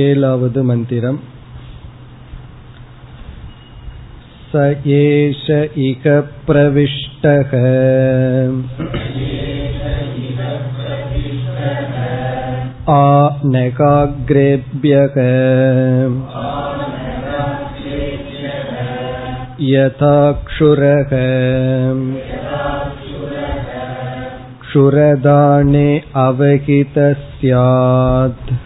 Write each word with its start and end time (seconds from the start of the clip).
एलावद् 0.00 0.56
मन्दिरम् 0.66 1.16
स 4.50 4.60
एष 4.96 5.40
इह 5.86 6.04
प्रविष्टः 6.48 7.50
आनकाग्रेभ्यः 12.94 15.18
यथाक्षुरः 19.72 21.12
क्षुरदाने 24.64 25.88
अवहितः 26.26 27.12
स्यात् 27.12 28.65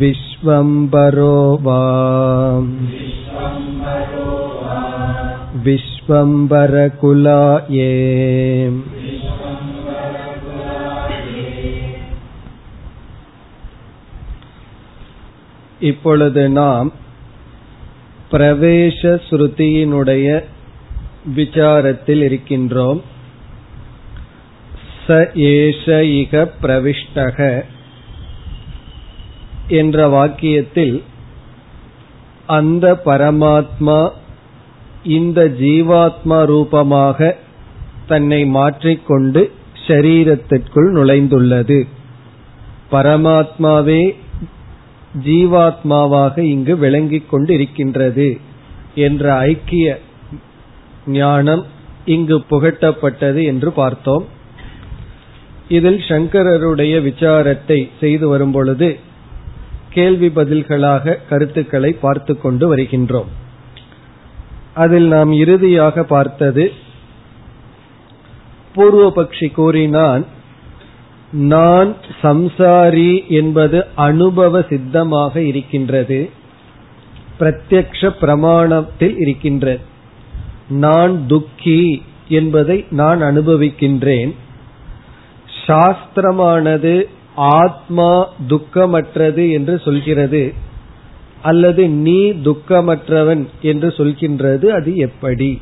विश्वम्बरो 0.00 1.36
वा 1.62 1.80
विश्वम्बरकुला 5.66 7.40
ये 7.70 7.92
இப்பொழுது 15.80 16.42
நாம் 16.50 16.88
பிரவேச 18.30 19.00
ஸ்ருதியினுடைய 19.28 20.26
விசாரத்தில் 21.36 22.22
இருக்கின்றோம் 22.28 23.00
ச 25.06 25.18
ஏஷ 25.50 25.84
இக 26.20 26.44
பிரவிஷ்டக 26.62 27.38
என்ற 29.69 30.07
வாக்கியத்தில் 30.07 31.03
அந்த 32.45 33.01
பரமாத்மா 33.05 34.11
இந்த 35.03 35.45
ஜீவாத்மா 35.59 36.45
ரூபமாக 36.45 37.37
தன்னை 38.07 38.45
மாற்றிக்கொண்டு 38.45 39.51
ஷரீரத்திற்குள் 39.87 40.89
நுழைந்துள்ளது. 40.93 41.87
பரமாத்மாவே 42.91 44.15
ஜீவாத்மாவாக 45.25 46.37
இங்கு 46.37 46.77
விளங்கிக் 46.77 47.29
கொண்டிருக்கின்றது 47.31 48.39
என்ற 48.95 49.33
ஐக்கிய 49.33 49.99
ஞானம் 51.07 51.65
இங்கு 52.05 52.37
புகட்டப்பட்டது 52.49 53.43
என்று 53.43 53.71
பார்த்தோம். 53.71 54.25
இதில் 55.69 56.01
சங்கரருடைய 56.07 56.93
விசாரத்தை 57.01 57.89
செய்து 57.99 58.27
வரும் 58.27 58.51
பொழுது 58.51 58.99
கேள்வி 59.89 60.27
பதில்களாக 60.27 61.15
கருத்துக்களை 61.29 61.91
பார்த்து 61.91 62.41
கொண்டு 62.41 62.75
வருகின்றோம். 62.75 63.29
அதில் 64.73 65.07
நாம் 65.07 65.31
இறுதியாக 65.31 66.03
பார்த்தது 66.03 66.73
பூர்வபக்ஷி 68.75 69.51
கூறினான் 69.51 70.25
நான் 71.31 71.95
சம்சாரி 72.23 73.27
என்பது 73.27 73.85
அனுபவ 73.95 74.61
சித்தமாக 74.69 75.41
இருக்கின்றது 75.41 76.29
பிரத்யக்ஷ 77.39 78.11
பிரமாணத்தில் 78.21 79.15
இருக்கின்றது. 79.17 79.79
நான் 80.67 81.27
துக்கி 81.27 82.03
என்பதை 82.27 82.85
நான் 82.89 83.21
அனுபவிக்கின்றேன். 83.21 84.33
சாஸ்திரமானது 85.67 87.09
ஆத்மா 87.39 88.27
துக்கமற்றது 88.47 89.51
என்று 89.51 89.79
சொல்கிறது. 89.79 90.53
அல்லது 91.41 91.87
நீ 91.87 92.31
துக்கமற்றவன் 92.31 93.47
என்று 93.61 93.87
சொல்கின்றது 93.87 94.65
அது 94.65 94.95
எப்படி? 94.95 95.61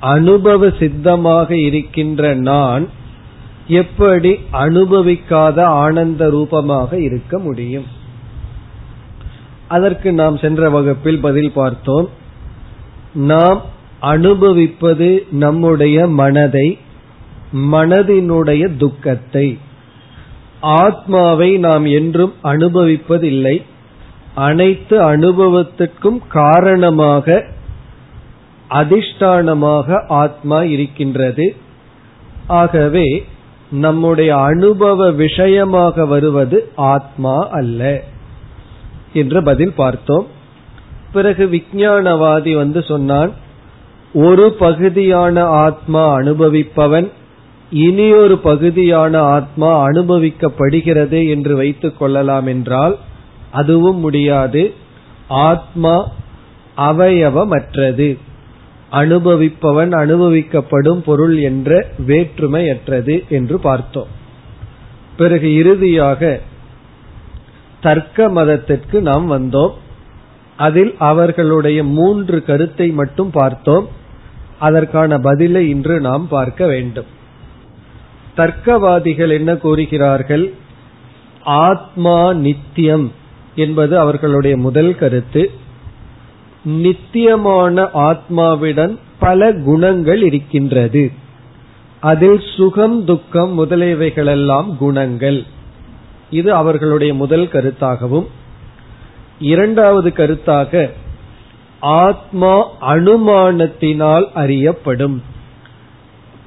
அனுபவ 0.00 0.70
சித்தமாக 0.78 1.56
இருக்கின்ற 1.56 2.34
நான் 2.34 2.88
எப்படி 3.68 4.36
அனுபவிக்காத 4.52 5.62
ஆனந்த 5.62 6.30
ரூபமாக 6.30 7.00
இருக்க 7.00 7.38
முடியும்? 7.38 7.86
அதற்கு 9.68 10.12
நாம் 10.12 10.36
சென்ற 10.36 10.70
வகுப்பில் 10.70 11.20
பதில் 11.20 11.52
பார்த்தோம். 11.52 12.08
நாம் 13.14 13.62
அனுபவிப்பது 14.00 15.26
நம்முடைய 15.30 16.06
மனதை 16.06 16.78
மனதினுடைய 17.52 18.76
துக்கத்தை. 18.76 19.58
ஆத்மாவை 20.64 21.58
நாம் 21.58 21.84
என்றும் 21.84 22.34
அனுபவிப்பதில்லை. 22.42 23.56
அனைத்து 24.34 24.96
அனுபவத்திற்கும் 25.02 26.20
காரணமாக 26.28 27.44
அதிஷ்டானமாக 28.70 30.04
ஆத்மா 30.08 30.62
இருக்கின்றது. 30.62 31.56
ஆகவே 32.46 33.26
நம்முடைய 33.70 34.36
அனுபவ 34.36 35.10
விஷயமாக 35.10 36.06
வருவது 36.06 36.58
ஆத்மா 36.76 37.48
அல்ல 37.50 38.02
என்று 39.12 39.42
பதில் 39.42 39.74
பார்த்தோம். 39.74 40.26
பிறகு 41.12 41.44
விஞ்ஞானவாதி 41.46 42.52
வந்து 42.54 42.82
சொன்னான் 42.82 43.32
ஒரு 44.14 44.52
பகுதியான 44.52 45.44
ஆத்மா 45.44 46.16
அனுபவிப்பவன் 46.16 47.10
இனியொரு 47.74 48.38
பகுதியான 48.38 49.18
ஆத்மா 49.18 49.86
அனுபவிக்கப்படுகிறது 49.86 51.28
என்று 51.28 51.56
வைத்துக் 51.56 51.98
கொள்ளலாம் 51.98 52.46
என்றால் 52.46 52.98
அதுவும் 53.50 53.98
முடியாது. 53.98 54.74
ஆத்மா 55.28 56.10
அவயவமற்றது. 56.76 58.18
அனுபவிப்பவன் 58.92 59.92
அனுபவிக்கப்படும் 59.92 61.00
பொருள் 61.00 61.38
என்ற 61.38 61.86
வேற்றுமையற்றது 62.06 63.28
என்று 63.28 63.58
பார்த்தோம். 63.58 64.06
பிறகு 65.16 65.54
இறுதியாக 65.54 66.40
தர்க்க 67.80 68.28
மதத்திற்கு 68.28 69.00
நாம் 69.00 69.32
வந்தோம். 69.32 69.74
அதில் 70.56 70.94
அவர்களுடைய 70.98 71.84
மூன்று 71.84 72.44
கருத்தை 72.44 72.88
மட்டும் 72.90 73.30
பார்த்தோம். 73.30 73.88
அதற்கான 74.58 75.18
பதிலை 75.18 75.68
இன்று 75.68 76.00
நாம் 76.00 76.28
பார்க்க 76.28 76.66
வேண்டும். 76.66 77.22
தர்க்கவாதிகள் 78.36 79.30
என்ன 79.30 79.56
கூறுகிறார்கள்? 79.56 80.54
ஆத்மா 81.42 82.32
நித்தியம் 82.32 83.12
என்பது 83.54 83.98
அவர்களுடைய 83.98 84.56
முதல் 84.56 84.94
கருத்து. 84.94 85.50
நித்தியமான 86.64 87.82
ஆத்மாவிடம் 87.82 88.98
பல 89.18 89.52
குணங்கள் 89.52 90.22
இருக்கின்றது. 90.22 91.12
அதில் 92.00 92.40
சுகம் 92.56 93.04
துக்கம் 93.04 93.66
முதலியவைகளெல்லாம் 93.66 94.76
குணங்கள். 94.76 95.44
இது 96.30 96.54
அவர்களுடைய 96.54 97.14
முதல் 97.14 97.46
கருத்தாகவும். 97.46 98.26
இரண்டாவது 99.38 100.08
கருத்தாக 100.08 100.90
ஆத்மா 101.80 102.68
அனுமானத்தினால் 102.80 104.32
அறியப்படும். 104.32 105.22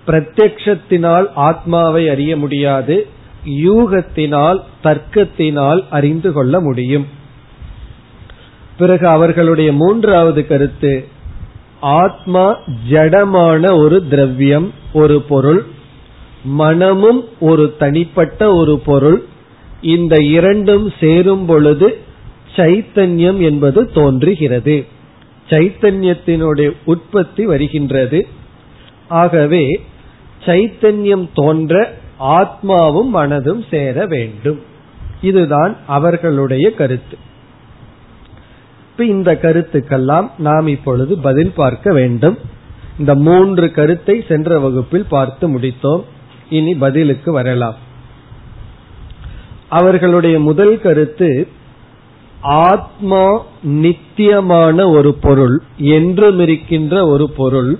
பிரத்யக்ஷத்தினால் 0.07 1.25
ஆத்மாவை 1.35 2.09
அறிய 2.09 2.37
முடியாது 2.37 3.07
யூகத்தினால் 3.45 4.59
தர்க்கத்தினால் 4.83 5.81
அறிந்து 5.89 6.31
கொள்ள 6.31 6.59
முடியும். 6.59 7.07
பிறகு 8.77 9.07
அவர்களுடைய 9.07 9.73
மூன்றாவது 9.73 10.47
கருத்து 10.47 11.07
ஆத்மா 11.79 12.59
ஜடமான 12.89 13.77
ஒரு 13.77 14.07
திரவியம் 14.07 14.73
ஒரு 14.93 15.21
பொருள் 15.21 15.65
மனமும் 16.43 17.25
ஒரு 17.39 17.75
தனிப்பட்ட 17.79 18.53
ஒரு 18.53 18.79
பொருள் 18.79 19.23
இந்த 19.81 20.15
இரண்டும் 20.23 20.93
சேரும் 20.99 21.45
பொழுது 21.45 21.97
சைத்தன்யம் 22.55 23.39
என்பது 23.39 23.91
தோன்றுகிறது. 23.91 24.85
சைத்தன்யத்தினுடைய 25.49 26.71
உற்பத்தி 26.85 27.45
வருகின்றது. 27.45 28.27
ஆகவே 29.07 29.83
சைத்தன்யம் 30.45 31.29
தோன்ற 31.33 31.97
ஆத்மாவும் 32.19 33.09
மனதும் 33.13 33.63
சேர 33.71 34.05
வேண்டும். 34.05 34.61
இதுதான் 35.21 35.77
அவர்களுடைய 35.87 36.73
கருத்து. 36.73 37.17
இப்ப 38.91 39.05
இந்த 39.05 39.39
கருத்துக்கெல்லாம் 39.41 40.29
நாம் 40.37 40.67
இப்பொழுது 40.67 41.17
பதில் 41.17 41.51
பார்க்க 41.55 41.93
வேண்டும். 41.93 42.37
இந்த 42.99 43.15
மூன்று 43.15 43.71
கருத்தை 43.71 44.25
சென்ற 44.27 44.59
வகுப்பில் 44.59 45.05
பார்த்து 45.09 45.59
முடித்தோம். 45.59 46.03
இனி 46.49 46.73
பதிலுக்கு 46.73 47.31
வரலாம். 47.31 47.75
அவர்களுடைய 49.69 50.39
முதல் 50.39 50.81
கருத்து 50.81 51.47
ஆத்மா 52.41 53.41
நித்தியமான 53.63 54.87
ஒரு 54.87 55.13
பொருள் 55.13 55.61
என்றும் 55.77 56.39
இருக்கின்ற 56.39 57.07
ஒரு 57.07 57.29
பொருள் 57.29 57.79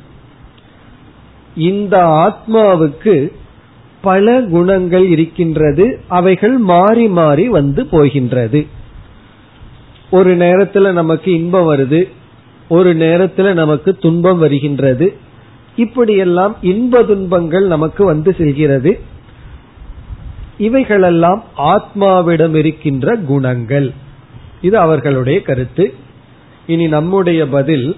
இந்த 1.58 1.98
ஆத்மாவுக்கு 2.06 3.32
பல 4.02 4.42
குணங்கள் 4.42 5.06
இருக்கின்றது 5.06 6.00
அவைகள் 6.08 6.58
மாறி 6.58 7.08
மாறி 7.08 7.50
வந்து 7.50 7.86
போகின்றது. 7.86 8.68
ஒரு 10.12 10.38
நேரத்துல 10.38 10.92
நமக்கு 10.92 11.34
இன்பம் 11.34 11.74
வருது 11.74 12.10
ஒரு 12.70 12.96
நேரத்துல 12.96 13.54
நமக்கு 13.54 13.98
துன்பம் 13.98 14.40
வருகின்றது. 14.40 15.18
இப்படியெல்லாம் 15.76 16.58
இன்ப 16.62 17.04
துன்பங்கள் 17.04 17.68
நமக்கு 17.68 18.06
வந்து 18.06 18.36
செல்கிறது. 18.38 19.00
இவைகளெல்லாம் 20.58 21.44
ஆத்மாவிடம் 21.58 22.56
இருக்கின்ற 22.56 23.16
குணங்கள். 23.16 23.92
இது 24.62 24.78
அவர்களுடைய 24.78 25.42
கருத்து. 25.42 25.94
இனி 26.68 26.88
நம்முடைய 26.88 27.48
பதில் 27.48 27.96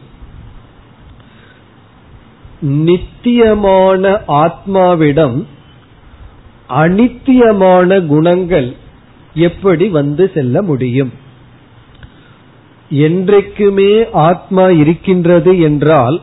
நித்தியமான 2.62 4.22
ஆத்மாவிடம் 4.28 5.44
அனித்தியமான 6.70 8.06
குணங்கள் 8.06 8.76
எப்படி 9.34 9.90
வந்து 9.90 10.32
செல்ல 10.34 10.62
முடியும்? 10.62 11.12
என்றைக்குமே 12.90 14.12
ஆத்மா 14.12 14.70
இருக்கின்றது 14.70 15.60
என்றால் 15.60 16.22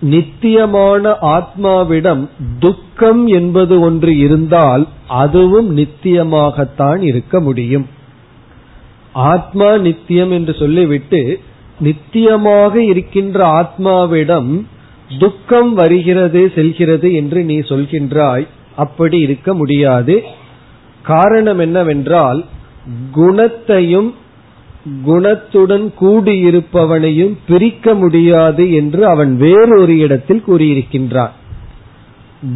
நித்தியமான 0.00 1.10
ஆத்மாவிடம் 1.10 2.28
துக்கம் 2.58 3.26
என்பது 3.26 3.80
ஒன்று 3.80 4.18
இருந்தால் 4.18 4.88
அதுவும் 5.08 5.76
நித்தியமாகத்தான் 5.76 7.00
இருக்க 7.00 7.40
முடியும். 7.40 7.86
ஆத்மா 9.12 9.76
நித்தியம் 9.76 10.30
என்று 10.30 10.54
சொல்லிவிட்டு 10.54 11.40
நித்தியமாக 11.80 12.74
இருக்கின்ற 12.74 13.44
ஆத்மாவிடம் 13.44 14.64
துக்கம் 15.18 15.74
வருகிறது 15.74 16.52
செல்கிறது 16.54 17.14
என்று 17.14 17.44
நீ 17.44 17.58
சொல்கின்றாய் 17.58 18.46
அப்படி 18.76 19.18
இருக்க 19.18 19.54
முடியாது. 19.54 20.22
காரணம் 21.02 21.58
என்னவென்றால் 21.58 22.44
குணத்தையும் 23.12 24.14
குணத்துடன் 25.06 25.92
கூடியிருப்பவனையும் 26.00 27.34
பிரிக்க 27.46 27.94
முடியாது 27.94 28.72
என்று 28.72 29.06
அவன் 29.06 29.36
வேறொரு 29.36 29.98
இடத்தில் 29.98 30.42
கூறியிருக்கின்றான். 30.46 31.30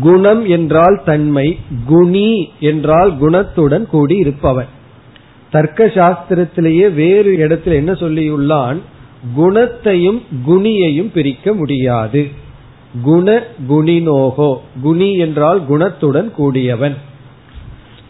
குணம் 0.00 0.46
என்றால் 0.46 1.02
தன்மை 1.04 1.58
குணி 1.86 2.48
என்றால் 2.60 3.18
குணத்துடன் 3.20 3.86
கூடி 3.86 4.16
இருப்பவன் 4.16 4.66
தர்க்க 5.50 5.86
சாஸ்திரத்திலேயே 5.86 6.94
வேறு 6.94 7.36
இடத்தில் 7.36 7.74
என்ன 7.74 7.92
சொல்லியுள்ளான்? 7.92 8.78
குணத்தையும் 9.34 10.22
குணியையும் 10.46 11.10
பிரிக்க 11.12 11.54
முடியாது. 11.54 12.42
குண 13.02 13.43
குணினோகோ. 13.69 14.56
குணி 14.82 15.17
என்றால் 15.17 15.67
குணத்துடன் 15.69 16.31
கூடியவன். 16.31 16.96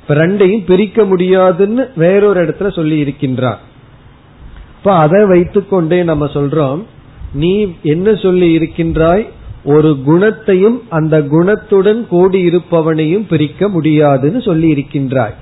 ரெண்டையும் 0.08 0.64
பிரிக்க 0.64 1.04
முடியாதுன்னு 1.04 1.90
வேறொரு 1.96 2.44
இடத்துல 2.44 2.72
சொல்லி 2.72 3.02
இருக்கின்றார். 3.02 3.56
இப்ப 4.78 4.94
அதை 4.96 5.26
வைத்துக்கொண்டே 5.26 6.02
நம்ம 6.02 6.26
சொல்றோம் 6.26 6.82
நீ 7.32 7.74
என்ன 7.82 8.14
சொல்லி 8.14 8.52
இருக்கின்றாய்? 8.52 9.28
ஒரு 9.64 10.02
குணத்தையும் 10.04 10.82
அந்த 10.88 11.20
குணத்துடன் 11.20 12.06
கூடியிருப்பவனையும் 12.10 13.26
பிரிக்க 13.28 13.68
முடியாதுன்னு 13.68 14.42
சொல்லி 14.42 14.68
இருக்கின்றாய். 14.68 15.34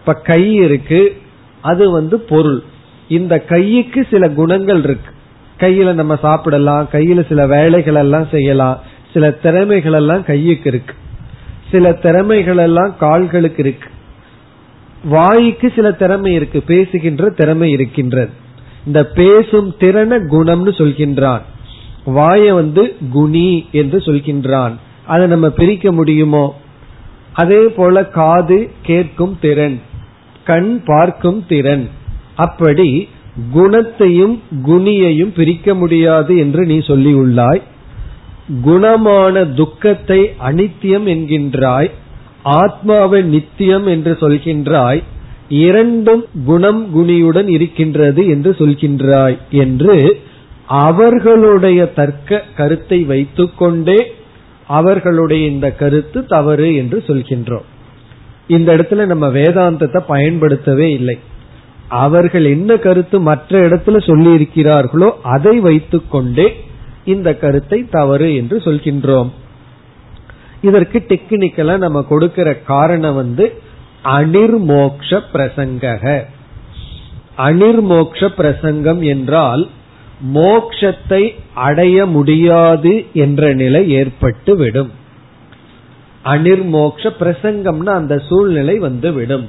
இப்ப 0.00 0.12
கை 0.12 0.54
இருக்கு 0.54 1.16
அது 1.60 1.90
வந்து 1.90 2.20
பொருள். 2.20 2.62
இந்த 3.08 3.38
கைக்கு 3.38 4.06
சில 4.10 4.28
குணங்கள் 4.28 4.82
இருக்கு. 4.82 5.10
கையில 5.62 5.92
நம்ம 5.92 6.16
சாப்பிடலாம் 6.16 6.88
கையில 6.92 7.26
சில 7.28 7.46
வேலைகள் 7.46 7.94
எல்லாம் 7.94 8.28
செய்யலாம். 8.30 8.80
சில 9.12 9.30
திறமைகள் 9.30 9.92
எல்லாம் 9.92 10.20
கையுக்கு 10.20 10.66
இருக்கு. 10.66 10.94
சில 11.70 11.92
திறமைகள் 11.92 12.56
எல்லாம் 12.56 12.94
கால்களுக்கு 12.98 13.62
இருக்கு. 13.62 13.88
வாய்க்கு 15.04 15.72
சில 15.74 15.92
திறமை 15.92 16.32
இருக்கு 16.34 16.62
பேசுகின்ற 16.62 17.30
திறமை 17.30 17.70
இருக்கின்றது. 17.70 18.30
இந்த 18.86 19.06
பேசும் 19.06 19.74
திறன 19.78 20.18
குணம்னு 20.18 20.70
சொல்கின்றான். 20.70 21.40
வாய 22.06 22.54
வந்து 22.54 22.96
குணி 23.12 23.68
என்று 23.72 23.98
சொல்கின்றான். 23.98 24.72
அதை 25.06 25.26
நம்ம 25.26 25.48
பிரிக்க 25.48 25.92
முடியுமோ? 25.92 26.60
அதே 27.32 27.66
போல 27.66 28.06
காது 28.06 28.70
கேட்கும் 28.82 29.38
திறன் 29.40 29.80
கண் 30.44 30.82
பார்க்கும் 30.84 31.44
திறன். 31.48 31.88
அப்படி 32.36 33.08
குணத்தையும் 33.52 34.42
குணியையும் 34.66 35.32
பிரிக்க 35.34 35.74
முடியாது 35.74 36.38
என்று 36.38 36.66
நீ 36.66 36.78
சொல்லியுள்ளாய். 36.78 37.62
குணமான 38.64 39.54
துக்கத்தை 39.54 40.20
அனித்தியம் 40.40 41.06
என்கின்றாய். 41.06 41.90
ஆத்மாவை 42.42 43.22
நித்தியம் 43.22 43.86
என்று 43.86 44.12
சொல்கின்றாய். 44.20 45.02
இரண்டும் 45.48 46.24
குணம் 46.44 46.96
குணியுடன் 46.96 47.48
இருக்கின்றது 47.48 48.26
என்று 48.26 48.50
சொல்கின்றாய் 48.50 49.38
என்று 49.50 50.16
அவர்களுடைய 50.66 51.92
தர்க்க 51.92 52.44
கருத்தை 52.56 53.02
வைத்துக்கொண்டே 53.02 54.12
அவர்களுடைய 54.66 55.46
இந்த 55.46 55.70
கருத்து 55.70 56.26
தவறு 56.26 56.74
என்று 56.74 57.04
சொல்கின்றோம். 57.06 57.66
இந்த 58.46 58.76
இடத்துல 58.76 59.06
நம்ம 59.06 59.28
வேதாந்தத்தை 59.28 60.00
பயன்படுத்தவே 60.06 60.90
இல்லை. 60.90 61.18
அவர்கள் 62.00 62.44
என்ன 62.44 62.70
கருத்து 62.76 63.16
மற்ற 63.20 63.60
இடத்துல 63.68 63.96
சொல்லி 64.06 64.30
இருக்கிறார்களோ 64.38 65.08
அதை 65.34 65.54
வைத்துக்கொண்டே 65.60 66.46
இந்த 67.04 67.28
கருத்தை 67.34 67.78
தவறு 67.90 68.28
என்று 68.34 68.56
சொல்கின்றோம். 68.58 69.30
இதற்கு 70.60 70.98
டெக்னிக்கலா 71.08 71.76
நம்ம 71.78 72.02
கொடுக்கிற 72.02 72.48
காரணம் 72.72 73.14
வந்து 73.14 73.46
அனிர்மோக்ஷ 74.18 75.20
பிரசங்கக. 75.32 76.04
அனிர்மோக்ஷ 77.46 78.28
பிரசங்கம் 78.36 79.00
என்றால் 79.12 79.62
மோக்ஷத்தை 80.34 81.22
அடைய 81.66 81.96
முடியாது 82.16 82.92
என்ற 83.24 83.52
நிலை 83.54 83.82
ஏற்பட்டு 84.00 84.52
விடும் 84.56 84.90
அனிர்மோக்ஷ 86.24 87.10
பிரசங்கம்னா 87.20 87.92
அந்த 88.00 88.16
சூழ்நிலை 88.28 88.76
வந்து 88.78 89.10
விடும் 89.12 89.46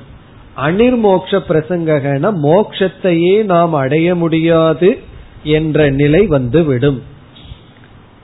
அனிர்மோக்ஷ 0.58 1.40
பிரசங்ககன 1.48 2.32
மோக்ஷத்தையே 2.44 3.44
நாம் 3.44 3.74
அடைய 3.74 4.16
முடியாது 4.16 5.00
என்ற 5.44 5.90
நிலை 5.90 6.28
வந்து 6.28 6.64
விடும் 6.64 7.04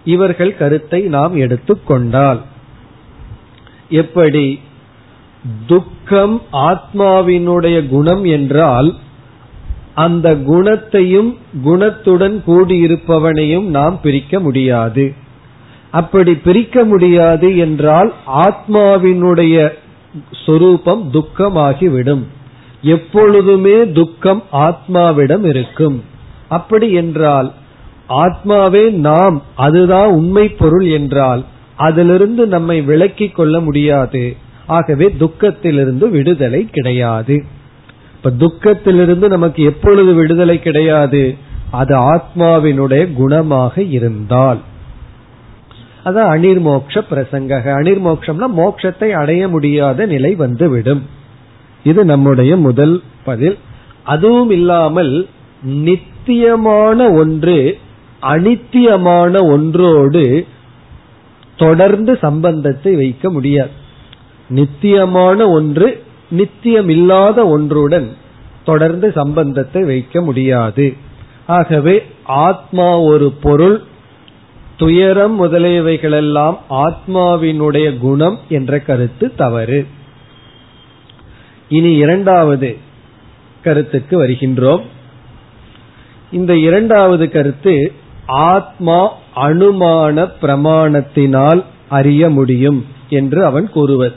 இவர்கள் 0.05 0.57
கருத்தை 0.57 1.01
நாம் 1.01 1.35
எடுத்துக்கொண்டால் 1.35 2.41
எப்படி? 3.89 4.59
துக்கம் 5.67 6.41
ஆத்மாவினுடைய 6.51 7.87
குணம் 7.87 8.23
என்றால் 8.23 8.95
அந்த 9.93 10.35
குணத்தையும் 10.35 11.37
குணத்துடன் 11.65 12.37
கூடியிருப்பவனையும் 12.47 13.67
நாம் 13.67 13.99
பிரிக்க 14.01 14.39
முடியாது. 14.39 15.13
அப்படி 15.91 16.35
பிரிக்க 16.35 16.83
முடியாது 16.83 17.57
என்றால் 17.57 18.13
ஆத்மாவினுடைய 18.27 19.73
சொரூபம் 20.45 21.11
துக்கமாகிவிடும். 21.13 22.23
எப்பொழுதுமே 22.81 23.91
துக்கம் 23.91 24.43
ஆத்மாவிடம் 24.51 25.45
இருக்கும். 25.45 26.03
அப்படி 26.47 26.91
என்றால் 26.91 27.53
ஆத்மாவே 28.09 28.91
நாம் 28.91 29.41
அதுதான் 29.55 30.09
உண்மை 30.09 30.49
பொருள் 30.49 30.85
என்றால் 30.85 31.45
அதிலிருந்து 31.75 32.47
நம்மை 32.47 32.81
விலக்கிக் 32.81 33.31
கொள்ள 33.31 33.59
முடியாது. 33.59 34.35
ஆகவே 34.65 35.15
துக்கத்திலிருந்து 35.19 36.09
விடுதலை 36.09 36.67
கிடையாது. 36.71 37.43
இப்ப 38.15 38.31
துக்கத்திலிருந்து 38.45 39.27
நமக்கு 39.27 39.63
எப்பொழுது 39.63 40.13
விடுதலை 40.13 40.59
கிடையாது? 40.59 41.37
அது 41.71 42.15
ஆத்மாவினுடைய 42.15 43.07
குணமாக 43.19 43.89
இருந்தால். 43.89 44.57
அதான் 46.09 46.29
அனிர்மோக்ஷ 46.35 47.01
பிரசங்க 47.11 47.57
அனிர்மோக்ஷம்னா 47.79 48.47
மோக்ஷத்தை 48.61 49.09
அடைய 49.11 49.47
முடியாத 49.47 50.05
நிலை 50.05 50.31
வந்துவிடும். 50.35 51.01
இது 51.83 52.05
நம்முடைய 52.05 52.51
முதல் 52.57 52.95
பதில். 53.23 53.57
அதுவும் 54.03 54.49
இல்லாமல் 54.49 55.13
நித்தியமான 55.81 57.09
ஒன்று 57.11 57.77
அனித்தியமான 58.21 59.33
ஒன்றோடு 59.51 60.23
தொடர்ந்து 61.57 62.17
சம்பந்தத்தை 62.21 62.91
வைக்க 62.95 63.29
முடியாது. 63.29 63.73
நித்தியமான 64.49 65.47
ஒன்று 65.49 65.87
நித்தியமில்லாத 66.37 67.37
ஒன்றுடன் 67.45 68.07
தொடர்ந்து 68.63 69.07
சம்பந்தத்தை 69.11 69.81
வைக்க 69.83 70.21
முடியாது. 70.21 70.93
ஆகவே 71.47 71.95
ஆத்மா 72.23 72.99
ஒரு 72.99 73.27
பொருள் 73.41 73.77
துயரம் 74.79 75.35
முதலியவைகளெல்லாம் 75.43 76.57
ஆத்மாவினுடைய 76.69 77.97
குணம் 77.97 78.39
என்ற 78.49 78.79
கருத்து 78.79 79.35
தவறு. 79.35 79.87
இனி 81.69 81.91
இரண்டாவது 81.95 82.77
கருத்துக்கு 83.63 84.15
வருகின்றோம். 84.23 84.83
இந்த 86.31 86.57
இரண்டாவது 86.57 87.29
கருத்து 87.29 87.91
ஆத்மா 88.25 89.13
அனுமான 89.35 90.31
பிரமாணத்தினால் 90.41 91.63
அறிய 91.89 92.29
முடியும் 92.29 92.85
என்று 93.09 93.45
அவன் 93.45 93.69
கூறுவது 93.69 94.15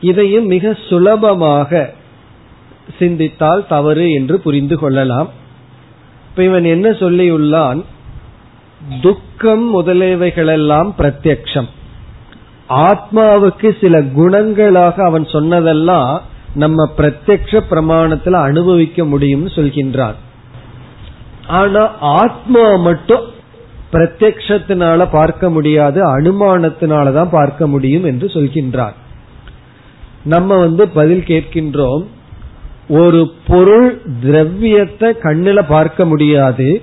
இதையும் 0.00 0.46
மிக 0.46 0.76
சுலபமாக 0.88 1.94
சிந்தித்தால் 2.98 3.66
தவறு 3.68 4.12
என்று 4.12 4.40
புரிந்து 4.40 4.78
கொள்ளலாம். 4.78 5.30
இப்ப 6.30 6.44
இவன் 6.44 6.64
என்ன 6.64 6.90
சொல்லியுள்ளான்? 6.90 7.82
துக்கம் 9.00 9.82
முதலியவைகளெல்லாம் 9.82 10.90
பிரத்யக்ஷம். 10.98 11.68
ஆத்மாவுக்கு 12.68 13.80
சில 13.80 14.00
குணங்களாக 14.00 15.04
அவன் 15.04 15.24
சொன்னதெல்லாம் 15.24 16.22
நம்ம 16.54 16.90
பிரத்யக்ஷ 16.96 17.60
பிரமாணத்துல 17.70 18.32
அனுபவிக்க 18.32 19.04
முடியும்னு 19.04 19.50
சொல்கின்றான் 19.54 20.14
ஆனா 21.46 21.98
ஆத்மா 21.98 22.76
மட்டும் 22.76 23.20
பிரத்யக்ஷத்தினால 23.92 25.08
பார்க்க 25.12 25.50
முடியாது 25.50 26.20
அனுமானத்தினாலதான் 26.20 27.28
பார்க்க 27.30 27.66
முடியும் 27.66 28.04
என்று 28.04 28.26
சொல்கின்றான் 28.26 28.92
நம்ம 30.24 30.56
வந்து 30.56 30.88
பதில் 30.88 31.24
கேட்கின்றோம் 31.26 32.04
ஒரு 32.88 33.32
பொருள் 33.46 34.02
திரவியத்தை 34.22 35.12
கண்ணில 35.22 35.64
பார்க்க 35.68 36.04
முடியாது 36.04 36.82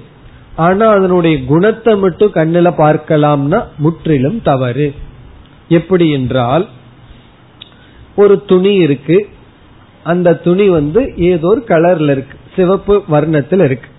ஆனா 0.60 0.86
அதனுடைய 0.90 1.36
குணத்தை 1.46 1.94
மட்டும் 1.96 2.34
கண்ணில 2.34 2.70
பார்க்கலாம்னா 2.78 3.60
முற்றிலும் 3.78 4.40
தவறு. 4.42 4.88
எப்படி 5.70 6.06
என்றால் 6.12 6.66
ஒரு 8.16 8.36
துணி 8.46 8.74
இருக்கு. 8.76 9.18
அந்த 10.04 10.36
துணி 10.36 10.66
வந்து 10.70 11.02
ஏதோ 11.32 11.48
ஒரு 11.48 11.62
கலர்ல 11.68 12.12
இருக்கு. 12.12 12.38
சிவப்பு 12.56 12.96
வர்ணத்தில் 13.12 13.64
இருக்கு. 13.64 13.90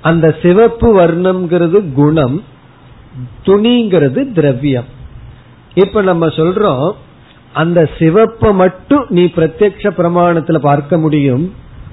அந்த 0.00 0.26
சிவப்பு 0.42 0.88
வர்ணம்ங்கிறது 0.98 1.78
குணம் 1.92 2.36
துணிங்கிறது 3.46 4.20
திரவியம். 4.32 4.88
இப்ப 5.74 6.02
நம்ம 6.02 6.26
சொல்றோம் 6.26 6.88
அந்த 7.52 7.80
சிவப்பை 7.98 8.50
மட்டும் 8.54 9.06
நீ 9.08 9.24
பிரத்யக்ஷ 9.36 9.92
பிரமாணத்துல 9.98 10.58
பார்க்க 10.58 10.98
முடியும். 10.98 11.44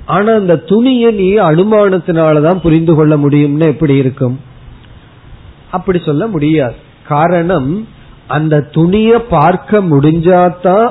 ஆனா 0.05 0.33
அந்த 0.33 0.55
துணியை 0.55 1.11
நீ 1.11 1.37
அனுமானத்தினாலதான் 1.37 2.55
புரிந்து 2.55 2.95
கொள்ள 2.95 3.17
முடியும்னு 3.17 3.65
எப்படி 3.65 3.95
இருக்கும்? 3.95 4.39
அப்படி 5.71 5.99
சொல்ல 6.05 6.27
முடியாது. 6.27 6.75
காரணம் 7.07 7.87
அந்த 8.27 8.61
துணியை 8.61 9.19
பார்க்க 9.19 9.81
முடிஞ்சாதான் 9.81 10.89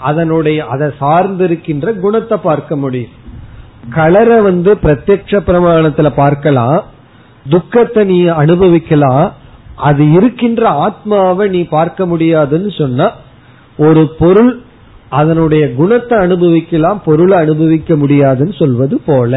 அதனுடைய 0.00 0.66
அதை 0.66 0.88
சார்ந்திருக்கின்ற 1.00 2.00
குணத்தை 2.00 2.38
பார்க்க 2.38 2.76
முடியும். 2.76 3.18
கலரை 3.90 4.40
வந்து 4.40 4.78
பிரத்யக்ஷ 4.82 5.40
பிரமாணத்துல 5.46 6.08
பார்க்கலாம் 6.14 6.84
துக்கத்தை 7.48 8.04
நீ 8.04 8.26
அனுபவிக்கலாம் 8.26 9.32
அது 9.76 10.12
இருக்கின்ற 10.12 10.68
ஆத்மாவை 10.68 11.48
நீ 11.48 11.62
பார்க்க 11.62 12.06
முடியாதுன்னு 12.06 12.70
சொன்னா 12.78 13.10
ஒரு 13.76 14.14
பொருள் 14.18 14.62
அதனுடைய 15.10 15.64
குணத்தை 15.74 16.18
அனுபவிக்கலாம் 16.18 17.00
பொருளை 17.04 17.38
அனுபவிக்க 17.38 17.96
முடியாதுன்னு 17.96 18.52
சொல்வது 18.52 18.96
போல. 19.06 19.32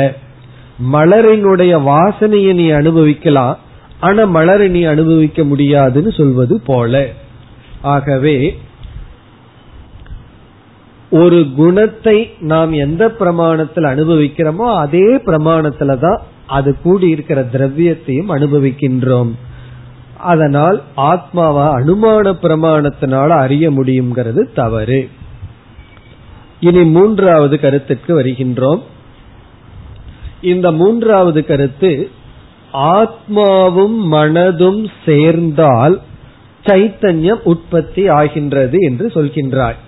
மலரினுடைய 0.93 1.73
வாசனையை 1.91 2.53
நீ 2.53 2.69
அனுபவிக்கலாம் 2.69 3.57
ஆனா 3.99 4.23
மலரை 4.25 4.67
நீ 4.67 4.83
அனுபவிக்க 4.83 5.43
முடியாதுன்னு 5.43 6.11
சொல்வது 6.11 6.55
போல. 6.65 7.03
ஆகவே 7.81 8.37
ஒரு 11.11 11.39
குணத்தை 11.55 12.17
நாம் 12.51 12.71
எந்த 12.71 13.03
பிரமாணத்தில் 13.19 13.87
அனுபவிக்கிறோமோ 13.93 14.67
அதே 14.75 15.07
பிரமாணத்துல 15.25 15.97
தான் 15.99 16.21
அது 16.47 16.69
கூடி 16.81 17.07
இருக்கிற 17.09 17.39
திரவியத்தையும் 17.53 18.31
அனுபவிக்கின்றோம். 18.35 19.31
அதனால் 20.31 20.77
ஆத்மாவா 20.97 21.67
அனுமான 21.79 22.33
பிரமாணத்தினால 22.41 23.29
அறிய 23.45 23.71
முடியுங்கிறது 23.71 24.41
தவறு. 24.55 25.01
இனி 26.63 26.83
மூன்றாவது 26.83 27.59
கருத்துக்கு 27.59 28.11
வருகின்றோம். 28.19 28.81
இந்த 30.41 30.71
மூன்றாவது 30.71 31.41
கருத்து 31.45 31.91
ஆத்மாவும் 32.73 33.97
மனதும் 34.11 34.81
சேர்ந்தால் 35.05 36.01
சைத்தன்யம் 36.65 37.41
உற்பத்தி 37.43 38.07
ஆகின்றது 38.07 38.77
என்று 38.79 39.07
சொல்கின்றாய். 39.07 39.79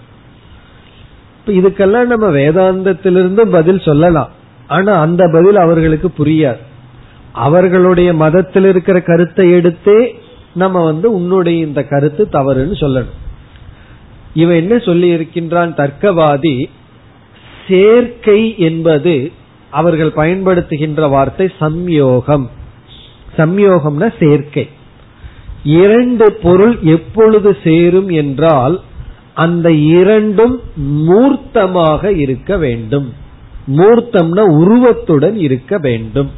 இதுக்கெல்லாம் 1.48 2.06
நம்ம 2.06 2.28
வேதாந்தத்திலிருந்து 2.30 3.42
பதில் 3.52 3.80
சொல்லலாம். 3.80 4.32
ஆனா 4.68 4.94
அந்த 4.94 5.30
பதில் 5.34 5.56
அவர்களுக்கு 5.56 6.10
புரியாது. 6.18 6.64
அவர்களுடைய 7.32 8.14
மதத்தில் 8.14 8.66
இருக்கிற 8.66 9.02
கருத்தை 9.02 9.54
எடுத்தே 9.54 10.00
நம்ம 10.54 10.84
வந்து 10.86 11.08
உன்னுடைய 11.14 11.66
இந்த 11.66 11.84
கருத்து 11.84 12.28
தவறுன்னு 12.32 12.76
சொல்லணும். 12.84 13.16
இவன் 14.36 14.56
என்ன 14.56 14.78
சொல்லி 14.78 15.08
இருக்கின்றான் 15.08 15.74
தர்க்கவாதி? 15.74 16.56
சேர்க்கை 17.68 18.42
என்பது 18.60 19.32
அவர்கள் 19.70 20.12
பயன்படுத்துகின்ற 20.16 21.10
வார்த்தை 21.10 21.48
சம்யோகம். 21.60 22.46
சம்யோகம்னா 23.38 24.08
சேர்க்கை. 24.20 24.66
இரண்டு 25.64 26.26
பொருள் 26.32 26.76
எப்பொழுது 26.82 27.58
சேரும் 27.64 28.10
என்றால் 28.10 28.76
அந்த 29.34 29.72
இரண்டும் 29.72 30.56
மூர்த்தமாக 31.10 32.12
இருக்க 32.16 32.58
வேண்டும். 32.58 33.08
மூர்த்தம்னா 33.68 34.44
உருவத்துடன் 34.60 35.38
இருக்க 35.38 35.78
வேண்டும். 35.78 36.32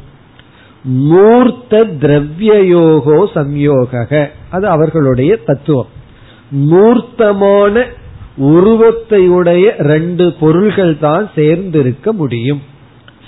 மூர்த்த 0.82 1.84
திரவியோகோ 2.00 3.18
சம்யோக 3.34 4.28
அது 4.50 4.66
அவர்களுடைய 4.68 5.36
தத்துவம். 5.36 5.96
மூர்த்தமான 6.56 7.84
உருவத்தையுடைய 8.38 9.70
ரெண்டு 9.76 10.32
பொருள்கள் 10.32 10.98
தான் 10.98 11.30
சேர்ந்திருக்க 11.36 12.12
முடியும் 12.12 12.62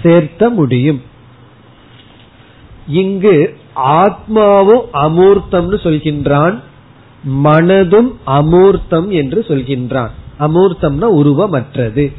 சேர்த்த 0.03 0.49
முடியும். 0.49 1.03
இங்கு 2.87 3.57
ஆத்மாவும் 3.77 4.85
அமூர்த்தம்னு 4.93 5.77
சொல்கின்றான் 5.83 6.59
மனதும் 7.45 8.13
அமூர்த்தம் 8.27 9.09
என்று 9.09 9.45
சொல்கின்றான். 9.49 10.11
அமூர்த்தம்னா 10.41 11.07
உருவமற்றது. 11.15 12.13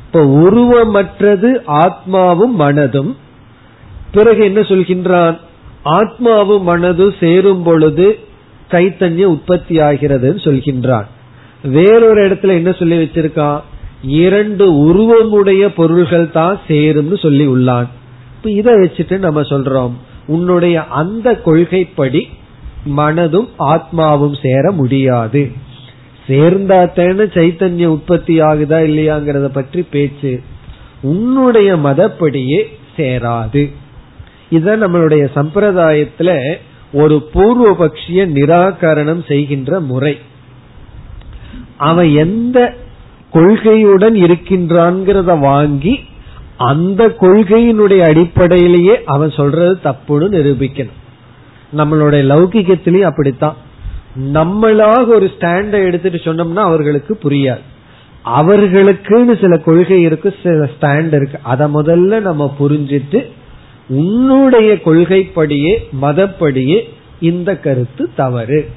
இப்ப 0.00 0.24
உருவமற்றது 0.24 1.62
ஆத்மாவும் 1.66 2.54
மனதும். 2.58 3.16
பிறகு 4.12 4.44
என்ன 4.44 4.60
சொல்கின்றான்? 4.60 5.38
ஆத்மாவும் 5.84 6.62
மனதும் 6.66 7.18
சேரும் 7.20 7.62
பொழுது 7.62 8.18
சைத்தன்யம் 8.70 9.34
உற்பத்தி 9.34 9.76
ஆகிறதுன்னு 9.76 10.40
சொல்கின்றான். 10.46 11.06
வேறொரு 11.62 12.28
இடத்துல 12.28 12.48
என்ன 12.48 12.72
சொல்லி 12.72 12.96
வச்சிருக்கான் 12.96 13.60
இரண்டு 14.02 14.72
உருவமுடைய 14.72 15.68
பொருள்கள் 15.76 16.30
தான் 16.30 16.60
சேரும்னு 16.68 17.18
சொல்லி 17.18 17.46
உள்ளான். 17.46 17.88
இப்ப 18.36 18.50
இதை 18.50 18.74
வச்சுட்டு 18.74 19.18
நம்ம 19.18 19.40
சொல்றோம். 19.40 19.92
உன்னுடைய 20.26 20.84
அந்த 20.84 21.34
கொள்கைப்படி 21.34 22.28
மனதும் 22.96 23.48
ஆத்மாவும் 23.58 24.36
சேர 24.42 24.70
முடியாது. 24.70 25.50
சேர்ந்தாத்தேன்னு 26.26 27.24
சைத்தன்ய 27.34 27.86
உற்பத்தி 27.86 28.40
ஆகுதா 28.40 28.78
இல்லையாங்கிறத 28.90 29.44
பற்றி 29.44 29.82
பேச்சு. 29.82 30.40
உன்னுடைய 31.02 31.76
மதப்படியே 31.76 32.64
சேராது. 32.96 33.72
இத 34.50 34.76
நம்மளுடைய 34.76 35.24
சம்பிரதாயத்துல 35.36 36.54
ஒரு 36.92 37.28
பூர்வபக்ஷிய 37.34 38.26
நிராகரணம் 38.28 39.26
செய்கின்ற 39.28 39.80
முறை. 39.80 40.18
அவன் 41.76 42.14
எந்த 42.14 42.74
கொள்கையுடன் 43.32 44.14
இருக்கின்றான்கிறத 44.14 45.38
வாங்கி 45.38 46.00
அந்த 46.56 47.16
கொள்கையினுடைய 47.20 48.00
அடிப்படையிலேயே 48.08 49.04
அவன் 49.04 49.30
சொல்றது 49.30 49.78
தப்புன்னு 49.84 50.34
நிரூபிக்கணும். 50.34 50.96
நம்மளுடைய 51.76 52.22
லௌகிகத்திலையும் 52.26 53.00
அப்படித்தான். 53.00 53.56
நம்மளாக 54.32 55.06
ஒரு 55.06 55.30
ஸ்டாண்டை 55.38 55.84
எடுத்துட்டு 55.84 56.18
சொன்னோம்னா 56.18 56.54
அவர்களுக்கு 56.54 57.18
புரியாது. 57.22 57.60
அவர்களுக்குன்னு 58.24 59.40
சில 59.40 59.58
கொள்கை 59.58 60.00
இருக்கு 60.00 60.34
சில 60.42 60.70
ஸ்டாண்ட் 60.80 61.06
இருக்கு. 61.06 61.38
அதை 61.42 61.74
முதல்ல 61.74 62.20
நம்ம 62.20 62.54
புரிஞ்சிட்டு 62.60 63.30
உன்னுடைய 63.88 64.74
கொள்கைப்படியே 64.74 65.88
மதப்படியே 66.02 66.88
இந்த 67.20 67.56
கருத்து 67.56 68.10
தவறு. 68.16 68.70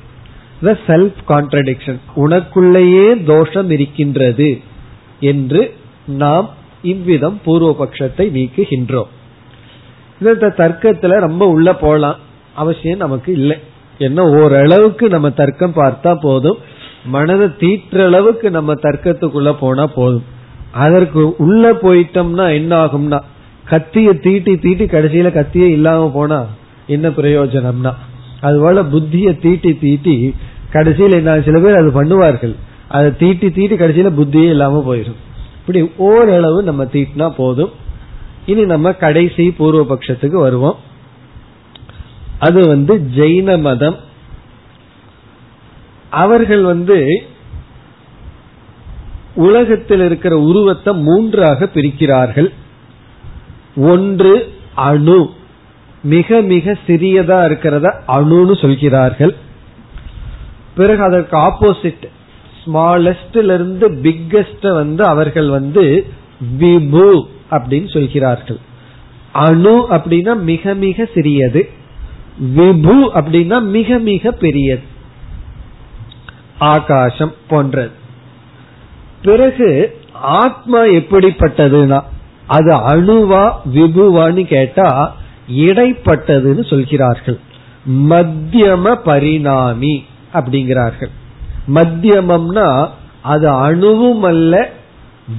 செல்ஃப் 0.61 1.13
கான்ட்ரடிக்ஷன் 1.27 1.99
உனக்குள்ளேயே 2.15 3.23
தோஷம் 3.23 3.71
இருக்கின்றது 3.71 4.59
என்று 5.19 5.73
நாம் 6.05 6.49
இவ்விதம் 6.81 7.39
பூர்வபக்ஷத்தை 7.45 8.27
நீக்குகின்றோம். 8.37 9.07
இந்த 10.21 10.53
தர்க்கத்துல 10.57 11.19
ரொம்ப 11.19 11.47
உள்ள 11.47 11.75
போலாம். 11.75 12.15
அவசியம் 12.55 12.97
நமக்கு 12.97 13.31
இல்லை. 13.31 13.57
என்ன 13.97 14.23
ஓரளவுக்கு 14.23 15.09
நம்ம 15.09 15.29
தர்க்கம் 15.29 15.73
பார்த்தா 15.75 16.15
போதும். 16.21 16.57
மனதை 17.05 17.47
தீற்ற 17.59 18.05
அளவுக்கு 18.05 18.51
நம்ம 18.51 18.73
தர்க்கத்துக்குள்ள 18.73 19.55
போனா 19.59 19.87
போதும். 19.87 20.23
அதற்கு 20.71 21.35
உள்ள 21.37 21.71
போயிட்டோம்னா 21.71 22.53
என்ன 22.53 22.85
ஆகும்னா 22.85 23.19
கத்திய 23.71 24.19
தீட்டி 24.19 24.57
தீட்டி 24.57 24.85
கடைசியில 24.85 25.29
கத்தியே 25.33 25.69
இல்லாம 25.69 26.11
போனா 26.13 26.45
என்ன 26.87 27.09
பிரயோஜனம்னா? 27.09 27.93
அதுபோல 28.41 28.83
புத்திய 28.83 29.39
தீட்டி 29.39 29.77
தீட்டி 29.77 30.35
கடைசியில் 30.71 31.13
என்ன 31.13 31.41
சில 31.41 31.59
பேர் 31.59 31.77
அது 31.77 32.03
பண்ணுவார்கள். 32.03 32.55
அதை 32.87 33.15
தீட்டி 33.15 33.51
தீட்டி 33.51 33.75
கடைசியில 33.75 34.09
புத்தியே 34.19 34.49
இல்லாம 34.49 34.95
போயிடும். 34.95 35.19
இப்படி 35.59 35.91
ஓரளவு 35.97 36.63
நம்ம 36.63 36.83
தீட்டினா 36.83 37.29
போதும். 37.29 37.69
இனி 38.45 38.65
நம்ம 38.65 38.93
கடைசி 38.93 39.51
பூர்வ 39.51 39.95
பட்சத்துக்கு 39.95 40.39
வருவோம். 40.39 40.77
அது 42.39 42.67
வந்து 42.67 42.93
ஜெயின 43.15 43.59
மதம். 43.59 43.95
அவர்கள் 46.09 46.63
வந்து 46.63 47.23
உலகத்தில் 49.35 49.99
இருக்கிற 49.99 50.37
உருவத்தை 50.37 50.93
மூன்றாக 50.93 51.69
பிரிக்கிறார்கள். 51.73 52.53
ஒன்று 53.75 54.53
அணு. 54.75 55.29
மிக 56.03 56.41
மிக 56.41 56.77
சிறியதா 56.87 57.45
இருக்கிறத 57.45 57.93
அணுன்னு 58.07 58.61
சொல்கிறார்கள். 58.61 59.35
பிறகு 60.75 61.03
அதற்கு 61.03 61.37
ஆப்போசிட் 61.37 62.07
ஸ்மாலஸ்ட்ல 62.65 63.43
இருந்து 63.43 63.89
பிக்கஸ்ட 63.89 64.73
வந்து 64.73 65.03
அவர்கள் 65.03 65.49
வந்து 65.49 66.05
விபு 66.59 67.21
அப்படின்னு 67.51 67.93
சொல்கிறார்கள். 67.93 68.57
அணு 69.31 69.87
அப்படின்னா 69.89 70.39
மிக 70.39 70.73
மிக 70.73 71.07
சிறியது. 71.13 71.69
விபு 72.55 73.09
அப்படின்னா 73.13 73.61
மிக 73.61 73.97
மிக 73.97 74.31
பெரியது. 74.31 74.81
ஆகாசம் 76.57 77.33
போன்றது. 77.47 77.91
பிறகு 79.21 79.99
ஆத்மா 80.13 80.83
எப்படிப்பட்டதுன்னா 80.83 82.03
அது 82.51 82.71
அணுவா 82.91 83.43
விபுவான்னு 83.75 84.43
கேட்டா 84.45 84.87
இடைப்பட்டதுன்னு 85.67 86.63
சொல்கிறார்கள். 86.69 87.39
மத்தியம 88.09 88.93
பரிணாமி 89.03 89.93
அப்படிங்கிறார்கள். 90.33 91.11
மத்தியமம்னா 91.75 92.67
அது 93.21 93.47
அணுவும் 93.67 94.23
அல்ல 94.23 94.53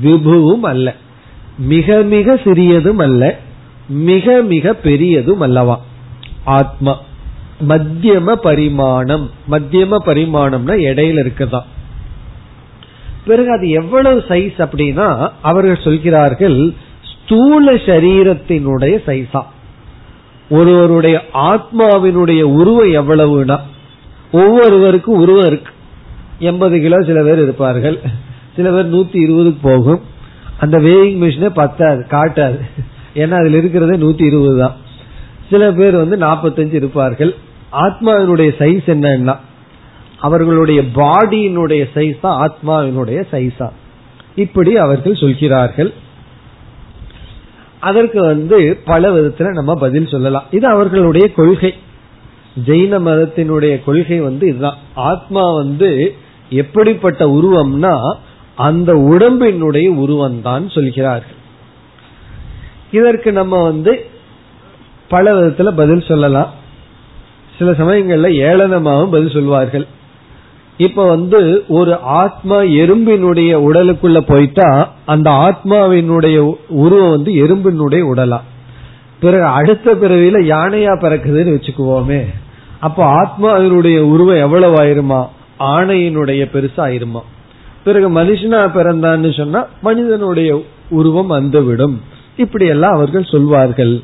விபுவும் 0.05 0.65
அல்ல 0.73 0.89
மிக 1.73 1.97
மிக 2.15 2.37
சிறியதும் 2.45 3.03
அல்ல 3.07 3.23
மிக 3.89 4.35
மிக 4.53 4.75
பெரியதும் 4.87 5.41
அல்லவா 5.41 5.77
ஆத்மா. 6.59 6.95
மத்தியம 7.69 8.35
பரிமாணம். 8.47 9.27
மத்தியம 9.51 9.99
பரிமாணம்னா 10.07 10.75
இடையில 10.89 11.23
இருக்குதான் 11.25 11.69
பிறகு 13.27 13.51
அது 13.57 13.67
எவ்வளவு 13.81 14.19
சைஸ் 14.29 14.59
அப்படின்னா 14.65 15.09
அவர்கள் 15.43 15.85
சொல்கிறார்கள் 15.85 16.59
ஸ்தூல 17.33 17.73
சரீரத்தினுடைய 17.73 18.95
சைஸா 19.07 19.43
ஒருவருடைய 20.51 21.21
ஆத்மாவினுடைய 21.33 22.43
உருவம் 22.43 22.93
எவ்வளவுனா 22.93 23.57
ஒவ்வொருவருக்கும் 24.33 25.19
உருவம் 25.19 25.47
இருக்கு. 25.47 25.73
எண்பது 26.39 26.81
கிலோ 26.81 26.99
சில 27.03 27.23
பேர் 27.23 27.43
இருப்பார்கள். 27.43 28.01
சில 28.57 28.71
பேர் 28.71 28.93
நூத்தி 28.95 29.19
இருபதுக்கு 29.27 29.59
போகும். 29.63 30.01
அந்த 30.59 30.79
வேயிங் 30.79 31.17
மிஷினே 31.23 31.49
பத்தாது 31.49 32.07
காட்டாது. 32.11 32.61
ஏன்னா 33.15 33.39
அதுல 33.41 33.57
இருக்கிறதே 33.57 33.97
நூத்தி 34.05 34.27
இருபது 34.27 34.59
தான். 34.59 34.77
சில 35.51 35.73
பேர் 35.73 35.97
வந்து 35.97 36.17
நாற்பத்தஞ்சு 36.17 36.75
இருப்பார்கள். 36.75 37.35
ஆத்மாவினுடைய 37.73 38.53
சைஸ் 38.59 38.87
என்னன்னா 38.87 39.37
அவர்களுடைய 40.19 40.83
பாடியினுடைய 40.83 41.85
சைஸ் 41.95 42.21
தான் 42.21 42.41
ஆத்மாவினுடைய 42.47 43.23
சைஸா 43.33 43.71
இப்படி 44.35 44.77
அவர்கள் 44.77 45.15
சொல்கிறார்கள். 45.15 45.93
அதற்கு 47.83 48.21
வந்து 48.21 48.79
பல 48.85 49.11
விதத்துல 49.11 49.49
நம்ம 49.49 49.75
பதில் 49.75 50.07
சொல்லலாம். 50.07 50.45
இது 50.51 50.67
அவர்களுடைய 50.67 51.33
கொள்கை. 51.33 51.75
ஜெயின 52.67 52.99
மதத்தினுடைய 53.01 53.85
கொள்கை 53.85 54.21
வந்து 54.21 54.49
இதுதான். 54.49 54.79
ஆத்மா 54.95 55.53
வந்து 55.53 56.15
எப்படிப்பட்ட 56.51 57.27
உருவம்னா 57.27 58.17
அந்த 58.57 58.95
உடம்பினுடைய 58.95 59.89
உருவம் 59.89 60.43
தான் 60.43 60.69
சொல்கிறார்கள். 60.69 61.39
இதற்கு 62.93 63.33
நம்ம 63.33 63.63
வந்து 63.63 64.07
பல 65.09 65.41
விதத்துல 65.41 65.77
பதில் 65.77 66.09
சொல்லலாம். 66.09 66.51
சில 67.59 67.71
சமயங்கள்ல 67.71 68.29
ஏளனமாகவும் 68.47 69.11
பதில் 69.11 69.31
சொல்வார்கள். 69.31 69.87
இப்ப 70.77 71.09
வந்து 71.09 71.65
ஒரு 71.69 71.99
ஆத்மா 71.99 72.61
எறும்பினுடைய 72.61 73.55
உடலுக்குள்ள 73.55 74.21
போயிட்டா 74.21 74.95
அந்த 75.07 75.31
ஆத்மாவினுடைய 75.31 76.53
உருவம் 76.69 77.11
வந்து 77.11 77.33
எறும்பினுடைய 77.33 78.03
உடலா. 78.15 78.41
பிறகு 79.21 79.45
அடுத்த 79.45 79.95
பிறவியில 79.95 80.41
யானையா 80.41 80.97
பிறக்குதுன்னு 81.01 81.59
வச்சுக்குவோமே. 81.59 82.25
அப்ப 82.81 83.05
ஆத்மாவினுடைய 83.05 83.99
உருவம் 83.99 84.37
எவ்வளவு 84.37 84.83
ஆயிருமா? 84.83 85.27
ஆணையினுடைய 85.59 86.45
பெருசா 86.53 86.77
ஆயிருமா? 86.77 87.21
பிறகு 87.85 88.11
மனுஷனா 88.11 88.71
பிறந்தான்னு 88.75 89.37
சொன்னா 89.37 89.67
மனிதனுடைய 89.83 90.63
உருவம் 90.91 91.27
வந்துவிடும். 91.27 92.03
இப்படி 92.37 92.67
எல்லாம் 92.67 92.93
அவர்கள் 92.93 93.25
சொல்வார்கள். 93.25 94.01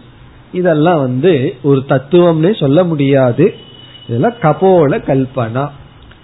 இதெல்லாம் 0.52 1.00
வந்து 1.00 1.54
ஒரு 1.62 1.82
தத்துவம்னே 1.88 2.60
சொல்ல 2.60 2.84
முடியாது. 2.84 3.54
இதெல்லாம் 4.08 4.34
கபோல 4.42 4.98
கல்பனா. 4.98 5.68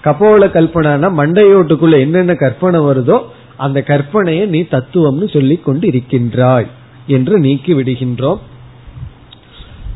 கபோல 0.05 0.47
கல்பனா 0.47 1.11
மண்டையோட்டுக்குள்ள 1.21 1.99
என்னென்ன 1.99 2.35
கற்பனை 2.35 2.81
வருதோ 2.81 3.23
அந்த 3.57 3.85
கற்பனையை 3.87 4.47
நீ 4.47 4.61
தத்துவம்னு 4.61 5.33
சொல்லிக் 5.33 5.65
கொண்டு 5.65 5.87
இருக்கின்றாய் 5.87 6.67
என்று 7.07 7.39
நீக்கி 7.39 7.75
விடுகின்றோம். 7.75 8.39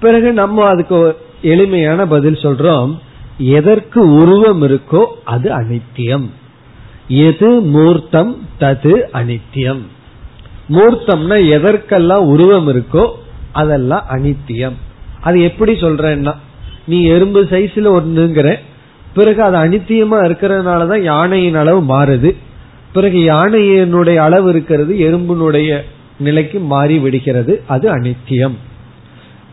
பிறகு 0.01 0.33
நம்ம 0.33 0.65
அதுக்கு 0.65 1.17
எளிமையான 1.43 2.07
பதில் 2.07 2.35
சொல்றோம். 2.35 2.99
எதற்கு 3.39 4.15
உருவம் 4.15 4.63
இருக்கோ 4.63 5.05
அது 5.25 5.51
அனித்தியம். 5.51 6.27
எது 7.09 7.61
மூர்த்தம் 7.61 8.37
தது 8.61 8.93
அனித்தியம். 9.13 9.83
மூர்த்தம்னா 10.69 11.49
எதற்கெல்லாம் 11.49 12.27
உருவம் 12.27 12.69
இருக்கோ 12.69 13.11
அதெல்லாம் 13.53 14.05
அனித்தியம். 14.11 14.77
அது 15.21 15.43
எப்படி 15.43 15.73
சொல்றேன்னா 15.73 16.35
நீ 16.87 17.05
எறும்பு 17.05 17.43
சைஸ்ல 17.43 17.87
ஒண்ணுங்கிற 17.99 18.59
பிறகு 19.19 19.43
அது 19.43 19.57
அனித்தியமா 19.57 20.19
இருக்கிறதுனாலதான் 20.25 21.01
யானையின் 21.01 21.55
அளவு 21.55 21.81
மாறுது. 21.81 22.37
பிறகு 22.93 23.19
யானையினுடைய 23.19 24.17
அளவு 24.17 24.49
இருக்கிறது 24.49 24.95
எறும்பினுடைய 24.95 25.79
நிலைக்கு 26.19 26.59
மாறி 26.59 26.99
விடுகிறது. 26.99 27.63
அது 27.67 27.91
அனித்தியம். 27.97 28.57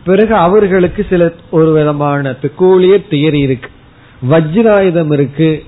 பிறகு 0.04 0.34
அவர்களுக்கு 0.34 1.06
சில 1.08 1.32
ஒரு 1.50 1.72
விதமான 1.72 2.30
பெக்கூலியர் 2.30 3.08
தியரி 3.10 3.40
இருக்கு. 3.40 3.70
வஜ்ராயுதம் 4.30 5.12
இருக்கு. 5.12 5.64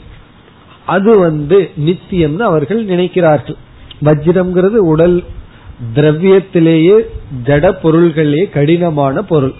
அது 0.86 1.18
வந்து 1.18 1.70
நித்தியம்னு 1.86 2.38
அவர்கள் 2.38 2.84
நினைக்கிறார்கள். 2.84 3.56
வஜ்ரம்ங்கிறது 4.04 4.76
உடல் 4.92 5.24
திரவியத்திலேயே 5.94 6.96
ஜட 7.44 7.74
பொருள்களிலேயே 7.82 8.50
கடினமான 8.50 9.22
பொருள். 9.22 9.52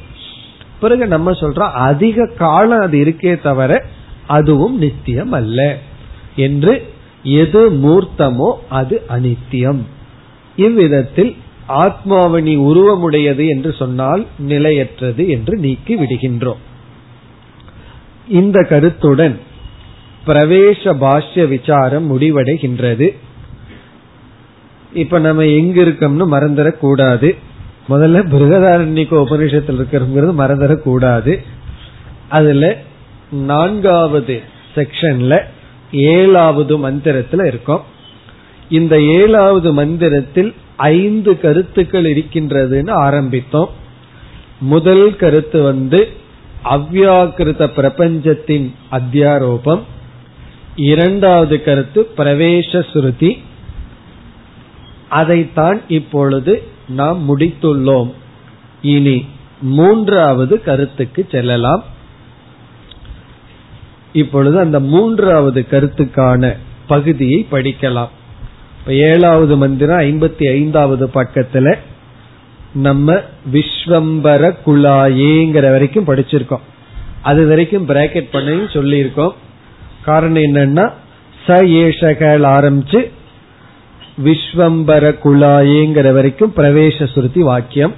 பிறகு 0.81 1.07
நம்ம 1.07 1.31
சொல்றோம் 1.31 1.72
அதிக 1.90 2.31
காலம் 2.38 2.81
அது 2.81 2.98
இருக்கே 2.98 3.42
தவிர 3.42 3.85
அதுவும் 4.29 4.77
நித்தியம் 4.79 5.33
அல்ல 5.33 5.61
என்று 6.37 6.75
எது 7.23 7.61
மூர்த்தமோ 7.85 8.51
அது 8.69 8.97
அனித்தியம். 9.09 9.83
இவ்விதத்தில் 10.57 11.37
ஆத்மாவணி 11.69 12.55
உருவமுடையது 12.69 13.45
என்று 13.49 13.71
சொன்னால் 13.79 14.23
நிலையற்றது 14.38 15.29
என்று 15.29 15.55
நீக்கி 15.59 15.95
விடுகின்றோம். 15.97 16.62
இந்த 18.29 18.59
கருத்துடன் 18.62 19.37
பிரவேச 20.27 20.93
பாஷ்ய 21.03 21.49
விசாரம் 21.49 22.07
முடிவடைகின்றது. 22.12 23.09
இப்ப 24.93 25.19
நம்ம 25.19 25.45
எங்க 25.45 25.77
இருக்கோம்னு 25.83 26.27
மறந்துடக்கூடாது. 26.35 27.29
முதல்ல 27.88 28.23
பிருகதாரண்யக்க 28.33 29.14
உபநிஷத்தில் 29.25 29.79
இருக்கிறோங்கிறது 29.79 30.33
மறந்துடக்கூடாது. 30.43 31.35
அதுல 32.29 32.64
நான்காவது 33.31 34.43
செக்ஷன்ல 34.75 35.43
ஏழாவது 35.93 36.91
மந்திரத்துல 36.91 37.47
இருக்கோம். 37.47 37.85
இந்த 38.71 39.03
ஏழாவது 39.03 39.73
மந்திரத்தில் 39.73 40.55
ஐந்து 40.77 41.41
கருத்துக்கள் 41.41 42.05
இருக்கின்றதுன்னு 42.05 42.91
ஆரம்பித்தோம். 42.91 43.69
முதல் 44.61 45.17
கருத்து 45.17 45.62
வந்து 45.62 46.09
அவ்யாக்கிருத 46.64 47.67
பிரபஞ்சத்தின் 47.67 48.75
அத்தியாரோபம். 48.91 49.81
இரண்டாவது 50.77 51.62
கருத்து 51.62 52.09
பிரவேச 52.17 52.91
சுருதி 52.91 53.43
அதைத்தான் 55.09 55.81
இப்பொழுது 55.88 56.62
நாம் 56.88 57.38
முடித்துள்ளோம். 57.38 58.12
இனி 58.83 59.27
மூன்றாவது 59.61 60.62
கருத்துக்கு 60.62 61.27
செல்லலாம். 61.31 61.85
இப்பொழுது 64.12 64.59
அந்த 64.59 64.81
மூன்றாவது 64.81 65.66
கருத்துக்கான 65.71 66.57
பகுதியை 66.87 67.47
படிக்கலாம். 67.51 68.09
இப்ப 68.81 68.94
ஏழாவது 68.94 69.57
மந்திரம் 69.57 69.99
ஐம்பத்தி 69.99 70.51
ஐந்தாவது 70.51 71.11
பக்கத்துல 71.14 71.79
நம்ம 72.73 73.21
விஸ்வம்பர 73.53 74.57
குழாயேங்கிற 74.66 75.71
வரைக்கும் 75.71 76.07
படிச்சிருக்கோம். 76.07 76.61
அது 77.23 77.47
வரைக்கும் 77.47 77.88
பிராக்கெட் 77.88 78.29
பண்ணி 78.33 78.51
சொல்லியிருக்கோம். 78.51 79.33
காரணம் 80.05 80.42
என்னன்னா 80.42 80.92
ச 81.47 81.55
ஏஷகள் 81.55 82.42
ஆரம்பிச்சு 82.42 83.11
விஸ்வம்பர 84.25 85.18
குழாயேங்கிற 85.25 86.12
வரைக்கும் 86.12 86.53
பிரவேச 86.57 87.07
சுருதி 87.07 87.42
வாக்கியம். 87.42 87.94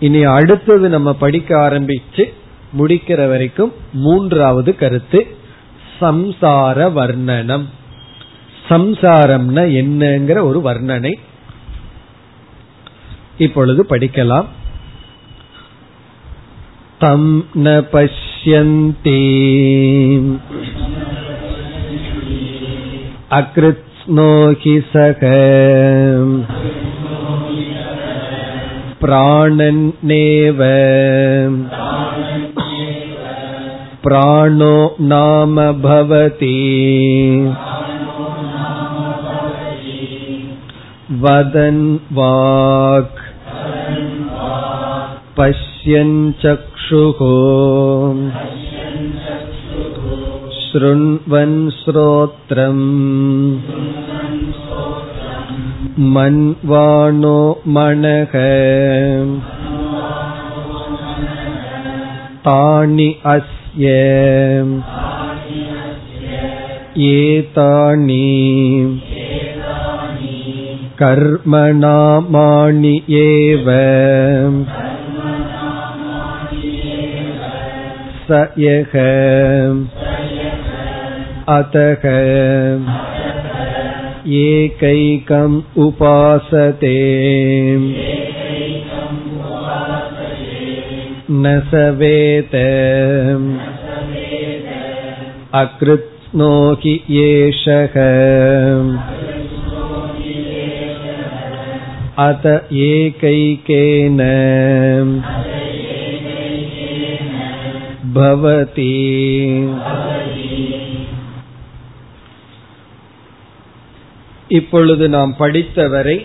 இனி 0.00 0.22
அடுத்தது 0.22 0.88
நம்ம 0.88 1.12
படிக்க 1.12 1.56
ஆரம்பிச்சு 1.56 2.32
முடிக்கிற 2.78 3.28
வரைக்கும் 3.28 3.72
மூன்றாவது 3.92 4.76
கருத்து 4.76 5.36
சம்சார 6.00 6.90
வர்ணனம். 6.92 7.64
சம்சாரம்னா 8.68 9.62
என்னங்கிற 9.68 10.42
ஒரு 10.42 10.60
வர்ணனை. 10.64 11.14
இப்பொழுது 13.38 13.86
படிக்கலாம். 13.90 14.46
தம் 16.98 17.46
ந 17.54 17.84
பஷ்யந்தி. 17.92 19.14
அகிருத்னோகி 23.30 24.84
சக. 24.92 25.26
பிராணன்னேவ 29.00 30.60
प्राणो 34.06 34.96
नाम 35.00 35.56
भवति। 35.56 36.56
वदन् 41.12 41.98
वाक्। 42.12 43.18
पश्यन् 45.40 46.32
शृण्वन् 50.52 51.70
श्रोत्रम्। 51.70 53.60
मन्वाणो 55.98 57.62
मनः। 57.68 58.32
तानि 62.40 63.14
अस्य 63.26 63.55
एतानि 66.97 68.17
कर्मणामाणि 71.01 72.95
एव 73.19 73.69
स 78.27 78.41
यः 78.65 78.93
अतः 81.57 82.05
एकैकम् 84.41 85.61
उपासते 85.85 86.97
न 91.43 91.59
स 91.69 91.81
वेत 91.99 92.55
अकृत्स्नो 95.61 96.51
हि 96.81 96.93
एषः 97.23 97.95
अत 102.27 102.45
एकैकेन 102.87 104.19
भवति 108.15 108.91
இப்பொழுது 114.49 115.05
நாம் 115.07 115.31
படித்தவரை 115.39 116.17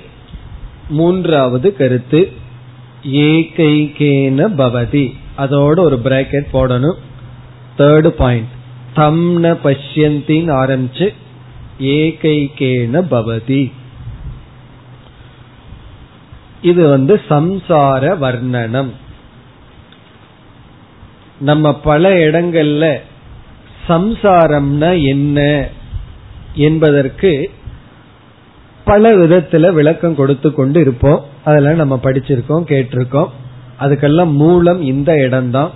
மூன்றாவது 0.89 1.69
கருத்து 1.77 2.21
ஏகைகேன 3.06 4.48
பவதி. 4.58 5.16
அதோட 5.38 5.80
ஒரு 5.80 6.00
பிராக்கெட் 6.04 6.46
போடணும். 6.54 6.98
தேர்டு 7.78 8.08
பாயிண்ட் 8.08 8.48
தம்ன 8.94 9.54
பஷ்யந்தின் 9.54 10.50
ஆரம்பிச்சு 10.54 11.14
ஏகைகேன 11.80 13.02
பவதி. 13.12 13.72
இது 16.62 16.88
வந்து 16.88 17.22
சம்சார 17.30 18.18
வர்ணனம். 18.18 18.90
நம்ம 21.40 21.74
பல 21.74 22.10
இடங்கள்ல 22.10 23.00
சம்சாரம்னா 23.88 25.06
என்ன 25.06 25.68
என்பதற்கு 26.54 27.52
பல 28.92 29.16
விதத்துல 29.16 29.74
விளக்கம் 29.74 30.16
கொடுத்து 30.16 30.54
கொண்டு 30.54 30.80
இருப்போம். 30.80 31.26
அதெல்லாம் 31.44 31.76
நம்ம 31.76 32.00
படிச்சிருக்கோம் 32.04 32.66
கேட்டிருக்கோம். 32.66 33.30
அதுக்கெல்லாம் 33.80 34.32
மூலம் 34.32 34.82
இந்த 34.82 35.14
இடம்தான். 35.14 35.72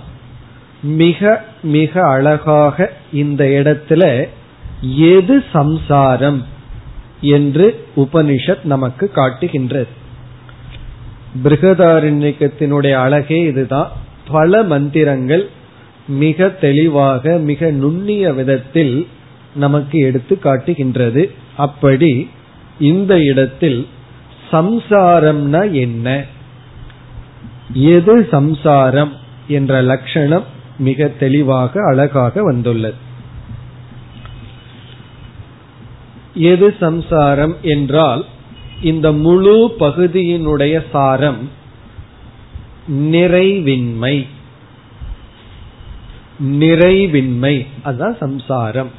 மிக 0.82 1.44
மிக 1.62 2.00
அழகாக 2.08 2.92
இந்த 3.12 3.44
இடத்துல 3.44 4.28
எது 4.96 5.44
சம்சாரம் 5.52 6.44
என்று 7.20 7.86
உபனிஷத் 7.96 8.64
நமக்கு 8.64 9.10
காட்டுகின்றது. 9.10 9.88
பிருகதாரண்யத்தினுடைய 11.44 12.92
அழகே 12.92 13.40
இதுதான். 13.40 13.90
பல 14.30 14.62
மந்திரங்கள் 14.62 15.48
மிக 16.08 16.48
தெளிவாக 16.48 17.36
மிக 17.36 17.70
நுண்ணிய 17.70 18.32
விதத்தில் 18.32 19.06
நமக்கு 19.54 19.98
எடுத்து 19.98 20.38
காட்டுகின்றது. 20.38 21.30
அப்படி 21.56 22.30
இந்த 22.80 23.22
இடத்தில் 23.22 23.88
சம்சாரம்னா 24.52 25.72
என்ன? 25.72 26.24
எது 27.72 28.28
சம்சாரம் 28.30 29.12
என்ற 29.48 29.82
லட்சணம் 29.82 30.44
மிக 30.78 31.08
தெளிவாக 31.08 31.80
அழகாக 31.84 32.42
வந்துள்ளது. 32.42 32.94
எது 36.34 36.74
சம்சாரம் 36.80 37.56
என்றால் 37.62 38.24
இந்த 38.82 39.12
முழு 39.12 39.76
பகுதியினுடைய 39.80 40.84
சாரம் 40.92 41.50
நிறைவின்மை. 42.90 44.26
நிறைவின்மை. 46.42 47.66
அதுதான் 47.82 48.16
சம்சாரம். 48.20 48.90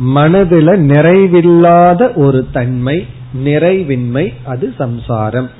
மனதில 0.00 0.76
நிறைவில்லாத 0.76 2.14
ஒரு 2.14 2.46
தன்மை 2.52 3.06
நிறைவின்மை 3.44 4.34
அது 4.44 4.74
சம்சாரம். 4.78 5.50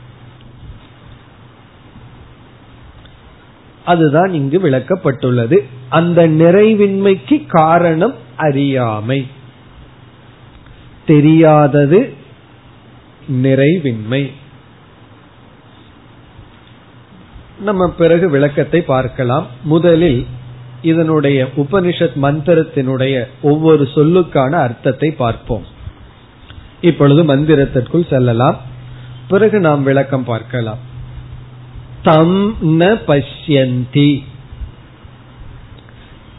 அதுதான் 3.84 4.34
இங்கு 4.34 4.58
விளக்கப்பட்டுள்ளது. 4.58 5.58
அந்த 5.88 6.28
நிறைவின்மைக்கு 6.28 7.46
காரணம் 7.46 8.14
அறியாமை. 8.36 9.26
தெரியாதது 11.06 12.14
நிறைவின்மை. 13.42 14.32
நம்ம 17.60 17.90
பிறகு 17.90 18.30
விளக்கத்தை 18.30 18.82
பார்க்கலாம். 18.82 19.46
முதலில் 19.62 20.26
இதனுடைய 20.82 21.48
உபனிஷத் 21.56 22.12
மந்திரத்தினுடைய 22.22 23.26
ஒவ்வொரு 23.42 23.88
சொல்லுக்கான 23.94 24.50
அர்த்தத்தை 24.50 25.10
பார்ப்போம். 25.10 25.64
இப்பொழுது 26.80 27.24
மந்திரத்திற்குள் 27.24 28.08
செல்லலாம். 28.08 28.60
பிறகு 29.28 29.60
நாம் 29.60 29.82
விளக்கம் 29.82 30.24
பார்க்கலாம். 30.24 30.78
தம் 32.02 32.56
ந 32.80 33.00
பஷ்யந்தி. 33.06 34.22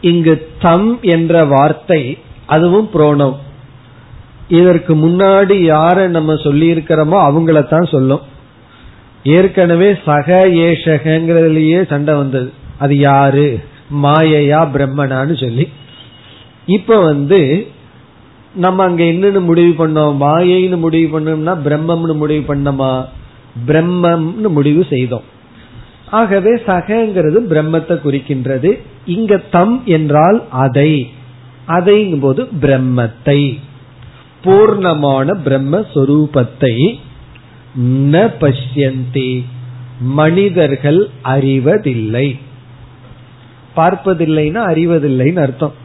இங்கு 0.00 0.50
தம் 0.60 0.98
என்ற 1.02 1.44
வார்த்தை 1.44 2.18
அதுவும் 2.46 2.90
புரோணம் 2.94 3.36
இதற்கு 4.48 4.94
முன்னாடி 4.94 5.54
யார 5.68 6.06
நம்ம 6.06 6.36
சொல்லி 6.36 6.72
இருக்கிறோமோ 6.72 7.16
அவங்களத்தான் 7.28 7.90
சொல்லும். 7.90 8.20
ஏற்கனவே 9.22 9.98
சக 10.04 10.48
ஏஷகங்கிறதுலயே 10.48 11.86
சண்டை 11.86 12.14
வந்தது. 12.14 12.52
அது 12.78 12.96
யாரு? 12.96 13.60
மாயையா 13.90 14.68
பிரம்மனான்னு 14.74 15.40
சொல்லி. 15.40 15.68
இப்ப 16.66 17.00
வந்து 17.00 17.66
நம்ம 18.54 18.84
அங்க 18.84 19.04
என்னன்னு 19.04 19.40
முடிவு 19.40 19.88
பண்ணோம்? 19.88 20.22
மாயைன்னு 20.22 20.76
முடிவு 20.76 21.20
பண்ணோம்னா 21.20 21.56
பிரம்மம்னு 21.64 22.14
முடிவு 22.14 22.54
பண்ணோமா? 22.54 23.04
பிரம்மம்னு 23.66 24.48
முடிவு 24.48 24.86
செய்தோம். 24.90 25.22
ஆகவே 26.10 26.54
சகங்கிறது 26.54 27.38
பிரம்மத்தை 27.48 27.98
குறிக்கின்றது. 28.04 28.78
இங்க 29.06 29.36
தம் 29.36 29.82
என்றால் 29.84 30.44
அதை. 30.50 31.10
அதைங்கும் 31.68 32.20
போது 32.20 32.48
பிரம்மத்தை. 32.60 33.58
பூர்ணமான 34.44 35.36
பிரம்மஸ்வரூபத்தை 35.44 36.98
ந 37.82 38.32
பஷ்யந்தி. 38.40 39.44
மனிதர்கள் 40.00 41.10
அறிவதில்லை. 41.22 42.38
பார்ப்பதில்லைன்னா 43.78 44.62
அறிவதில்லைன்னு 44.72 45.40
அர்த்தம். 45.40 45.76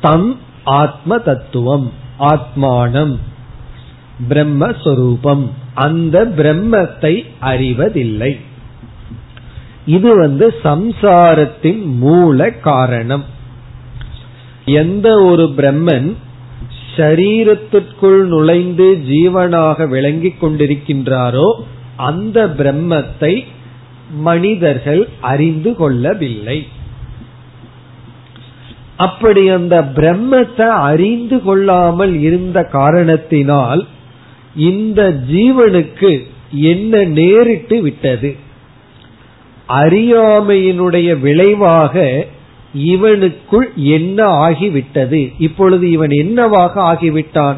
தம் 0.00 0.30
ஆத்ம 0.64 1.18
தத்துவம் 1.18 1.92
ஆத்மானம் 2.18 3.14
பிரம்மஸ்வரூபம். 4.28 5.44
அந்த 5.74 6.16
பிரம்மத்தை 6.36 7.14
அறிவதில்லை. 7.40 8.32
இது 9.86 10.10
வந்து 10.16 10.54
சம்சாரத்தின் 10.64 11.82
மூல 11.84 12.50
காரணம். 12.50 13.24
எந்த 14.64 15.08
ஒரு 15.22 15.44
பிரம்மன் 15.56 16.08
ஷரீரத்திற்குள் 16.96 18.20
நுழைந்து 18.24 18.86
ஜீவனாக 19.08 19.88
விளங்கிக் 19.88 20.40
கொண்டிருக்கின்றாரோ 20.44 21.48
அந்த 21.96 22.38
பிரம்மத்தை 22.58 23.32
மனிதர்கள் 24.12 25.08
அறிந்து 25.20 25.74
கொள்ளவில்லை. 25.74 26.66
அப்படி 28.96 29.48
அந்த 29.48 29.82
பிரம்மத்தை 29.82 30.68
அறிந்து 30.68 31.42
கொள்ளாமல் 31.42 32.20
இருந்த 32.20 32.64
காரணத்தினால் 32.64 33.86
இந்த 34.56 35.22
ஜீவனுக்கு 35.32 36.26
என்ன 36.50 36.98
நேரிட்டு 36.98 37.80
விட்டது? 37.80 38.36
அறியாமையினுடைய 39.68 41.20
விளைவாக 41.20 42.26
இவனுக்குள் 42.74 43.74
என்ன 43.74 44.48
ஆகிவிட்டது? 44.48 45.32
இப்பொழுது 45.38 45.90
இவன் 45.90 46.10
என்னவாக 46.10 46.94
ஆகிவிட்டான்? 46.94 47.56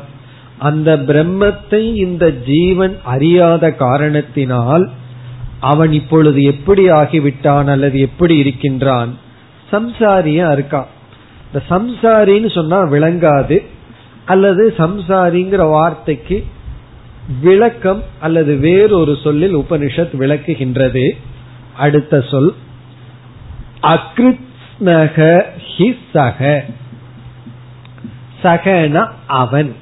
அந்த 0.59 0.97
பிரம்மத்தை 0.97 1.95
இந்த 1.95 2.31
ஜீவன் 2.31 2.97
அறியாத 3.05 3.71
காரணத்தினால் 3.71 4.91
அவன் 5.65 5.93
இப்பொழுது 5.93 6.41
எப்படி 6.43 6.91
ஆகிவிட்டான் 6.91 7.67
அல்லது 7.67 7.99
எப்படி 7.99 8.37
இருக்கின்றான்? 8.37 9.19
சம்சாரியா 9.73 10.47
இருக்கான் 10.57 10.87
இந்த 11.47 11.63
சம்சாரின்னு 11.71 12.55
சொன்னா 12.55 12.81
விளங்காது. 12.81 13.67
அல்லது 14.27 14.75
சம்சாரிங்கிற 14.79 15.69
வார்த்தைக்கு 15.69 16.47
விளக்கம் 17.41 18.03
அல்லது 18.21 18.57
வேறொரு 18.57 19.19
சொல்லில் 19.23 19.57
உபனிஷத் 19.57 20.17
விளக்குகின்றது. 20.19 21.11
அடுத்த 21.77 22.21
சொல் 22.21 22.55
அக்ருத்னக 23.83 25.45
ஹி 25.77 25.97
சக. 26.13 26.65
சகன 28.43 29.09
அவன். 29.27 29.75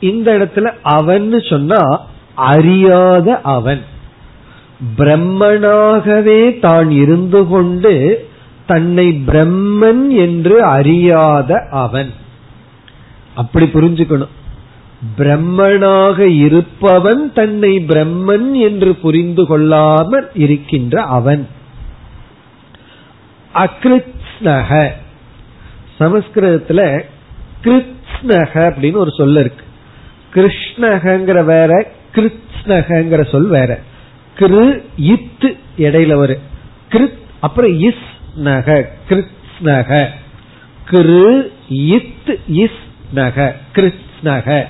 இந்த 0.00 0.38
இடத்துல 0.38 0.74
அவன் 0.82 1.40
சொன்னா 1.40 2.06
அறியாத 2.42 3.40
அவன். 3.42 3.82
பிரம்மனாகவே 4.96 6.58
தான் 6.58 6.90
இருந்து 6.90 7.46
கொண்டு 7.46 7.92
தன்னை 8.66 9.06
பிரம்மன் 9.26 10.08
என்று 10.08 10.62
அறியாத 10.64 11.66
அவன். 11.70 12.12
அப்படி 13.34 13.66
புரிஞ்சுக்கணும். 13.66 14.32
பிரம்மனாக 15.18 16.18
இருப்பவன் 16.18 17.32
தன்னை 17.32 17.72
பிரம்மன் 17.88 18.52
என்று 18.52 18.94
புரிந்து 18.94 19.46
கொள்ளாமல் 19.46 20.28
இருக்கின்ற 20.34 21.02
அவன். 21.02 21.48
அகிருத்னக 23.54 24.90
சமஸ்கிருதத்துல 26.00 26.82
கிருத்னக 27.64 28.52
அப்படின்னு 28.68 28.96
ஒரு 28.96 29.12
சொல்ல 29.16 29.40
இருக்கு 29.40 29.64
கிருஷ்ணகங்கிற 30.34 31.44
வேற 31.44 31.72
கிருத்னகங்கிற 32.14 33.30
சொல் 33.30 33.48
வேற. 33.48 33.80
கிரு 34.38 34.84
இத்து 35.00 35.58
இடையில 35.78 36.14
ஒரு 36.14 36.40
கிருத் 36.90 37.18
அப்புறம் 37.40 37.78
இஸ் 37.78 38.10
நக. 38.34 38.90
கிருத்னக 39.08 40.08
கிரு 40.90 41.52
இத் 41.68 42.38
இஸ் 42.48 42.80
நக. 43.12 43.56
கிருத்னக 43.74 44.64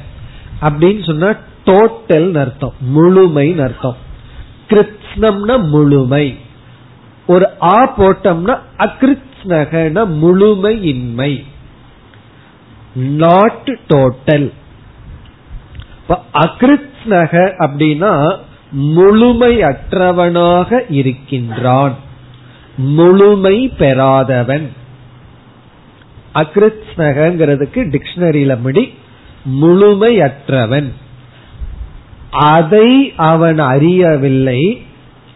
அப்படின்னு 0.63 1.05
சொன்னா 1.05 1.35
டோட்டல் 1.67 2.35
அர்த்தம். 2.35 2.75
முழுமை 2.81 3.61
அர்த்தம். 3.61 3.97
கிருத்னம்னா 4.69 5.69
முழுமை. 5.69 6.39
ஒரு 7.27 7.49
ஆ 7.63 7.97
போட்டோம்னா 7.97 8.59
அகிருத்னகன 8.79 10.07
முழுமையின்மை. 10.23 11.45
நாட் 12.95 13.79
டோட்டல் 13.95 14.53
அகிருத்னக 17.05 17.55
அப்படின்னா 17.59 18.37
முழுமையற்றவனாக 18.81 20.83
இருக்கின்றான். 20.89 21.95
முழுமை 22.77 23.75
பெறாதவன். 23.79 24.69
அகிருத்னகிறதுக்கு 26.35 27.75
டிக்ஷனரியில 27.75 28.61
முடி 28.61 28.95
முழுமையற்றவன். 29.63 30.93
அதை 32.31 33.13
அவன் 33.17 33.59
அறியவில்லை 33.59 34.83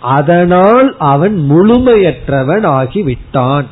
அதனால் 0.00 0.96
அவன் 0.98 1.50
முழுமையற்றவன் 1.50 2.64
ஆகிவிட்டான் 2.64 3.64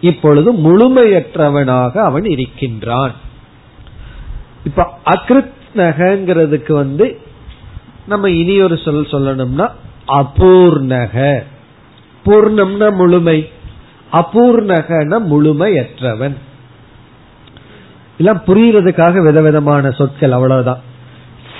இப்பொழுது 0.00 0.52
முழுமையற்றவனாக 0.52 1.96
அவன் 1.96 2.24
இருக்கின்றான். 2.24 3.12
இப்ப 4.64 4.98
அகிருத்னகிறதுக்கு 5.04 6.72
வந்து 6.72 7.20
நம்ம 8.06 8.30
இனி 8.30 8.60
ஒரு 8.60 8.76
சொல் 8.76 9.06
சொல்லணும்னா 9.06 9.70
அபூர்ணக. 10.08 11.42
பூர்ணம்னா 12.24 12.94
முழுமை. 12.94 13.50
அபூர்ணகன 14.12 15.18
முழுமையற்றவன். 15.30 16.34
எல்லாம் 18.18 18.42
புரியறதுக்காக 18.46 19.24
விதவிதமான 19.24 19.90
சொற்கள் 19.90 20.32
அவ்வளவுதான். 20.32 20.80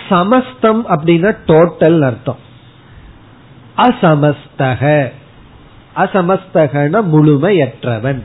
சமஸ்தம் 0.08 0.88
அப்படின்னா 0.88 1.36
டோட்டல் 1.46 2.00
அர்த்தம். 2.00 2.38
அசமஸ்தக. 3.76 5.12
அசமஸ்தகன 5.96 7.02
முழுமையற்றவன். 7.12 8.22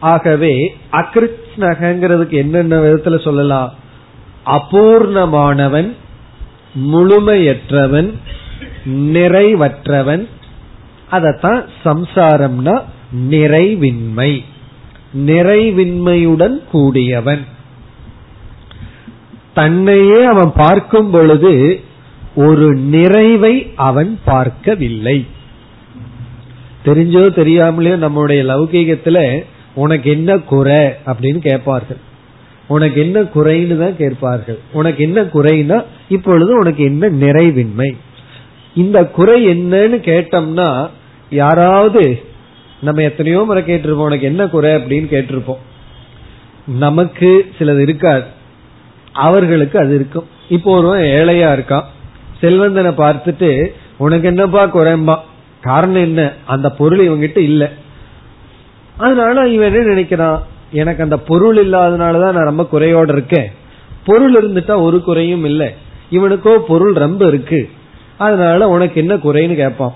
ஆகவே 0.00 0.76
அகிருஷ்ணகங்கிறதுக்கு 0.92 2.32
என்னென்ன 2.32 2.76
விதத்துல 2.76 3.22
சொல்லலாம்? 3.22 3.74
அபூர்ணமானவன் 4.46 5.94
முழுமையற்றவன் 6.86 8.12
நிறைவற்றவன். 8.86 10.26
அதத்தான் 11.10 11.66
சம்சாரம்னா 11.84 12.82
நிறைவின்மை. 13.30 14.44
நிறைவின்மையுடன் 15.26 16.64
கூடியவன். 16.70 17.44
தன்னையே 19.54 20.24
அவன் 20.24 20.52
பார்க்கும் 20.56 21.10
பொழுது 21.10 21.80
ஒரு 22.34 22.74
நிறைவை 22.74 23.72
அவன் 23.76 24.20
பார்க்கவில்லை. 24.24 25.26
தெரிஞ்சோ 26.84 27.24
தெரியாமலேயோ 27.30 27.96
நம்முடைய 27.96 28.44
லௌகீகத்துல 28.44 29.44
உனக்கு 29.74 30.10
என்ன 30.10 30.38
குறை 30.38 30.92
அப்படின்னு 31.06 31.38
கேட்பார்கள். 31.38 32.08
உனக்கு 32.74 32.98
என்ன 33.00 33.18
குறைன்னு 33.34 33.76
தான் 33.78 33.96
கேட்பார்கள். 33.96 34.58
உனக்கு 34.72 35.00
என்ன 35.02 35.20
குறைனா 35.22 35.76
இப்பொழுது 36.08 36.58
உனக்கு 36.58 36.82
என்ன 36.84 37.08
நிறைவின்மை? 37.08 37.88
இந்த 38.74 38.98
குறை 39.18 39.38
என்னன்னு 39.48 39.96
கேட்டோம்னா 40.08 40.68
யாராவது 41.30 42.02
நம்ம 42.80 43.02
எத்தனையோ 43.02 43.40
முறை 43.40 43.62
கேட்டிருப்போம் 43.62 44.08
உனக்கு 44.10 44.26
என்ன 44.26 44.42
குறை 44.46 44.70
அப்படின்னு 44.74 45.08
கேட்டிருப்போம். 45.14 45.62
நமக்கு 46.78 47.30
சிலது 47.58 47.82
இருக்காது. 47.86 48.24
அவர்களுக்கு 49.12 49.76
அது 49.78 49.94
இருக்கும். 49.94 50.28
இப்போ 50.48 50.70
ஒருவன் 50.76 51.04
ஏழையா 51.18 51.48
இருக்கான். 51.56 51.86
செல்வந்தனை 52.40 52.92
பார்த்துட்டு 53.02 53.50
உனக்கு 53.96 54.28
என்னப்பா 54.28 54.62
குறைம்பா? 54.66 55.16
காரணம் 55.60 56.02
என்ன? 56.02 56.20
அந்த 56.46 56.70
பொருள் 56.70 57.02
இவங்கிட்ட 57.08 57.38
இல்ல. 57.38 57.64
அதனால 58.96 59.48
இவன் 59.48 59.74
என்ன 59.74 59.86
நினைக்கிறான்? 59.92 60.40
எனக்கு 60.72 61.02
அந்த 61.02 61.16
பொருள் 61.16 61.66
இல்லாதனாலதான் 61.66 62.32
நான் 62.32 62.54
ரொம்ப 62.54 62.68
குறையோட 62.72 63.12
இருக்கேன். 63.12 63.52
பொருள் 64.04 64.34
இருந்துட்டா 64.34 64.80
ஒரு 64.80 65.02
குறையும் 65.02 65.44
இல்லை. 65.44 65.74
இவனுக்கோ 66.12 66.58
பொருள் 66.58 66.92
ரொம்ப 66.92 67.26
இருக்கு. 67.26 67.70
அதனால 68.18 68.68
உனக்கு 68.68 69.00
என்ன 69.00 69.16
குறைன்னு 69.16 69.54
கேட்பான். 69.54 69.94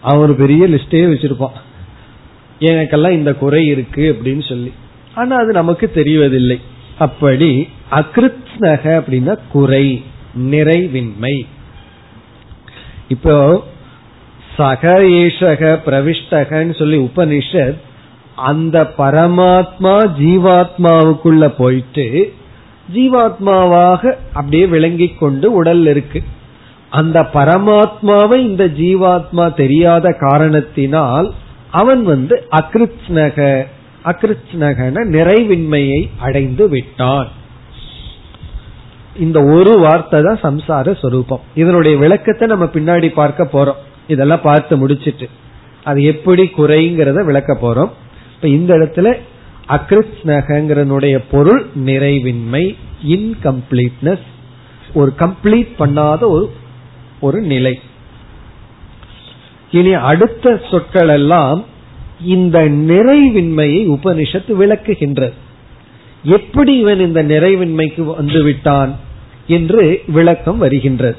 அவன் 0.00 0.36
பெரிய 0.36 0.66
லிஸ்டே 0.66 0.90
வச்சிருப்பான். 0.90 1.58
எனக்கெல்லாம் 2.60 3.10
இந்த 3.10 3.34
குறை 3.34 3.66
இருக்கு 3.66 4.18
அப்படின்னு 4.18 4.48
சொல்லி. 4.48 4.72
ஆனா 5.14 5.36
அது 5.36 5.52
நமக்கு 5.52 5.90
தெரிவதில்லை. 5.94 6.60
அப்படி 6.98 7.68
அகிருத்னக 7.90 9.02
அப்படின்னா 9.02 9.38
குறை 9.52 10.04
நிறைவின்மை. 10.38 11.42
இப்போ 13.08 13.64
சக 14.56 15.00
ஏஷக 15.00 15.78
பிரவிஷ்டகன்னு 15.86 16.78
சொல்லி 16.78 16.96
உபனிஷத் 16.96 17.76
அந்த 18.40 18.82
பரமாத்மா 18.98 19.94
ஜீவாத்மாவுக்குள்ள 20.20 21.46
போயிட்டு 21.58 22.06
ஜீவாத்மாவாக 22.94 24.12
அப்படியே 24.32 24.66
விளங்கி 24.66 25.08
கொண்டு 25.08 25.52
உடல் 25.52 25.86
இருக்கு. 25.86 26.22
அந்த 26.90 27.18
பரமாத்மாவை 27.34 28.38
இந்த 28.48 28.64
ஜீவாத்மா 28.66 29.44
தெரியாத 29.54 30.12
காரணத்தினால் 30.20 31.28
அவன் 31.70 32.02
வந்து 32.02 32.36
அகிருத்னக 32.50 33.66
அகிருத்னகன 34.04 35.04
நிறைவின்மையை 35.16 36.00
அடைந்து 36.18 36.68
விட்டான். 36.68 37.28
இந்த 39.16 39.38
ஒரு 39.42 39.78
வார்த்தை 39.78 40.18
தான் 40.22 40.42
சம்சார 40.42 40.98
சொரூபம். 41.00 41.40
இதனுடைய 41.54 41.98
விளக்கத்தை 41.98 42.48
நம்ம 42.48 42.64
பின்னாடி 42.64 43.08
பார்க்க 43.12 43.48
போறோம். 43.52 43.80
இதெல்லாம் 44.08 44.46
பார்த்து 44.48 44.76
முடிச்சிட்டு. 44.76 45.28
அது 45.84 46.02
எப்படி 46.02 46.42
குறைங்கிறத 46.56 47.24
விளக்க 47.24 47.52
போறோம். 47.62 47.90
இப்ப 48.42 48.52
இந்த 48.52 48.74
இடத்துல 48.74 49.14
அகிருஷ்ணகங்கிறனுடைய 49.68 51.24
பொருள் 51.30 51.66
நிறைவின்மை 51.76 52.76
இன்கம்ப்ளீட்னஸ் 53.08 54.26
ஒரு 54.94 55.12
கம்ப்ளீட் 55.18 55.68
பண்ணாத 55.78 56.20
ஒரு 56.20 56.52
ஒரு 57.20 57.40
நிலை. 57.40 57.80
இனி 59.70 59.92
அடுத்த 59.92 60.60
சொற்கள் 60.70 61.08
எல்லாம் 61.08 61.64
இந்த 62.24 62.58
நிறைவின்மையை 62.70 63.82
உபனிஷத்து 63.88 64.48
விளக்குகின்றது. 64.48 65.32
எப்படி 66.22 66.78
இவன் 66.78 67.00
இந்த 67.00 67.24
நிறைவின்மைக்கு 67.24 68.02
வந்து 68.04 68.42
விட்டான் 68.42 68.96
என்று 69.46 70.02
விளக்கம் 70.06 70.58
வருகின்றது. 70.58 71.16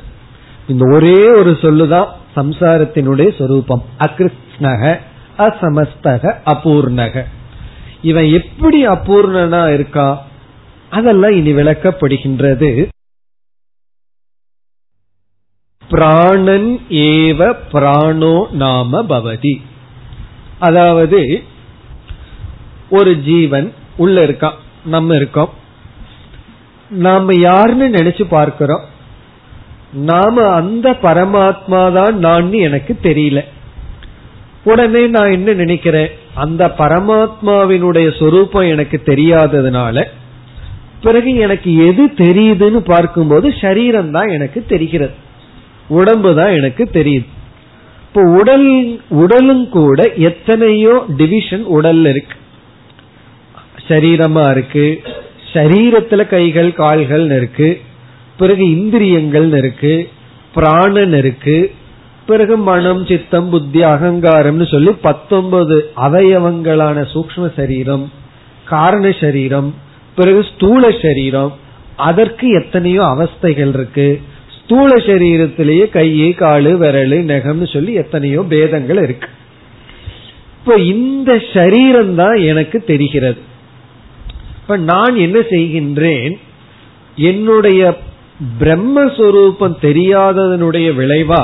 இந்த 0.68 0.96
ஒரே 0.96 1.28
ஒரு 1.28 1.58
சொல்லுதான் 1.62 2.08
சம்சாரத்தினுடைய 2.36 3.38
சொரூபம். 3.38 3.84
அகிருஷ்ணக 4.00 4.98
அசமஸ்தக 5.46 6.34
அபூர்ணக. 6.46 7.24
இவன் 8.02 8.32
எப்படி 8.32 8.88
அபூர்ணனா 8.88 9.74
இருக்கா? 9.74 10.26
அதெல்லாம் 10.90 11.32
இனி 11.32 11.54
விளக்கப்படுகின்றது. 11.54 12.88
பிராணன் 15.90 16.80
ஏவ 16.90 17.56
பிராணோ 17.72 18.48
நாம 18.52 19.04
பவதி. 19.04 19.62
அதாவது 20.60 21.44
ஒரு 22.90 23.22
ஜீவன் 23.22 23.74
உள்ள 23.98 24.26
இருக்கான் 24.26 24.58
நம்ம 24.86 25.16
இருக்கோம். 25.16 25.50
நாம 26.90 27.34
யாருன்னு 27.34 27.88
நினைச்சு 27.88 28.24
பார்க்கிறோம். 28.24 28.84
நாம 29.94 30.48
அந்த 30.54 30.92
பரமாத்மா 30.92 31.94
தான் 31.94 32.18
நான் 32.18 32.54
எனக்கு 32.54 32.98
தெரியல. 33.04 33.44
உடனே 34.64 35.08
நான் 35.08 35.32
என்ன 35.32 35.54
நினைக்கிறேன்? 35.54 36.10
அந்த 36.34 36.64
பரமாத்மாவினுடைய 36.80 38.08
சொரூபம் 38.20 38.68
எனக்கு 38.68 39.02
தெரியாததுனால 39.06 40.06
பிறகு 41.02 41.32
எனக்கு 41.36 41.70
எது 41.88 42.04
தெரியுதுன்னு 42.18 42.80
பார்க்கும்போது 42.86 43.48
சரீரம் 43.62 44.12
தான் 44.12 44.30
எனக்கு 44.30 44.66
தெரிகிறது. 44.66 45.16
உடம்பு 45.90 46.36
தான் 46.36 46.52
எனக்கு 46.52 46.84
தெரியுது. 46.94 47.28
இப்போ 48.06 48.22
உடல் 48.40 48.68
உடலும் 49.10 49.70
கூட 49.70 50.00
எத்தனையோ 50.30 50.94
டிவிஷன் 51.20 51.66
உடல்ல 51.78 52.10
இருக்கு. 52.10 52.36
சரீரமா 53.90 54.52
இருக்கு 54.52 54.86
சரீரத்துல 55.54 56.22
கைகள் 56.28 56.74
கால்கள் 56.74 57.26
இருக்கு 57.32 57.70
பிறகு 58.38 58.64
இந்திரியங்கள் 58.70 59.50
இருக்கு 59.52 59.94
பிராணன் 60.54 61.14
இருக்கு 61.14 61.58
பிறகு 62.28 62.58
மனம் 62.58 63.06
சித்தம் 63.06 63.50
புத்தி 63.50 63.82
அகங்காரம்னு 63.82 64.66
சொல்லி 64.72 64.92
பத்தொன்பது 65.08 65.78
அவயவங்களான 66.08 67.06
சூக்ம 67.14 67.52
சரீரம் 67.56 68.06
காரண 68.66 69.12
சரீரம் 69.20 69.70
பிறகு 70.16 70.42
ஸ்தூல 70.44 70.92
சரீரம் 71.02 71.52
அதற்கு 71.96 72.48
எத்தனையோ 72.50 73.02
அவஸ்தைகள் 73.04 73.74
இருக்கு. 73.74 74.22
ஸ்தூல 74.58 74.90
சரீரத்திலேயே 74.96 75.90
கையை 75.90 76.34
காலு 76.34 76.72
விரலு 76.82 77.20
நெகம்னு 77.32 77.68
சொல்லி 77.74 77.94
எத்தனையோ 77.94 78.42
பேதங்கள் 78.42 79.02
இருக்கு. 79.04 79.30
இப்போ 80.58 80.76
இந்த 80.94 81.32
சரீரம் 81.54 82.16
தான் 82.16 82.38
எனக்கு 82.52 82.84
தெரிகிறது. 82.84 83.42
இப்ப 84.62 84.78
நான் 84.78 85.16
என்ன 85.16 85.40
செய்கின்றேன்? 85.40 86.34
என்னுடைய 87.16 87.82
பிரம்மஸ்வரூபம் 88.60 89.76
தெரியாததனுடைய 89.88 90.88
விளைவா 91.00 91.42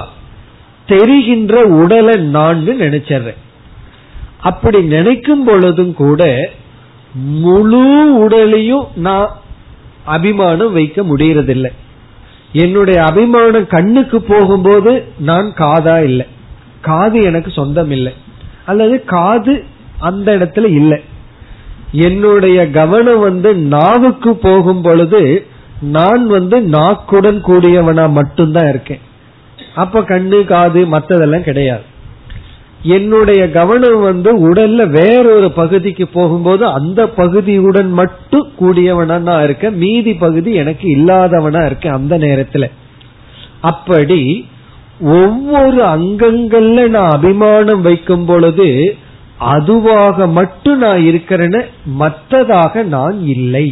தெரிகின்ற 0.88 1.62
உடலை 1.62 2.16
நான் 2.16 2.68
நினைச்சிடுறேன். 2.68 3.38
அப்படி 4.42 4.82
நினைக்கும் 4.82 5.44
பொழுதும் 5.44 5.94
கூட 5.94 6.50
முழு 7.14 8.16
உடலையும் 8.18 8.86
நான் 8.96 9.38
அபிமானம் 10.06 10.74
வைக்க 10.74 11.02
முடியறதில்லை. 11.02 11.70
என்னுடைய 12.52 13.04
அபிமானம் 13.04 13.68
கண்ணுக்கு 13.68 14.22
போகும்போது 14.22 15.04
நான் 15.18 15.54
காதா 15.58 16.04
இல்லை. 16.04 16.26
காது 16.82 17.22
எனக்கு 17.22 17.52
சொந்தம் 17.52 17.92
இல்லை. 17.92 18.14
அல்லது 18.66 19.04
காது 19.04 19.64
அந்த 20.00 20.38
இடத்துல 20.38 20.66
இல்லை. 20.66 21.02
என்னுடைய 21.92 22.70
கவனம் 22.70 23.20
வந்து 23.20 23.56
நாவுக்கு 23.56 24.36
போகும் 24.36 24.82
பொழுது 24.82 25.46
நான் 25.82 26.28
வந்து 26.28 26.60
நாக்குடன் 26.60 27.42
கூடியவனா 27.42 28.10
மட்டும்தான் 28.10 28.70
இருக்கேன். 28.70 29.00
அப்ப 29.78 30.02
கண்ணு 30.02 30.40
காது 30.46 30.82
மத்ததெல்லாம் 30.86 31.48
கிடையாது. 31.50 31.86
என்னுடைய 32.96 33.42
கவனம் 33.52 34.02
வந்து 34.02 34.30
உடல்ல 34.48 34.82
வேறொரு 34.90 35.48
பகுதிக்கு 35.52 36.06
போகும்போது 36.08 36.64
அந்த 36.78 37.00
பகுதியுடன் 37.18 37.90
மட்டும் 38.00 38.48
கூடியவனா 38.60 39.18
நான் 39.30 39.44
இருக்கேன் 39.44 39.78
மீதி 39.78 40.14
பகுதி 40.14 40.52
எனக்கு 40.54 40.86
இல்லாதவனா 40.98 41.62
இருக்கேன் 41.66 41.98
அந்த 42.00 42.18
நேரத்துல. 42.18 42.68
அப்படி 43.62 44.22
ஒவ்வொரு 45.18 45.82
அங்கங்கள்ல 45.96 46.88
நான் 46.88 47.12
அபிமானம் 47.12 47.82
வைக்கும் 47.82 48.26
பொழுது 48.26 48.70
அதுவாக 49.54 50.28
மட்டும் 50.38 50.78
நான் 50.78 51.02
இருக்கிறேன்னு 51.10 51.62
மற்றதாக 52.00 52.84
நான் 52.96 53.18
இல்லை. 53.36 53.68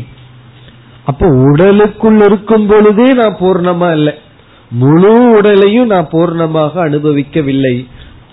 அப்ப 1.06 1.28
உடலுக்குள் 1.48 2.20
இருக்கும் 2.28 2.68
பொழுதே 2.68 3.08
நான் 3.14 3.40
பூர்ணமா 3.40 3.90
இல்லை. 3.94 4.14
முழு 4.80 5.14
உடலையும் 5.38 5.86
நான் 5.86 6.12
பூர்ணமாக 6.12 6.74
அனுபவிக்கவில்லை. 6.88 7.76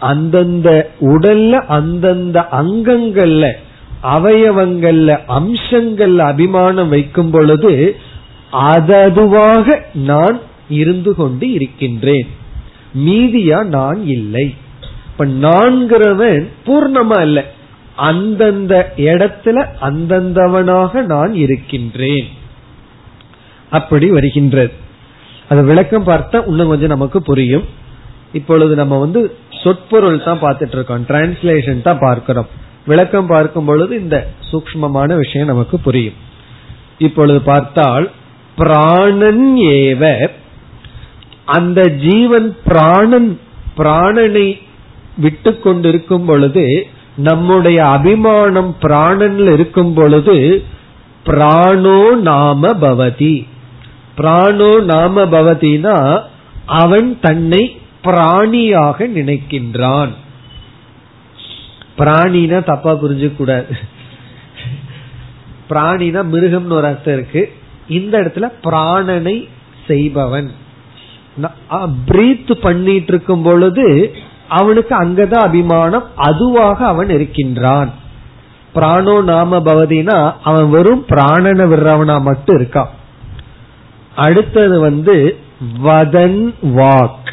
அந்தந்த 0.01 0.69
உடல்ல 1.01 1.53
அந்தந்த 1.67 2.41
அங்கங்கள்ல 2.53 3.45
அவயவங்கள்ல 4.03 5.11
அம்சங்கள்ல 5.29 6.17
அபிமானம் 6.17 6.89
வைக்கும் 6.89 7.31
பொழுது 7.31 7.97
அததுவாக 8.51 9.85
நான் 9.95 10.39
இருந்து 10.69 11.15
கொண்டு 11.15 11.53
இருக்கின்றேன். 11.53 12.29
மீதியா 13.05 13.65
நான் 13.65 14.07
இல்லை. 14.07 14.55
இப்ப 15.07 15.27
நான்கிறவன் 15.27 16.47
பூர்ணமா 16.67 17.21
இல்லை. 17.21 17.43
அந்தந்த 17.97 18.93
இடத்துல 18.97 19.67
அந்தந்தவனாக 19.83 21.03
நான் 21.05 21.35
இருக்கின்றேன். 21.35 22.29
அப்படி 23.71 24.09
வருகின்றது. 24.11 24.73
அது 25.53 25.63
விளக்கம் 25.71 26.09
பார்த்தா 26.11 26.41
இன்னும் 26.51 26.73
கொஞ்சம் 26.73 26.95
நமக்கு 26.95 27.21
புரியும். 27.31 27.65
இப்பொழுது 28.39 28.75
நம்ம 28.81 28.99
வந்து 29.05 29.21
சொற்பொருள் 29.63 30.27
தான் 30.27 30.43
பார்த்துட்டு 30.43 30.77
இருக்கோம். 30.79 31.07
டிரான்ஸ்லேஷன் 31.09 31.87
தான் 31.89 32.03
பார்க்கிறோம். 32.07 32.51
விளக்கம் 32.91 33.31
பார்க்கும் 33.33 33.69
பொழுது 33.71 33.93
இந்த 34.03 34.17
சூக்மமான 34.51 35.17
விஷயம் 35.17 35.51
நமக்கு 35.51 35.77
புரியும். 35.87 36.19
இப்பொழுது 37.07 37.41
பார்த்தால் 37.51 38.07
பிராணன் 38.57 39.45
ஏவ 39.75 40.03
அந்த 41.57 41.81
ஜீவன் 42.05 42.49
பிராணன் 42.67 43.31
பிராணனை 43.79 44.49
விட்டு 45.25 45.51
கொண்டிருக்கும் 45.61 46.27
பொழுது 46.29 46.65
நம்முடைய 47.29 47.79
அபிமானம் 47.97 48.71
பிராணன்ல 48.83 49.53
இருக்கும் 49.53 49.95
பொழுது 49.95 50.37
பிராணோ 51.27 51.99
நாம 52.29 52.71
பவதி. 52.85 53.35
பிராணோ 54.17 54.73
நாம 54.93 55.25
பவதினா 55.35 55.97
அவன் 56.81 57.09
தன்னை 57.21 57.63
பிராணியாக 58.05 59.07
நினைக்கின்றான். 59.19 60.13
பிராணினா 61.99 62.59
தப்பா 62.65 62.93
புரிஞ்சுக்கூடாது 63.03 63.73
பிராணினா 65.71 66.21
மிருகம்னு 66.33 66.79
ஒரு 66.79 66.87
அர்த்தம் 66.87 67.15
இருக்கு. 67.15 67.43
இந்த 67.89 68.15
இடத்துல 68.21 68.47
பிராணனை 68.67 69.37
செய்பவன். 69.87 70.51
பிரீத் 72.09 72.53
பண்ணிட்டு 72.67 73.13
இருக்கும் 73.13 73.43
பொழுது 73.43 73.87
அவனுக்கு 74.49 74.95
அங்கதான் 75.05 75.47
அபிமானம் 75.49 76.09
அதுவாக 76.29 76.79
அவன் 76.87 77.11
இருக்கின்றான். 77.17 77.93
பிராணோ 78.75 79.15
நாம 79.31 79.61
பவதினா 79.69 80.19
அவன் 80.49 80.69
வெறும் 80.75 81.05
பிராணனை 81.09 81.65
விடுறவனா 81.73 82.17
மட்டும் 82.21 82.59
இருக்கான். 82.59 82.93
அடுத்தது 84.17 84.81
வந்து 84.81 85.37
வதன் 85.85 86.55
வாக். 86.63 87.33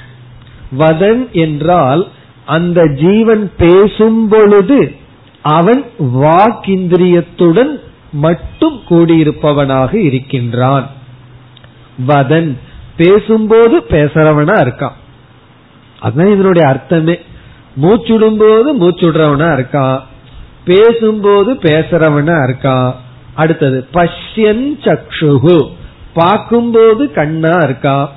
வதன் 0.78 1.32
என்றால் 1.32 2.08
அந்த 2.46 2.88
ஜீவன் 2.88 3.52
பேசும் 3.58 4.28
பொழுது 4.28 4.96
அவன் 5.42 5.86
வாக்கிந்திரியத்துடன் 6.00 7.80
மட்டும் 8.12 8.82
கூடியிருப்பவனாக 8.90 9.94
இருக்கின்றான். 9.94 10.90
வதன் 12.08 12.58
பேசும்போது 12.98 13.80
பேசுறவனா 13.80 14.54
இருக்கான். 14.54 14.98
அதுதான் 16.00 16.34
இதனுடைய 16.34 16.68
அர்த்தமே. 16.68 17.20
மூச்சுடும் 17.82 18.38
போது 18.38 18.76
மூச்சுடுறவனா 18.76 19.48
இருக்கான். 19.48 20.00
பேசும்போது 20.66 21.54
பேசுறவனா 21.54 22.50
இருக்கான். 22.50 22.94
அடுத்தது 23.34 23.88
பஷ்யன் 23.94 24.78
சக்ஷுகு. 24.82 25.78
பார்க்கும்போது 26.14 27.12
கண்ணா 27.12 27.58
இருக்கா? 27.64 28.12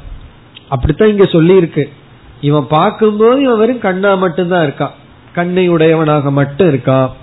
அப்படித்தான் 0.68 1.08
இங்க 1.08 1.24
சொல்லி 1.24 1.56
இருக்கு 1.56 1.92
இவன் 2.40 2.66
பார்க்கும்போது 2.68 3.42
இவன் 3.42 3.58
வெறும் 3.58 3.78
கண்ணா 3.78 4.14
மட்டும்தான் 4.14 4.62
இருக்கா? 4.62 4.92
கண்ணை 5.32 5.68
உடையவனாக 5.68 6.30
மட்டும் 6.30 6.68
இருக்கா? 6.68 7.14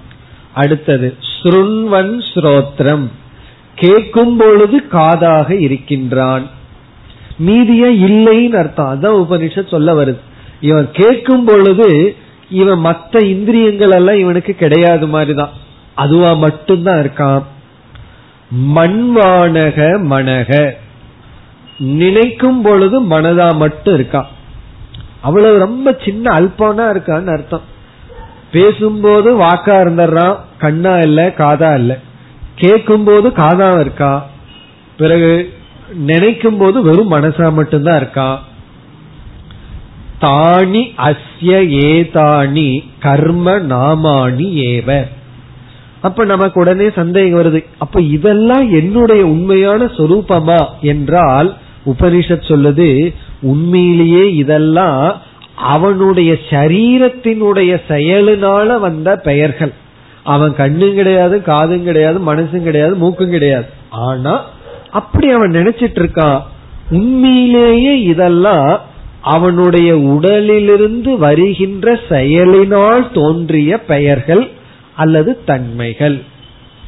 அடுத்தது 0.54 1.16
ஸ்ருண்வன் 1.44 2.22
ஸ்ரோத்ரம். 2.34 3.08
கேட்கும் 3.76 4.38
பொழுது 4.38 4.82
காதாக 4.92 5.60
இருக்கின்றான். 5.60 6.50
மீதிய 7.46 7.84
இல்லைன்னு 7.86 8.58
அர்த்தம். 8.58 9.02
அதான் 9.02 9.32
உபனிஷத் 9.32 9.68
சொல்ல 9.68 9.94
வருது. 9.94 10.20
இவன் 10.62 10.90
கேட்கும் 10.94 11.46
பொழுது 11.46 12.16
இவன் 12.50 12.80
மற்ற 12.80 13.20
இந்திரியங்கள் 13.20 13.90
எல்லாம் 13.90 14.18
இவனுக்கு 14.18 14.54
கிடையாது 14.54 15.08
மாதிரிதான். 15.08 15.50
அதுவா 15.96 16.34
மட்டும்தான் 16.34 16.96
இருக்கான். 16.96 17.44
மண்வானக 18.52 19.78
மனக. 20.10 20.74
நினைக்கும் 21.78 22.62
பொழுது 22.62 23.02
மனதா 23.02 23.56
மட்டும் 23.56 23.96
இருக்கான் 23.96 24.26
அவ்வளவு 25.22 25.60
ரொம்ப 25.60 25.98
சின்ன 26.06 26.32
அல்பானா 26.32 26.90
இருக்கான்னு 26.90 27.28
அர்த்தம். 27.28 27.62
பேசும்போது 28.52 29.38
வாக்கா 29.38 29.76
இருந்துடுறான் 29.82 30.38
கண்ணா 30.58 31.00
இல்ல 31.00 31.34
காதா 31.38 31.76
இல்ல. 31.76 32.00
கேட்கும் 32.56 33.04
போது 33.04 33.30
காதா 33.30 33.80
இருக்கா? 33.80 34.26
பிறகு 34.98 35.54
நினைக்கும் 35.94 36.58
போது 36.58 36.82
வெறும் 36.82 37.12
மனசா 37.12 37.54
மட்டும்தான் 37.54 37.96
இருக்கா? 37.96 38.42
தானி 40.22 40.94
அஸ்ய 40.98 41.52
ஏதானி 41.70 42.84
கர்ம 43.00 43.60
நாமானி 43.60 44.54
ஏவ. 44.54 45.08
அப்ப 46.02 46.26
நமக்கு 46.26 46.60
உடனே 46.60 46.90
சந்தேகம் 46.90 47.40
வருது. 47.40 47.66
அப்ப 47.78 48.02
இதெல்லாம் 48.02 48.72
என்னுடைய 48.72 49.26
உண்மையான 49.26 49.86
சொரூபமா 49.86 50.66
என்றால் 50.82 51.56
உபனிஷத் 51.86 52.50
சொல்லுது 52.52 53.14
உண்மையிலேயே 53.42 54.36
இதெல்லாம் 54.36 55.22
அவனுடைய 55.56 56.36
சரீரத்தினுடைய 56.50 57.82
செயலினால 57.88 58.80
வந்த 58.80 59.16
பெயர்கள். 59.16 59.74
அவன் 60.24 60.56
கண்ணும் 60.56 60.96
கிடையாது 60.96 61.42
காதும் 61.42 61.84
கிடையாது 61.84 62.36
மனசும் 62.36 62.64
கிடையாது 62.64 62.96
மூக்கும் 62.96 63.30
கிடையாது. 63.30 63.66
ஆனா 63.90 64.46
அப்படி 64.92 65.30
அவன் 65.30 65.52
நினைச்சிட்டு 65.52 66.00
இருக்கான். 66.00 66.40
உண்மையிலேயே 66.92 68.02
இதெல்லாம் 68.02 68.80
அவனுடைய 69.22 69.98
உடலிலிருந்து 69.98 71.18
வருகின்ற 71.18 72.00
செயலினால் 72.10 73.12
தோன்றிய 73.12 73.82
பெயர்கள் 73.82 74.50
அல்லது 75.00 75.44
தன்மைகள். 75.46 76.18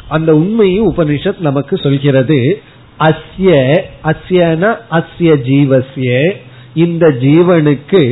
அந்த 0.08 0.36
உண்மையை 0.36 0.82
உபனிஷத் 0.82 1.40
நமக்கு 1.40 1.78
சொல்கிறது. 1.78 2.62
அஸ்ய 3.00 3.50
அஸ்யன 4.04 4.76
அஸ்ய 4.92 5.32
ஜீவசிய 5.48 6.32
இந்த 6.74 7.08
ஜீவனுக்கு 7.22 8.04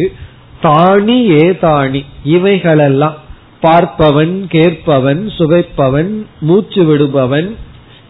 தானி 0.64 1.18
ஏ 1.30 1.50
தானி 1.62 2.06
இவைகளெல்லாம் 2.24 3.18
பார்ப்பவன் 3.64 4.48
கேட்பவன் 4.48 5.22
சுவைப்பவன் 5.38 6.26
மூச்சு 6.42 6.82
விடுபவன் 6.84 7.50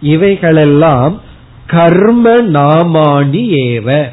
இவைகளெல்லாம் 0.02 1.22
கர்ம 1.68 2.36
நாமானி 2.36 3.44
ஏவ. 3.64 4.10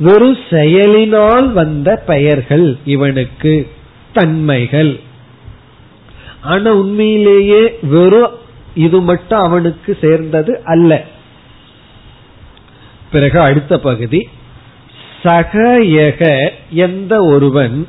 ஒரு 0.00 0.38
செயலினால் 0.50 1.52
வந்த 1.52 2.02
பெயர்கள் 2.06 2.76
இவனுக்கு. 2.84 3.54
தன்மைகள். 4.12 5.00
ஆனா 6.42 6.72
உண்மையிலேயே 6.72 7.78
வெறும் 7.82 8.32
இது 8.74 9.00
மட்டும் 9.00 9.40
அவனுக்கு 9.40 9.98
சேர்ந்தது 10.00 10.60
அல்ல. 10.64 11.04
பிறகு 13.12 13.40
அடுத்த 13.40 13.78
பகுதி 13.78 14.28
சகயக 15.22 16.50
எந்த 16.70 17.24
ஒருவன் 17.24 17.88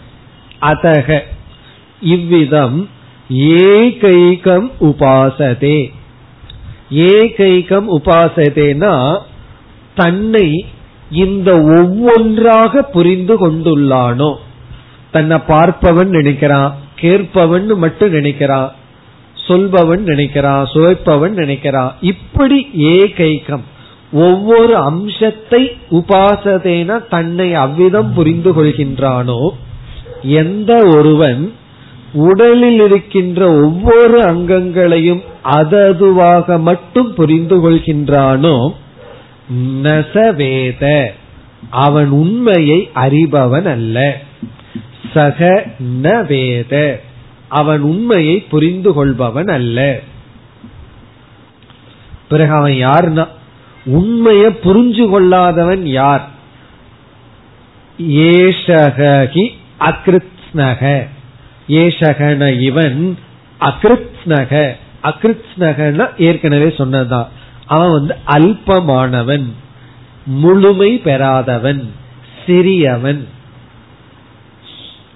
அதக. 0.61 1.19
இவ்விதம் 2.01 2.89
ஏகைகம் 3.33 4.71
உபாசதே. 4.81 5.91
ஏகைகம் 6.91 7.87
உபாசதேனா 7.97 9.19
தன்னை 9.95 10.65
இந்த 11.11 11.61
ஒவ்வொன்றாக 11.61 12.81
புரிந்து 12.81 13.51
கொண்டுள்ளானோ. 13.51 14.35
தன்னை 15.11 15.37
பார்ப்பவன் 15.37 16.07
நினைக்கிறான். 16.07 16.75
கேட்பவன் 16.95 17.65
மட்டும் 17.65 18.13
நினைக்கிறான் 18.13 18.71
சொல்பவன் 19.47 20.03
நினைக்கிறான் 20.05 20.63
சுவைப்பவன் 20.73 21.33
நினைக்கிறான் 21.33 21.91
இப்படி 22.01 22.69
ஏகைக்கம். 22.73 23.63
ஒவ்வொரு 24.11 24.75
அம்சத்தை 24.75 25.71
உபாசதேன 25.91 27.07
தன்னை 27.07 27.53
அவ்விதம் 27.53 28.13
புரிந்து 28.13 28.63
கொள்கின்றானோ 28.63 29.49
எந்த 30.21 30.73
ஒருவன் 30.97 31.53
உடலில் 32.13 32.79
இருக்கின்ற 32.79 33.47
ஒவ்வொரு 33.61 34.19
அங்கங்களையும் 34.21 35.23
அததுவாக 35.41 36.57
மட்டும் 36.57 37.13
புரிந்து 37.13 37.69
கொள்கின்றானோ 37.69 38.73
நசவேத. 39.83 41.09
அவன் 41.69 42.09
உண்மையை 42.09 42.89
அறிபவன் 42.95 43.65
அல்ல. 43.65 44.21
சக 45.13 45.65
ந 46.03 46.25
வேத 46.25 47.01
அவன் 47.47 47.81
உண்மையை 47.81 48.39
புரிந்து 48.39 48.93
கொள்பவன் 48.93 49.47
அல்ல. 49.47 49.99
பிறகு 52.29 52.51
அவன் 52.51 52.71
யாருன்னா? 52.71 53.27
உண்மையை 53.85 54.49
புரிஞ்சு 54.51 55.09
கொள்ளாதவன் 55.09 55.85
யார்? 55.85 56.27
ஏஷகி 57.99 59.49
அக்ருத்னக 59.79 61.07
ஏஷகன 61.67 62.61
இவன் 62.61 63.17
அகிருத்னக 63.59 64.75
அகிருத்னகன 65.03 66.09
ஏற்கனவே 66.17 66.67
சொன்னதான் 66.67 67.27
அவன் 67.65 67.91
வந்து 67.91 68.15
அல்பமானவன் 68.27 69.45
முழுமை 70.25 71.01
பெறாதவன் 71.05 71.91
சிறியவன். 72.45 73.23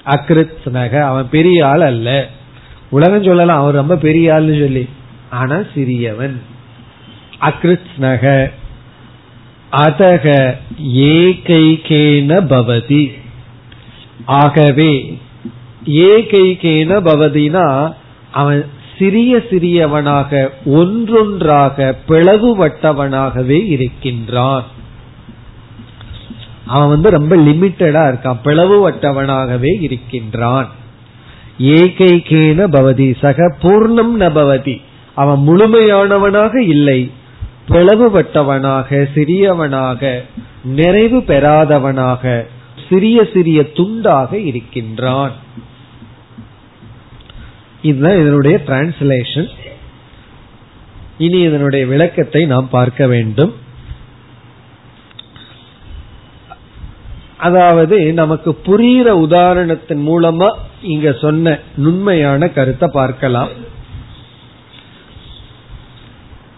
அகிருத்ஸ்னக 0.08 1.00
அவன் 1.00 1.30
பெரிய 1.30 1.68
ஆள் 1.68 1.82
அல்ல. 1.82 2.28
உலகம் 2.90 3.24
சொல்லலாம் 3.24 3.60
அவன் 3.60 3.74
ரொம்ப 3.74 3.96
பெரிய 3.96 4.34
ஆள்னு 4.34 4.60
சொல்லி. 4.60 4.90
ஆனா 5.30 5.56
சிறியவன். 5.56 6.36
அகிருத்னக 7.42 8.52
அதக 9.72 10.56
ஏகைகேன 10.94 12.46
பவதி. 12.46 13.14
ஆகவே 14.26 15.18
ஏகைகேன 15.86 17.02
பவதினா 17.02 17.94
அவன் 18.32 18.66
சிறிய 18.98 19.38
சிறியவனாக 19.38 20.50
ஒன்றொன்றாக 20.66 21.96
பிளவுபட்டவனாகவே 22.08 23.66
இருக்கின்றான். 23.66 24.66
அவன் 26.68 26.90
வந்து 26.90 27.10
ரொம்ப 27.10 27.36
லிமிட்டடா 27.36 28.04
இருக்கான். 28.10 28.40
பிளவுபட்டவனாகவே 28.44 29.82
இருக்கின்றான். 29.82 30.70
ஏகைகேன 31.60 32.60
பவதி 32.68 33.16
சக 33.20 33.56
பூர்ணம் 33.62 34.12
நபவதி 34.12 34.82
அவன் 35.16 35.40
முழுமையானவனாக 35.48 36.56
இல்லை. 36.56 37.12
பிளவுபட்டவனாக 37.70 39.08
சிறியவனாக 39.16 40.22
நிறைவு 40.64 41.20
பெறாதவனாக 41.20 42.48
சிறிய 42.90 43.28
சிறிய 43.34 43.62
துண்டாக 43.62 44.34
இருக்கின்றான். 44.34 45.32
இதுதான் 47.82 48.20
இதனுடைய 48.20 48.62
டிரான்ஸ்லேஷன் 48.66 49.50
இனி 51.18 51.40
இதனுடைய 51.40 51.86
விளக்கத்தை 51.86 52.46
நாம் 52.46 52.70
பார்க்க 52.70 53.08
வேண்டும். 53.08 53.54
அதாவது 57.38 58.14
நமக்கு 58.14 58.60
புரிகிற 58.66 59.10
உதாரணத்தின் 59.28 60.04
மூலமா 60.08 60.50
இங்க 60.82 61.12
சொன்ன 61.12 61.60
நுண்மையான 61.78 62.48
கருத்தை 62.48 62.90
பார்க்கலாம். 62.94 63.50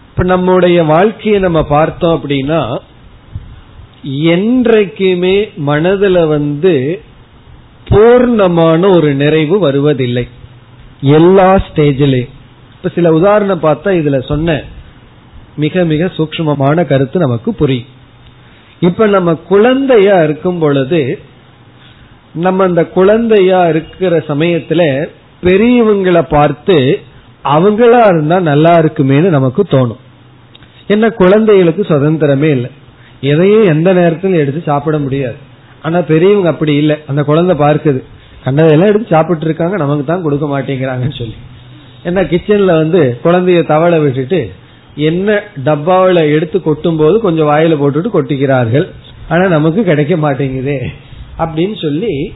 இப்ப 0.08 0.22
நம்முடைய 0.22 0.82
வாழ்க்கையை 0.84 1.40
நம்ம 1.40 1.62
பார்த்தோம் 1.64 2.14
அப்படின்னா 2.16 2.78
என்றைக்குமே 4.22 5.36
மனதுல 5.66 6.26
வந்து 6.28 7.02
பூர்ணமான 7.88 8.94
ஒரு 8.94 9.14
நிறைவு 9.14 9.58
வருவதில்லை. 9.58 10.28
எல்லா 11.00 11.54
ஸ்டேஜிலையும். 11.54 12.34
இப்ப 12.76 12.88
சில 12.94 13.12
உதாரணம் 13.12 13.62
பார்த்தா 13.62 13.90
இதுல 14.00 14.26
சொன்ன 14.26 14.62
மிக 15.56 15.84
மிக 15.84 16.04
சூக்மமான 16.16 16.84
கருத்து 16.84 17.18
நமக்கு 17.18 17.54
புரியும். 17.54 17.98
இப்ப 18.80 19.06
நம்ம 19.06 19.34
குழந்தையா 19.34 20.22
இருக்கும் 20.22 20.58
பொழுது 20.58 21.18
நம்ம 22.34 22.64
அந்த 22.64 22.84
குழந்தையா 22.84 23.68
இருக்கிற 23.68 24.18
சமயத்துல 24.18 25.08
பெரியவங்களை 25.42 26.22
பார்த்து 26.30 27.00
அவங்களா 27.44 28.06
இருந்தா 28.06 28.40
நல்லா 28.40 28.72
இருக்குமேனு 28.78 29.28
நமக்கு 29.28 29.62
தோணும். 29.62 29.96
என்ன 30.86 31.10
குழந்தைகளுக்கு 31.10 31.82
சுதந்திரமே 31.82 32.50
இல்லை. 32.50 32.70
எதையும் 33.20 33.64
எந்த 33.64 33.92
நேரத்திலும் 33.92 34.38
எடுத்து 34.38 34.60
சாப்பிட 34.60 34.98
முடியாது. 34.98 35.36
ஆனா 35.82 36.00
பெரியவங்க 36.00 36.48
அப்படி 36.48 36.74
இல்லை. 36.74 36.96
அந்த 37.06 37.22
குழந்தை 37.22 37.58
பார்க்குது. 37.58 38.02
கண்டதெல்லாம் 38.44 38.88
எடுத்து 38.88 39.06
சாப்பிட்டு 39.10 39.44
இருக்காங்க. 39.44 39.76
நமக்கு 39.76 40.04
தான் 40.04 40.22
கொடுக்க 40.22 40.46
மாட்டேங்கிறாங்கன்னு 40.46 41.18
சொல்லி. 41.18 41.34
என்ன 42.02 42.22
கிச்சன்ல 42.22 42.64
வந்து 42.64 43.20
குழந்தைய 43.24 43.66
தவளை 43.66 43.98
விட்டுட்டு 43.98 44.52
என்ன 44.94 45.42
டப்பாவில 45.64 46.32
எடுத்து 46.32 46.62
கொட்டும் 46.62 46.96
போது 46.96 47.20
கொஞ்சம் 47.20 47.48
வாயில 47.48 47.82
போட்டுட்டு 47.82 48.08
கொட்டிக்கிறார்கள். 48.14 48.90
ஆனா 49.28 49.46
நமக்கு 49.46 49.84
கிடைக்க 49.84 50.16
மாட்டேங்குதே. 50.16 50.78
அப்படின்னு 51.38 51.82
சொல்லி 51.82 52.32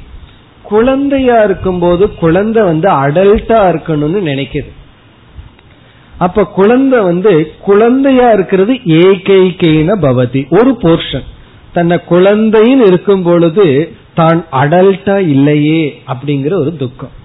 குழந்தையா 0.63 1.43
இருக்கும்போது 1.43 2.15
குழந்தை 2.15 2.63
வந்து 2.63 2.91
அடல்ட்டா 2.91 3.73
இருக்கணும்னு 3.73 4.29
நினைக்குது. 4.31 4.71
அப்ப 6.19 6.45
குழந்தை 6.45 7.01
வந்து 7.01 7.53
குழந்தையா 7.61 8.31
இருக்கிறது 8.31 8.75
ஏகைகைன 8.75 9.95
பவதி. 10.03 10.59
ஒரு 10.59 10.79
போர்ஷன் 10.83 11.25
தன்னை 11.73 12.01
குழந்தைன்னு 12.11 12.87
இருக்கும் 12.87 13.23
பொழுது 13.23 13.93
தான் 14.15 14.45
அடல்ட்டா 14.53 15.19
இல்லையே 15.19 16.03
அப்படிங்கிற 16.07 16.53
ஒரு 16.53 16.77
துக்கம். 16.77 17.23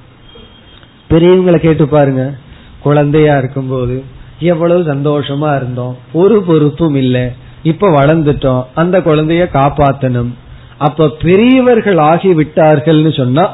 பெரியவங்களை 1.10 1.58
கேட்டு 1.58 1.88
பாருங்க. 1.88 2.34
குழந்தையா 2.80 3.38
இருக்கும்போது 3.38 4.04
எவ்வளவு 4.40 4.94
சந்தோஷமா 4.94 5.56
இருந்தோம். 5.56 5.98
ஒரு 6.14 6.44
பொறுப்பும் 6.44 6.96
இல்லை. 6.96 7.32
இப்ப 7.64 7.90
வளர்ந்துட்டோம். 7.90 8.66
அந்த 8.76 9.00
குழந்தைய 9.00 9.46
காப்பாத்தணும். 9.54 10.30
அப்ப 10.78 11.10
பெரியவர்கள் 11.22 11.96
ஆகிவிட்டார்கள்னு 11.96 13.18
சொன்னா 13.18 13.52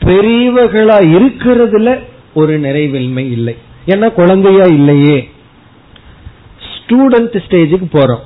பெரியவர்களா 0.00 0.96
இருக்கிறதுல 1.16 1.98
ஒரு 2.34 2.60
நிறைவின்மை 2.60 3.30
இல்லை. 3.30 3.56
ஏன்னா 3.86 4.12
குழந்தையா 4.12 4.64
இல்லையே. 4.64 5.30
ஸ்டூடெண்ட் 6.70 7.40
ஸ்டேஜுக்கு 7.48 7.88
போறோம். 7.92 8.20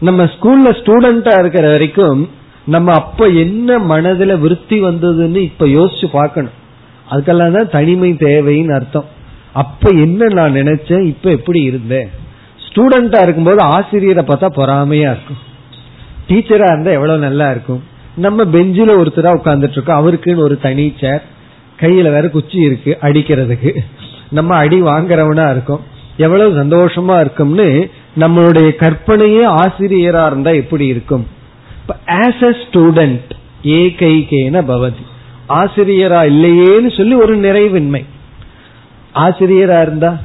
நம்ம 0.00 0.24
ஸ்கூல்ல 0.24 0.64
ஸ்டூடெண்டா 0.64 1.38
இருக்கிற 1.38 1.70
வரைக்கும் 1.70 2.30
நம்ம 2.66 2.92
அப்ப 2.92 3.26
என்ன 3.26 3.78
மனதுல 3.78 4.38
விருத்தி 4.38 4.82
வந்ததுன்னு 4.82 5.36
இப்ப 5.36 5.66
யோசிச்சு 5.66 6.06
பார்க்கணும். 6.12 6.50
அதுக்கெல்லாம் 7.10 7.52
தான் 7.52 7.70
தனிமை 7.70 8.12
தேவைன்னு 8.12 8.74
அர்த்தம். 8.74 9.14
அப்ப 9.62 9.90
என்ன 9.90 10.28
நான் 10.34 10.54
நினைச்சேன்? 10.54 11.04
இப்ப 11.04 11.30
எப்படி 11.30 11.60
இருந்தேன்? 11.62 12.08
ஸ்டூடெண்டா 12.66 13.20
இருக்கும்போது 13.22 13.60
ஆசிரியரை 13.62 14.24
பார்த்தா 14.24 14.48
பொறாமையா 14.56 15.10
இருக்கும். 15.14 15.40
டீச்சரா 16.28 16.66
இருந்தா 16.72 16.90
எவ்வளவு 16.90 17.18
நல்லா 17.18 17.50
இருக்கும். 17.50 17.82
நம்ம 18.16 18.44
பெஞ்சில 18.44 18.90
ஒருத்தரா 19.02 19.30
உட்கார்ந்துட்டு 19.38 19.76
இருக்கோம். 19.76 20.00
அவருக்குன்னு 20.00 20.46
ஒரு 20.46 20.58
தனி 20.58 20.94
சேர் 21.00 21.22
கையில 21.80 22.10
வேற 22.12 22.28
குச்சி 22.28 22.58
இருக்கு 22.58 22.98
அடிக்கிறதுக்கு. 23.00 23.76
நம்ம 24.30 24.54
அடி 24.56 24.82
வாங்குறவனா 24.82 25.50
இருக்கும். 25.50 25.80
எவ்வளவு 26.16 26.64
சந்தோஷமா 26.64 27.20
இருக்கும்னு 27.20 27.88
நம்மளுடைய 28.18 28.68
கற்பனையே 28.74 29.42
ஆசிரியரா 29.62 30.26
இருந்தா 30.26 30.50
எப்படி 30.50 30.86
இருக்கும்? 30.86 31.26
ஆஸ் 32.06 32.44
அ 32.44 32.52
ஸ்டூடெண்ட் 32.62 33.30
ஏ 33.66 33.80
கைகேன 33.98 34.62
பவதி. 34.72 35.04
ஆசிரியரா 35.48 36.20
இல்லையேன்னு 36.32 36.96
சொல்லி 36.96 37.14
ஒரு 37.14 37.34
நிறைவின்மை. 37.36 38.02
ஆசிரியரா 39.16 39.82
இருந்தா 39.82 40.18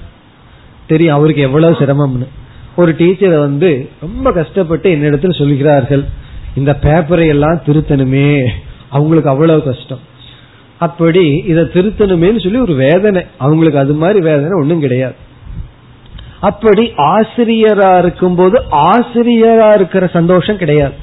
தெரியும் 0.88 1.16
அவருக்கு 1.16 1.42
எவ்வளவு 1.42 1.74
சிரமம்னு. 1.80 2.28
ஒரு 2.76 2.92
டீச்சரை 2.92 3.40
வந்து 3.40 3.90
ரொம்ப 4.02 4.32
கஷ்டப்பட்டு 4.32 4.96
என்னிடத்துல 4.96 5.38
சொல்கிறார்கள் 5.38 6.06
இந்த 6.56 6.78
பேப்பரை 6.82 7.28
எல்லாம் 7.28 7.62
திருத்தணுமே 7.66 8.48
அவங்களுக்கு 8.90 9.30
அவ்வளவு 9.30 9.64
கஷ்டம். 9.64 10.00
அப்படி 10.78 11.44
இதை 11.48 11.64
திருத்தணுமேன்னு 11.64 12.44
சொல்லி 12.44 12.60
ஒரு 12.60 12.74
வேதனை. 12.74 13.22
அவங்களுக்கு 13.38 13.80
அது 13.80 13.94
மாதிரி 13.94 14.20
வேதனை 14.20 14.52
ஒன்றும் 14.62 14.80
கிடையாது. 14.80 15.16
அப்படி 16.40 16.94
ஆசிரியரா 16.98 17.98
இருக்கும்போது 17.98 18.64
ஆசிரியரா 18.72 19.74
இருக்கிற 19.74 20.08
சந்தோஷம் 20.08 20.58
கிடையாது. 20.58 20.94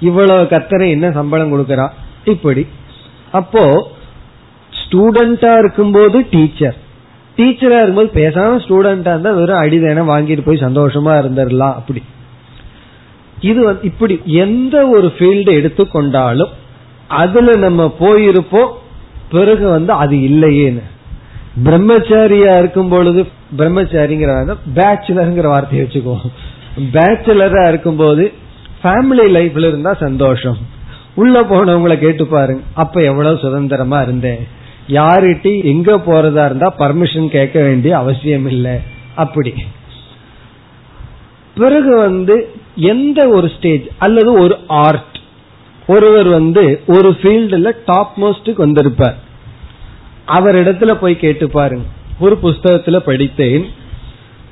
இவ்வளவு 0.00 0.42
கத்தனை 0.42 0.88
என்ன 0.88 1.10
சம்பளம் 1.10 1.52
கொடுக்கறா? 1.52 1.88
இப்படி. 2.24 2.66
அப்போ 3.32 3.90
ஸ்டூடெண்டா 4.80 5.58
இருக்கும்போது 5.58 6.26
டீச்சர் 6.30 6.76
டீச்சரா 7.36 7.82
இருக்கும்போது 7.82 8.10
பேசாம 8.14 8.60
ஸ்டூடெண்டா 8.64 9.12
இருந்தா 9.12 9.32
வெறும் 9.32 9.62
அடிதான 9.62 10.02
வாங்கிட்டு 10.12 10.44
போய் 10.44 10.64
சந்தோஷமா 10.66 11.12
இருந்துடலாம். 11.20 11.74
அப்படி. 11.80 12.02
இது 13.40 13.78
இப்படி 13.82 14.20
எந்த 14.24 14.86
ஒரு 14.86 15.12
ஃபீல்டு 15.18 15.52
எடுத்துக்கொண்டாலும் 15.60 16.52
அதுல 17.08 17.56
நம்ம 17.56 17.94
போயிருப்போம் 18.00 18.70
பிறகு 19.30 19.68
வந்து 19.68 19.92
அது 19.92 20.16
இல்லையேன்னு. 20.16 20.82
பிரம்மச்சாரியா 21.64 22.58
இருக்கும் 22.58 22.88
பொழுது 22.88 23.26
பிரம்மச்சாரிங்கிற 23.58 24.56
பேச்சுலருங்கிற 24.74 25.46
வார்த்தையை 25.46 25.86
வச்சுக்குவோம். 25.86 26.26
பேச்சுலரா 26.92 27.68
இருக்கும்போது 27.68 28.32
ஃபேமிலி 28.82 29.26
லைஃப்ல 29.36 29.68
இருந்தா 29.68 29.92
சந்தோஷம். 29.92 30.56
உள்ள 31.14 31.42
போனவங்களை 31.42 31.98
கேட்டு 31.98 32.26
பாருங்க 32.26 32.62
அப்ப 32.74 33.02
எவ்வளவு 33.02 33.38
சுதந்திரமா 33.38 34.00
இருந்தேன். 34.00 34.48
யாருட்டி 34.86 35.58
எங்க 35.64 35.96
போறதா 35.96 36.44
இருந்தா 36.44 36.74
பர்மிஷன் 36.78 37.28
கேட்க 37.28 37.62
வேண்டிய 37.62 37.96
அவசியம் 37.96 38.46
இல்லை 38.46 38.78
அப்படி. 39.14 39.54
பிறகு 41.54 41.98
வந்து 41.98 42.50
எந்த 42.76 43.28
ஒரு 43.28 43.48
ஸ்டேஜ் 43.48 43.86
அல்லது 43.98 44.32
ஒரு 44.32 44.58
ஆர்ட் 44.66 45.18
ஒருவர் 45.86 46.26
வந்து 46.26 46.82
ஒரு 46.86 47.10
ஃபீல்டுல 47.10 47.72
டாப் 47.86 48.24
மோஸ்டுக்கு 48.24 48.56
வந்திருப்பார். 48.56 49.18
அவரிடத்துல 50.28 50.94
போய் 50.94 51.16
கேட்டு 51.16 51.50
பாருங்க. 51.50 51.84
ஒரு 52.20 52.38
புஸ்தகத்துல 52.42 52.96
படித்தேன். 52.96 53.70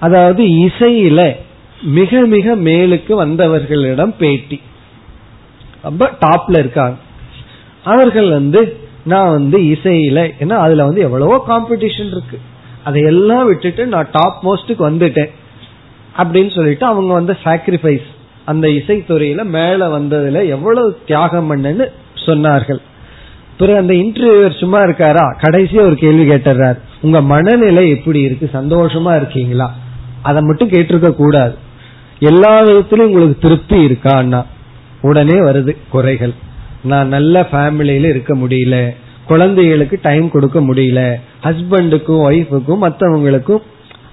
அதாவது 0.01 0.45
இசையில 0.45 1.37
மிக 1.82 2.20
மிக 2.20 2.57
மேலுக்கு 2.57 3.14
வந்தவர்களிடம் 3.14 4.14
பேட்டி. 4.18 4.61
ரொம்ப 5.82 6.11
டாப்ல 6.20 6.59
இருக்காங்க. 6.59 6.97
அவர்கள் 7.85 8.30
வந்து 8.30 8.76
நான் 9.05 9.30
வந்து 9.30 9.59
இசையில 9.59 10.32
ஏன்னா 10.40 10.52
அதுல 10.52 10.84
வந்து 10.84 11.00
எவ்வளவோ 11.00 11.44
காம்படிஷன் 11.48 12.07
இருக்கு. 12.07 12.40
அதையெல்லாம் 12.84 13.46
விட்டுட்டு 13.46 13.86
நான் 13.86 14.09
டாப் 14.12 14.48
மோஸ்டுக்கு 14.48 14.90
வந்துட்டேன். 14.90 15.30
அப்படின்னு 16.16 16.55
சொல்லிட்டு 16.55 16.86
அவங்க 16.86 17.12
வந்து 17.12 17.36
சாக்ரிஃபைஸ் 17.44 18.02
அந்த 18.44 18.68
இசைத்துறையில 18.68 19.44
மேல 19.44 19.98
வந்ததுல 19.98 20.48
எவ்வளவு 20.48 20.98
தியாகம் 21.07 21.57
பண்ணுன்னு 21.57 21.86
சொன்னார்கள். 22.26 22.78
பிறகு 23.59 23.78
அந்த 23.78 23.92
இன்டர்வியூவர் 23.92 24.59
சும்மா 24.59 24.80
இருக்காரா? 24.80 25.36
கடைசியா 25.42 25.80
ஒரு 25.80 25.96
கேள்வி 25.96 26.28
கேட்டுறாரு. 26.28 26.78
உங்க 27.00 27.20
மனநிலை 27.20 27.90
எப்படி 27.90 28.20
இருக்கு? 28.20 28.50
சந்தோஷமா 28.52 29.16
இருக்கீங்களா? 29.16 29.74
அதை 30.22 30.42
மட்டும் 30.42 30.70
கேட்டிருக்க 30.70 31.11
கூடாது. 31.11 31.55
எல்லா 32.18 32.61
விதத்திலும் 32.61 33.07
உங்களுக்கு 33.07 33.38
திருப்தி 33.40 33.82
இருக்கா 33.82 34.16
அண்ணா 34.16 34.46
உடனே 35.00 35.34
வருது 35.34 35.76
குறைகள். 35.90 36.32
நான் 36.85 37.09
நல்ல 37.09 37.47
ஃபேமிலியில 37.53 38.09
இருக்க 38.09 38.37
முடியல. 38.37 38.95
குழந்தைகளுக்கு 39.26 39.99
டைம் 40.03 40.30
கொடுக்க 40.30 40.61
முடியல. 40.61 41.14
ஹஸ்பண்டுக்கும் 41.43 42.24
ஒய்ஃபுக்கும் 42.30 42.82
மற்றவங்களுக்கும் 42.82 43.62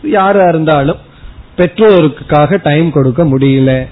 யாரா 0.04 0.48
இருந்தாலும் 0.48 0.98
பெற்றோருக்காக 1.58 2.60
டைம் 2.62 2.92
கொடுக்க 2.92 3.24
முடியல. 3.24 3.88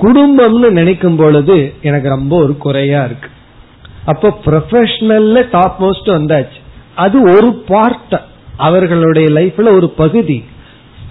குடும்பம்னு 0.00 0.70
நினைக்கும் 0.70 1.16
பொழுது 1.16 1.74
எனக்கு 1.82 2.08
ரொம்ப 2.08 2.42
ஒரு 2.42 2.56
குறையா 2.56 3.04
இருக்கு. 3.04 3.28
அப்போ 4.04 4.38
ப்ரொஃபஷனல்ல 4.44 5.46
டாப் 5.50 5.84
மோஸ்ட் 5.84 6.08
வந்தாச்சு. 6.08 6.60
அது 6.94 7.22
ஒரு 7.22 7.62
பார்ட் 7.66 8.22
அவர்களுடைய 8.56 9.28
லைஃப்ல 9.28 9.72
ஒரு 9.72 9.90
பகுதி. 9.90 10.44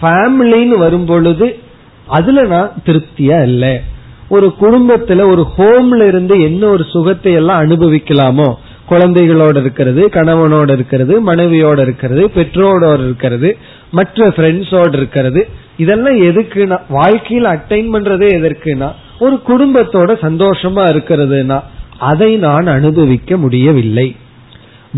ஃபேமிலின்னு 0.02 0.78
வரும் 0.78 1.06
பொழுது 1.06 1.60
அதுல 2.08 2.44
நான் 2.46 2.72
திருப்தியா 2.86 3.42
இல்லை. 3.42 3.82
ஒரு 4.30 4.54
குடும்பத்துல 4.62 5.30
ஒரு 5.32 5.48
ஹோம்ல 5.58 6.08
இருந்து 6.08 6.42
என்ன 6.42 6.68
ஒரு 6.68 6.84
சுகத்தை 6.84 7.34
எல்லாம் 7.34 7.62
அனுபவிக்கலாமோ? 7.62 8.54
குழந்தைகளோட 8.90 9.60
இருக்கிறது 9.60 10.08
கணவனோட 10.08 10.72
இருக்கிறது 10.72 11.34
மனைவியோட 11.34 11.80
இருக்கிறது 11.80 12.28
பெற்றோரோட 12.36 13.04
இருக்கிறது 13.04 13.58
மற்ற 13.92 14.28
ஃப்ரெண்ட்ஸோட 14.28 14.94
இருக்கிறது. 14.94 15.48
இதெல்லாம் 15.78 16.18
எதுக்குன்னா 16.18 16.82
வாழ்க்கையில் 16.90 17.46
அட்டைன் 17.46 17.90
பண்றதே 17.94 18.30
எதற்குனா 18.40 18.92
ஒரு 19.20 19.40
குடும்பத்தோட 19.48 20.12
சந்தோஷமா 20.22 20.84
இருக்கிறதுனா 20.94 21.60
அதை 21.98 22.36
நான் 22.36 22.68
அனுபவிக்க 22.68 23.38
முடியவில்லை. 23.38 24.16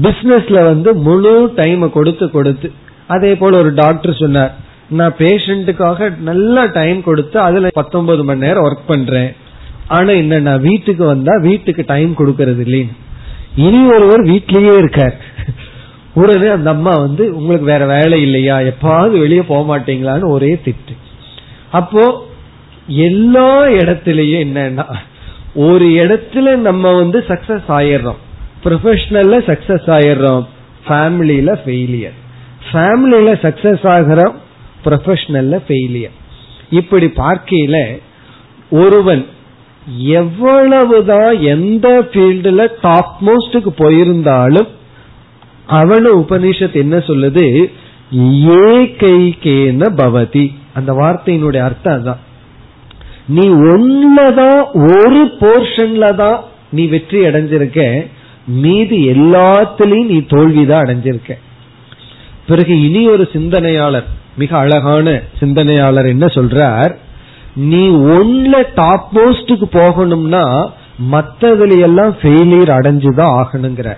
பிசினஸ்ல 0.02 0.64
வந்து 0.64 0.94
முழு 0.96 1.52
டைம் 1.56 1.92
கொடுத்து 1.92 2.32
கொடுத்து 2.32 2.72
அதே 3.08 3.36
போல 3.36 3.58
ஒரு 3.58 3.74
டாக்டர் 3.74 4.14
சொன்னார் 4.14 4.54
நான் 4.90 5.16
பேஷண்ட்டுக்காக 5.18 6.18
நல்ல 6.18 6.66
டைம் 6.66 7.04
கொடுத்து 7.04 7.40
அதுல 7.40 7.70
பத்தொன்பது 7.74 8.24
மணி 8.24 8.40
நேரம் 8.40 8.64
ஒர்க் 8.64 8.88
பண்றேன். 8.88 9.34
ஆனா 9.88 10.12
என்ன 10.12 10.40
நான் 10.40 10.62
வீட்டுக்கு 10.62 11.06
வந்தா 11.06 11.38
வீட்டுக்கு 11.42 11.84
டைம் 11.88 12.16
கொடுக்கறது 12.18 12.64
இல்லைன்னு. 12.66 12.96
இனி 13.56 13.86
ஒருவர் 13.86 14.22
வீட்லயே 14.22 14.78
இருக்கார். 14.78 15.18
உடனே 16.14 16.48
அந்த 16.48 16.70
அம்மா 16.70 16.98
வந்து 16.98 17.36
உங்களுக்கு 17.36 17.66
வேற 17.66 17.86
வேலை 17.86 18.22
இல்லையா? 18.22 18.60
எப்பாவது 18.60 19.20
வெளியே 19.20 19.42
போக 19.42 19.78
மாட்டீங்களான்னு 19.78 20.28
ஒரே 20.28 20.60
திட்டு. 20.66 20.98
அப்போ 21.72 22.28
எல்லா 22.88 23.66
இடத்திலையும் 23.66 24.44
என்னன்னா 24.46 24.96
ஒரு 25.54 25.86
இடத்துல 25.86 26.56
நம்ம 26.56 26.94
வந்து 26.96 27.24
சக்சஸ் 27.28 27.68
ஆயிடுறோம். 27.68 28.18
ப்ரொஃபஷனல்ல 28.64 29.40
சக்சஸ் 29.50 29.90
ஆயிடுறோம். 29.98 30.46
ஃபேமிலியில 30.88 31.60
ஃபெயிலியர் 31.66 32.18
ஃபேமிலியில 32.72 33.32
சக்சஸ் 33.46 33.88
ஆகிறோம். 33.88 34.36
ப்ரொஃபஷனல்ல 34.86 35.62
ஃபெயிலியர் 35.68 36.16
இப்படி 36.70 37.06
பார்க்கையில 37.06 38.00
ஒருவன் 38.70 39.26
எவ்வளவுதான் 39.98 41.42
எந்த 41.42 42.08
ஃபீல்டுல 42.12 42.68
டாப் 42.82 43.18
மோஸ்டுக்கு 43.26 43.72
போயிருந்தாலும் 43.78 44.68
அவன 45.68 46.06
உபனிஷத் 46.16 46.74
என்ன 46.74 46.98
சொல்லுது? 46.98 47.72
ஏகைகேன 48.62 49.88
பவதி. 49.90 50.54
அந்த 50.74 50.94
வார்த்தையினுடைய 50.94 51.60
அர்த்தம் 51.60 52.04
தான் 52.04 52.20
நீ 53.28 53.50
ஒன்னதான் 53.50 54.64
ஒரு 54.74 55.32
போர்ஷன்ல 55.40 56.16
தான் 56.16 56.44
நீ 56.72 56.86
வெற்றி 56.86 57.20
அடைஞ்சிருக்க. 57.20 58.08
மீதி 58.48 59.10
எல்லாத்திலையும் 59.10 60.06
நீ 60.06 60.18
தோல்விதான் 60.18 60.86
அடைஞ்சிருக்க. 60.86 61.34
பிறகு 62.48 62.82
இனி 62.82 63.08
ஒரு 63.08 63.30
சிந்தனையாளர் 63.34 64.08
மிக 64.40 64.58
அழகான 64.58 65.22
சிந்தனையாளர் 65.40 66.06
என்ன 66.06 66.26
சொல்றார்? 66.26 66.96
நீ 67.56 67.90
ஒன்ல 67.90 68.64
டாப் 68.76 69.18
போஸ்டுக்கு 69.18 69.64
போகணும்னா 69.72 70.70
மற்றதுல 71.12 71.80
எல்லாம் 71.80 72.16
ஃபெயிலியர் 72.22 72.74
அடைஞ்சுதான் 72.74 73.42
ஆகணுங்கிற. 73.42 73.94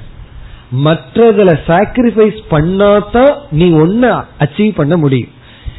மற்றதுல 0.84 1.58
சாக்ரிஃபைஸ் 1.68 2.38
பண்ணாதான் 2.52 3.36
நீ 3.52 3.72
ஒன்ன 3.72 4.24
அச்சீவ் 4.40 4.76
பண்ண 4.76 4.98
முடியும். 4.98 5.30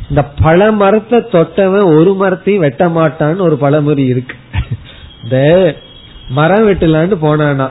இந்த 0.09 0.25
பல 0.25 0.73
மரத்தை 0.73 1.19
தொட்டவன் 1.19 1.97
ஒரு 1.97 2.15
மரத்தையும் 2.15 2.63
வெட்ட 2.63 2.87
மாட்டான்னு 2.87 3.41
ஒரு 3.41 3.57
பழமொழி 3.57 4.05
இருக்கு. 4.05 4.37
இந்த 5.23 5.75
மரம் 6.29 6.69
வெட்டலான்னு 6.69 7.17
போனானா? 7.23 7.71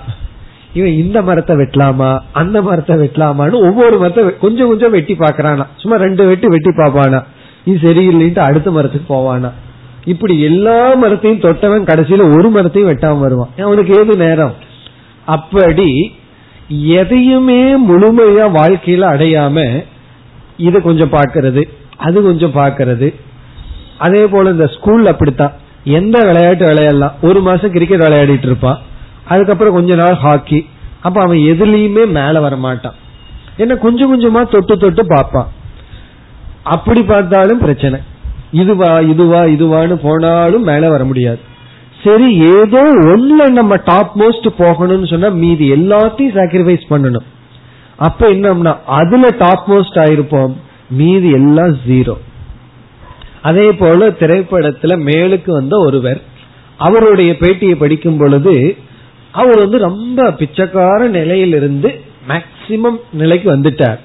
இவன் 0.74 0.94
இந்த 0.94 1.22
மரத்தை 1.22 1.56
வெட்டலாமா 1.56 2.20
அந்த 2.32 2.62
மரத்தை 2.62 2.96
வெட்டலாமான்னு 2.96 3.64
ஒவ்வொரு 3.68 3.98
மரத்தை 3.98 4.38
கொஞ்சம் 4.38 4.68
கொஞ்சம் 4.68 4.92
வெட்டி 4.92 5.14
பாக்குறானா 5.14 5.66
சும்மா 5.76 5.98
ரெண்டு 5.98 6.26
வெட்டி 6.26 6.48
வெட்டி 6.48 6.70
பாப்பானா 6.70 7.24
இது 7.66 7.78
சரியில்லைன்ட்டு 7.90 8.40
அடுத்த 8.40 8.72
மரத்துக்கு 8.72 9.08
போவானா. 9.16 9.50
இப்படி 10.06 10.42
எல்லா 10.42 10.94
மரத்தையும் 10.94 11.42
தொட்டவன் 11.42 11.90
கடைசியில 11.90 12.38
ஒரு 12.38 12.50
மரத்தையும் 12.50 12.90
வெட்டாம 12.92 13.20
வருவான். 13.20 13.50
அவனுக்கு 13.58 13.98
ஏது 14.00 14.18
நேரம்? 14.18 14.54
அப்படி 15.26 15.90
எதையுமே 16.68 17.62
முழுமையா 17.90 18.46
வாழ்க்கையில 18.60 19.06
அடையாம 19.14 19.86
இதை 20.58 20.82
கொஞ்சம் 20.82 21.12
பாக்கிறது 21.12 21.64
அது 21.98 22.24
கொஞ்சம் 22.24 22.56
பாக்கிறது 22.56 23.14
அதே 23.98 24.28
போல 24.28 24.50
இந்த 24.50 24.68
ஸ்கூல் 24.68 25.06
அப்படித்தான். 25.06 25.54
எந்த 25.84 26.20
விளையாட்டு 26.20 26.66
விளையாடலாம்? 26.66 27.14
ஒரு 27.22 27.42
மாசம் 27.42 27.72
கிரிக்கெட் 27.72 28.04
விளையாடிட்டு 28.04 28.48
இருப்பான். 28.52 28.80
அதுக்கப்புறம் 29.28 29.74
கொஞ்ச 29.74 29.96
நாள் 29.96 30.16
ஹாக்கி. 30.16 30.66
அப்ப 31.02 31.22
அவன் 31.22 31.38
எதுலயுமே 31.38 32.04
மேல 32.08 32.40
வர 32.40 32.56
மாட்டான் 32.56 32.94
என்ன 33.58 33.76
கொஞ்சம் 33.76 34.12
கொஞ்சமா 34.14 34.50
தொட்டு 34.50 34.78
தொட்டு 34.78 35.06
பார்ப்பான். 35.06 35.50
அப்படி 36.64 37.04
பார்த்தாலும் 37.04 37.60
பிரச்சனை. 37.60 38.00
இதுவா 38.52 39.00
இதுவா 39.00 39.44
இதுவான்னு 39.44 39.94
போனாலும் 39.94 40.64
மேல 40.64 40.90
வர 40.90 41.04
முடியாது. 41.04 41.40
சரி 42.04 42.36
ஏதோ 42.36 42.82
ஒண்ணுல 42.94 43.50
நம்ம 43.50 43.76
டாப் 43.76 44.20
மோஸ்ட் 44.22 44.48
போகணும்னு 44.58 45.10
சொன்னா 45.10 45.30
மீதி 45.30 45.72
எல்லாத்தையும் 45.72 46.36
சாக்ரிஃபைஸ் 46.38 46.86
பண்ணணும். 46.90 47.28
அப்ப 47.96 48.30
என்னம்னா 48.30 48.78
அதுல 48.86 49.28
டாப் 49.38 49.72
மோஸ்ட் 49.72 49.98
ஆயிருப்போம் 50.04 50.54
மீதி 50.90 51.32
எல்லாம் 51.32 51.78
ஜீரோ 51.88 52.16
அதே 53.42 53.72
போல 53.72 54.08
திரைப்படத்துல 54.08 54.96
மேலுக்கு 55.10 55.52
வந்த 55.52 55.78
ஒருவர் 55.78 56.22
அவருடைய 56.78 57.36
பேட்டியை 57.40 57.76
படிக்கும் 57.76 58.18
பொழுது 58.18 58.78
அவர் 59.32 59.58
வந்து 59.58 59.78
ரொம்ப 59.78 60.32
பிச்சைக்கார 60.32 61.08
நிலையிலிருந்து 61.08 62.02
மேக்சிமம் 62.28 62.98
நிலைக்கு 63.12 63.58
வந்துட்டார். 63.58 64.00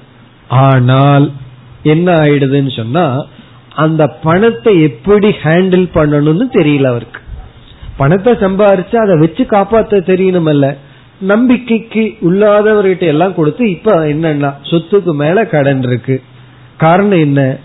ஆனால் 0.47 1.31
என்ன 1.83 2.13
ஆயிடுதுன்னு 2.13 2.75
சொன்னா 2.75 3.25
அந்த 3.75 4.07
பணத்தை 4.07 4.81
எப்படி 4.81 5.27
ஹேண்டில் 5.27 5.87
பண்ணணும்னு 5.93 6.45
தெரியல 6.53 6.85
அவருக்கு. 6.85 7.19
பணத்தை 7.97 8.33
சம்பாரிச்சு 8.33 8.95
அதை 8.95 9.19
வச்சு 9.19 9.43
காப்பாத்த 9.43 9.99
தெரியணுமல்ல. 10.11 10.77
நம்பிக்கைக்கு 11.19 12.17
உள்ளாதவர்கிட்ட 12.21 12.99
எல்லாம் 12.99 13.35
கொடுத்து 13.35 13.69
இப்ப 13.69 14.05
என்னன்னா 14.05 14.53
சொத்துக்கு 14.63 15.13
மேல 15.13 15.45
கடன் 15.45 15.83
இருக்கு. 15.83 16.21
காரணம் 16.77 17.19
என்ன? 17.19 17.57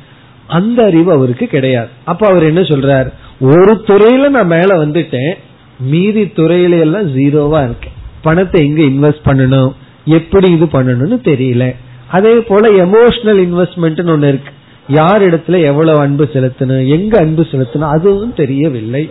அந்த 0.46 0.84
அறிவு 0.84 1.12
அவருக்கு 1.12 1.46
கிடையாது. 1.46 1.88
அப்ப 2.04 2.28
அவர் 2.28 2.42
என்ன 2.42 2.60
சொல்றார்? 2.60 3.12
ஒரு 3.40 3.84
துறையில 3.86 4.28
நான் 4.28 4.46
மேல 4.46 4.86
வந்துட்டேன். 4.86 5.34
மீதி 5.78 6.22
துறையில 6.22 6.80
எல்லாம் 6.80 7.16
ஜீரோவா 7.16 7.64
இருக்கு. 7.64 7.88
பணத்தை 8.22 8.66
எங்க 8.66 8.82
இன்வெஸ்ட் 8.82 9.28
பண்ணணும்? 9.28 9.72
எப்படி 10.04 10.52
இது 10.52 10.64
பண்ணணும்னு 10.64 11.26
தெரியல. 11.26 11.74
அதே 12.08 12.40
போல 12.40 12.84
எமோஷனல் 12.84 13.38
இன்வெஸ்ட்மெண்ட் 13.38 14.00
ஒண்ணு 14.00 14.28
இருக்கு. 14.28 14.52
யார் 14.88 15.22
இடத்துல 15.22 15.62
எவ்வளவு 15.62 15.98
அன்பு 15.98 16.28
செலுத்தணும்? 16.32 16.88
எங்க 16.88 17.18
அன்பு 17.18 17.42
செலுத்தணும்? 17.42 17.88
அதுவும் 17.88 18.34
தெரியவில்லை. 18.34 19.10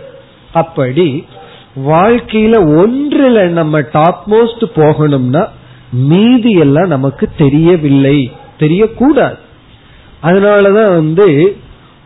அப்படி 0.52 1.26
வாழ்க்கையில 1.86 2.84
ஒன்றுல 2.84 3.48
நம்ம 3.48 3.80
டாப் 3.92 4.34
மோஸ்ட் 4.34 4.64
போகணும்னா 4.74 5.46
மீதி 5.92 6.50
எல்லாம் 6.50 6.88
நமக்கு 6.88 7.28
தெரியவில்லை. 7.38 8.32
தெரியக்கூடாது. 8.60 9.38
அதனாலதான் 10.22 10.88
வந்து 10.88 11.56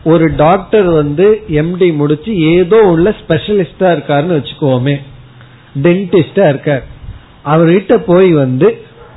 ஒரு 0.07 0.27
டாக்டர் 0.37 0.89
வந்து 0.91 1.27
எம்டி 1.51 1.89
முடிச்சு 1.95 2.33
ஏதோ 2.55 2.79
உள்ள 2.87 3.15
ஸ்பெஷலிஸ்டா 3.21 3.89
இருக்காருன்னு 3.95 4.37
வச்சுக்கோமே. 4.39 4.97
டென்டிஸ்டா 5.83 6.45
இருக்கார். 6.49 6.85
அவர்கிட்ட 7.45 7.95
போய் 8.07 8.31
வந்து 8.33 8.69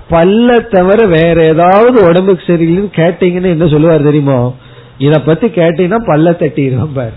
பல்ல 0.09 0.55
தவிர 0.67 1.05
வேற 1.05 1.37
ஏதாவது 1.43 1.97
உடம்புக்கு 2.09 2.43
சரியில்லைன்னு 2.53 2.97
கேட்டீங்கன்னு 2.99 3.53
என்ன 3.55 3.67
சொல்லுவார் 3.67 4.03
தெரியுமோ? 4.03 4.55
இத 4.97 5.19
பத்தி 5.19 5.47
கேட்டீங்கன்னா 5.47 5.99
பல்ல 6.11 6.29
தட்டிடுவோம் 6.41 6.93
பார். 6.93 7.15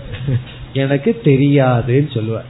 எனக்கு 0.73 1.11
தெரியாதுன்னு 1.23 2.11
சொல்லுவார். 2.13 2.49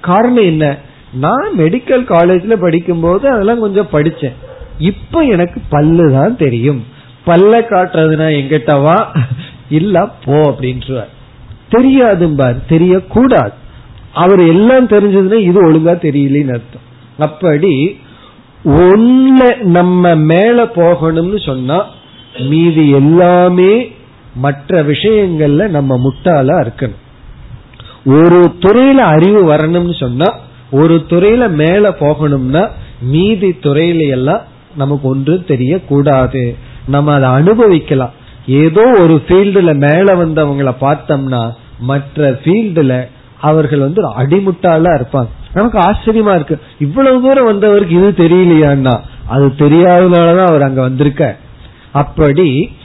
காரணம் 0.00 0.48
என்ன? 0.52 0.64
நான் 1.12 1.50
மெடிக்கல் 1.58 2.04
காலேஜ்ல 2.14 2.54
படிக்கும் 2.56 3.00
போது 3.00 3.24
அதெல்லாம் 3.28 3.60
கொஞ்சம் 3.60 3.92
படிச்சேன். 3.92 4.36
இப்ப 4.78 5.20
எனக்கு 5.20 5.60
பல்லு 5.68 6.12
தான் 6.12 6.36
தெரியும். 6.36 6.80
பல்ல 7.26 7.52
காட்டுறதுனா 7.70 8.26
எங்கிட்டவா? 8.40 8.98
இல்ல 9.70 10.12
போ 10.24 10.32
அப்படின்றார். 10.32 11.12
தெரியாதும்பார் 11.70 12.56
தெரியக்கூடாது. 12.68 13.52
அவர் 14.12 14.40
எல்லாம் 14.40 14.88
தெரிஞ்சதுன்னா 14.88 15.38
இது 15.38 15.72
ஒழுங்கா 15.72 15.94
தெரியலன்னு 15.96 16.52
அர்த்தம். 16.52 16.92
அப்படி 17.18 18.00
ஒன்ன 18.64 19.60
நம்ம 19.60 20.14
மேல 20.14 20.64
போகணும்னு 20.64 21.46
சொன்னா 21.46 21.84
மீதி 22.38 22.90
எல்லாமே 22.90 23.92
மற்ற 24.34 24.82
விஷயங்கள்ல 24.82 25.68
நம்ம 25.68 25.96
முட்டாளா 25.96 26.66
இருக்கணும். 26.66 27.02
ஒரு 28.04 28.54
துறையில 28.58 28.94
அறிவு 28.94 29.52
வரணும்னு 29.52 29.98
சொன்னா 29.98 30.34
ஒரு 30.70 31.04
துறையில 31.08 31.50
மேல 31.50 31.88
போகணும்னா 31.88 32.68
மீதி 33.00 33.48
துறையில 33.48 34.08
எல்லாம் 34.08 34.40
நமக்கு 34.76 35.08
ஒன்றும் 35.08 35.46
தெரியக்கூடாது. 35.46 36.56
நம்ம 36.86 37.12
அதை 37.12 37.28
அனுபவிக்கலாம். 37.28 38.12
ஏதோ 38.46 38.96
ஒரு 38.98 39.22
ஃபீல்டுல 39.28 39.74
மேல 39.74 40.24
வந்தவங்கள 40.24 40.74
பார்த்தோம்னா 40.80 41.52
மற்ற 41.78 42.30
ஃபீல்டுல 42.30 43.06
அவர்கள் 43.40 43.78
வந்து 43.78 44.10
அடிமுட்டாளா 44.10 44.90
இருப்பாங்க. 44.98 45.28
நமக்கு 45.54 45.78
ஆச்சரியமா 45.78 46.34
இருக்கு. 46.34 46.60
இவ்வளவு 46.78 47.22
தூரம் 47.22 47.44
வந்தவருக்கு 47.44 47.94
இது 47.94 48.28
தெரியலையான்னா 48.28 49.00
அது 49.26 49.46
தெரியாததுனாலதான் 49.46 50.46
அவர் 50.46 50.62
அங்க 50.62 50.80
வந்திருக்க 50.80 51.36
அப்படி 51.92 52.76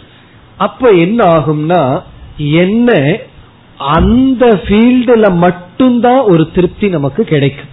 அப்ப 0.57 0.89
என்ன 0.89 1.25
ஆகும்னா 1.25 2.01
என்ன 2.37 3.17
அந்த 3.77 4.45
ஃபீல்டுல 4.45 5.35
மட்டும்தான் 5.35 6.21
ஒரு 6.21 6.49
திருப்தி 6.53 6.89
நமக்கு 6.89 7.23
கிடைக்கும். 7.23 7.69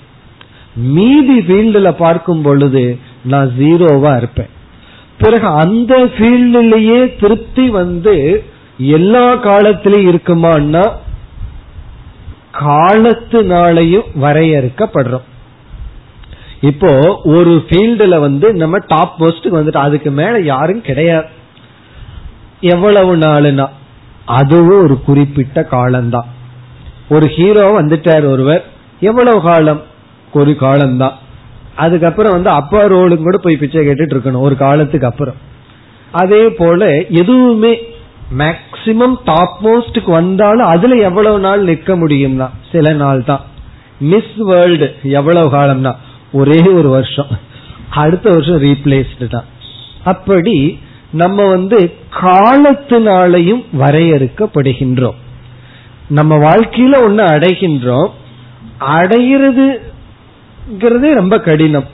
மீதி 0.74 1.38
ஃபீல்டுல 1.38 1.90
பார்க்கும் 1.90 2.42
பொழுது 2.42 2.98
நான் 3.24 3.52
ஜீரோவா 3.58 4.16
இருப்பேன். 4.16 4.48
பிறகு 5.18 5.46
அந்த 5.46 5.96
ஃபீல்டுலயே 5.96 7.20
திருப்தி 7.20 7.70
வந்து 7.70 8.44
எல்லா 8.78 9.32
காலத்திலையும் 9.32 10.12
இருக்குமான்னா 10.12 10.90
காலத்தினாலையும் 12.52 14.06
வரையறுக்கப்படுறோம். 14.20 15.22
இப்போ 16.60 17.20
ஒரு 17.24 17.64
ஃபீல்டுல 17.68 18.20
வந்து 18.20 18.54
நம்ம 18.54 18.78
டாப் 18.86 19.24
போஸ்டுக்கு 19.24 19.56
வந்துட்டு 19.58 19.76
அதுக்கு 19.76 20.10
மேல 20.10 20.40
யாரும் 20.40 20.80
கிடையாது. 20.80 21.26
எவ்வளவு 22.60 23.16
நாளுனா 23.16 23.68
அதுவும் 24.24 24.82
ஒரு 24.82 25.00
குறிப்பிட்ட 25.00 25.62
காலம்தான். 25.62 26.26
ஒரு 27.08 27.28
ஹீரோ 27.28 27.82
வந்துட்டார் 27.82 28.30
ஒருவர். 28.30 28.64
எவ்வளவு 29.00 29.40
காலம்? 29.40 29.82
ஒரு 30.32 30.56
காலம்தான். 30.56 31.18
அதுக்கப்புறம் 31.76 32.32
வந்து 32.32 32.50
அப்பா 32.50 32.82
ரோலும் 32.82 33.22
கூட 33.22 33.36
போய் 33.36 33.56
பிச்சை 33.56 33.86
கேட்டுட்டு 33.86 34.14
இருக்கணும் 34.16 34.40
ஒரு 34.40 34.56
காலத்துக்கு 34.56 35.06
அப்புறம். 35.06 35.34
அதே 36.12 36.48
போல 36.48 36.96
எதுவுமே 37.08 37.72
மேக்சிமம் 38.38 39.16
டாப் 39.24 39.58
மோஸ்டுக்கு 39.62 40.10
வந்தாலும் 40.10 40.66
அதுல 40.66 40.94
எவ்வளவு 40.94 41.38
நாள் 41.38 41.62
நிற்க 41.62 41.96
முடியும்னா 41.96 42.48
சில 42.72 42.92
நாள் 42.92 43.24
தான். 43.24 43.44
மிஸ் 43.98 44.34
வேர்ல்டு 44.36 44.94
எவ்வளவு 45.02 45.56
காலம்னா 45.56 45.94
ஒரே 46.32 46.62
ஒரு 46.62 46.88
வருஷம். 46.88 47.26
அடுத்த 47.90 48.30
வருஷம் 48.30 48.62
ரீப்ளேஸ்டு 48.62 49.26
தான். 49.30 49.44
அப்படி 50.04 50.78
நம்ம 51.12 51.48
வந்து 51.48 51.92
காலத்தினாலையும் 52.20 53.64
வரையறுக்கப்படுகின்றோம். 53.78 55.18
நம்ம 56.08 56.36
வாழ்க்கையில 56.36 57.02
ஒன்னு 57.02 57.24
அடைகின்றோம். 57.24 58.08
அடைகிறது 58.78 59.94
ரொம்ப 61.14 61.40
கடினம். 61.40 61.84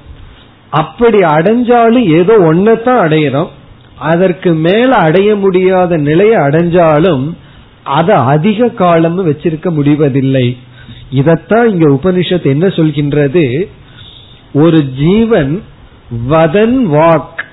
அப்படி 0.70 1.18
அடைஞ்சாலும் 1.18 2.04
ஏதோ 2.04 2.38
ஒன்னதான் 2.38 3.00
அடையிறோம் 3.06 3.48
அதற்கு 3.98 4.54
மேல 4.54 4.96
அடைய 4.96 5.34
முடியாத 5.34 5.96
நிலையை 5.96 6.36
அடைஞ்சாலும் 6.36 7.32
அதை 7.84 8.16
அதிக 8.16 8.68
காலம் 8.68 9.26
வச்சிருக்க 9.26 9.70
முடிவதில்லை. 9.70 10.56
இதத்தான் 11.14 11.66
இங்க 11.66 11.90
உபனிஷத் 11.90 12.44
என்ன 12.44 12.66
சொல்கின்றது? 12.66 13.68
ஒரு 14.52 14.84
ஜீவன் 14.84 15.62
வதன் 16.28 16.90
வாக் 16.90 17.44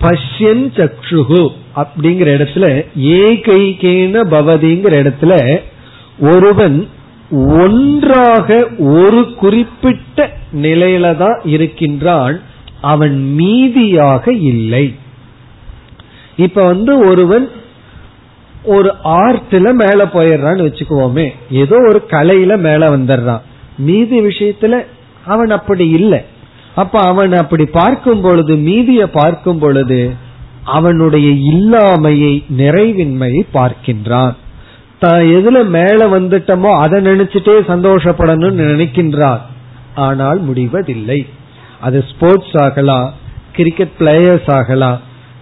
பஷ்யன் 0.00 0.68
சக்ஷுகு 0.74 1.48
அப்படிங்கிற 1.76 2.26
இடத்துல 2.36 2.86
ஏகைகேன 3.00 4.22
பவதிங்கிற 4.30 5.02
இடத்துல 5.02 5.60
ஒருவன் 6.18 6.88
ஒன்றாக 7.34 8.66
ஒரு 8.78 9.34
குறிப்பிட்ட 9.36 10.30
நிலையில 10.52 11.16
தான் 11.16 11.40
இருக்கின்றான். 11.44 12.40
அவன் 12.80 13.34
மீதியாக 13.38 14.28
இல்லை. 14.42 14.94
இப்ப 16.36 16.64
வந்து 16.64 16.98
ஒருவன் 16.98 17.48
ஒரு 18.64 18.94
ஆர்ட்ல 19.04 19.72
மேல 19.72 20.04
போயிடுறான்னு 20.04 20.66
வச்சுக்குவோமே. 20.68 21.28
ஏதோ 21.50 21.76
ஒரு 21.88 22.02
கலையில 22.10 22.58
மேல 22.58 22.96
வந்துடுறான். 22.96 23.40
மீதி 23.78 24.20
விஷயத்துல 24.20 24.84
அவன் 25.26 25.50
அப்படி 25.50 25.88
இல்லை. 25.88 26.20
அப்ப 26.74 27.00
அவன் 27.00 27.32
அப்படி 27.32 27.64
பார்க்கும் 27.64 28.20
பொழுது 28.20 28.56
மீதிய 28.56 29.06
பார்க்கும் 29.12 29.58
பொழுது 29.58 30.14
அவனுடைய 30.64 31.28
இல்லாமையை 31.54 32.42
நிறைவின்மையை 32.58 33.42
பார்க்கின்றான். 33.54 34.34
தான் 35.04 35.24
எதுல 35.38 35.58
மேல 35.78 36.06
வந்துட்டமோ 36.16 36.72
அதை 36.84 36.98
நினைச்சிட்டே 37.10 37.56
சந்தோஷப்படணும்னு 37.72 38.68
நினைக்கின்றார். 38.72 39.42
ஆனால் 40.06 40.38
முடிவதில்லை. 40.48 41.18
அது 41.86 41.98
ஸ்போர்ட்ஸ் 42.10 42.54
ஆகலாம் 42.62 43.08
கிரிக்கெட் 43.56 43.96
பிளேயர்ஸ் 43.98 44.48
ஆகலாம். 44.58 44.98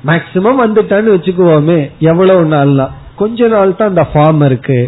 மேக்சிமம் 0.09 0.61
வந்துட்டான்னு 0.65 1.15
வச்சுக்குவோமே 1.15 1.79
எவ்வளவு 2.11 2.43
நாள்லாம் 2.55 2.95
கொஞ்ச 3.21 3.49
நாள் 3.55 3.79
தான் 3.79 3.93
அந்த 3.93 4.05
ஃபார்ம் 4.13 4.43
இருக்கு. 4.49 4.79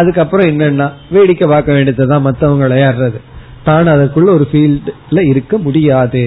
அதுக்கப்புறம் 0.00 0.48
என்னன்னா 0.50 0.86
வேடிக்கை 1.14 1.46
பார்க்க 1.52 1.76
வேண்டியதுதான் 1.76 2.26
மற்றவங்க 2.26 2.64
விளையாடுறது 2.66 3.18
தான் 3.66 3.92
அதற்குள்ள 3.94 4.30
ஒரு 4.38 4.46
ஃபீல்ட்ல 4.50 5.20
இருக்க 5.32 5.56
முடியாது. 5.66 6.22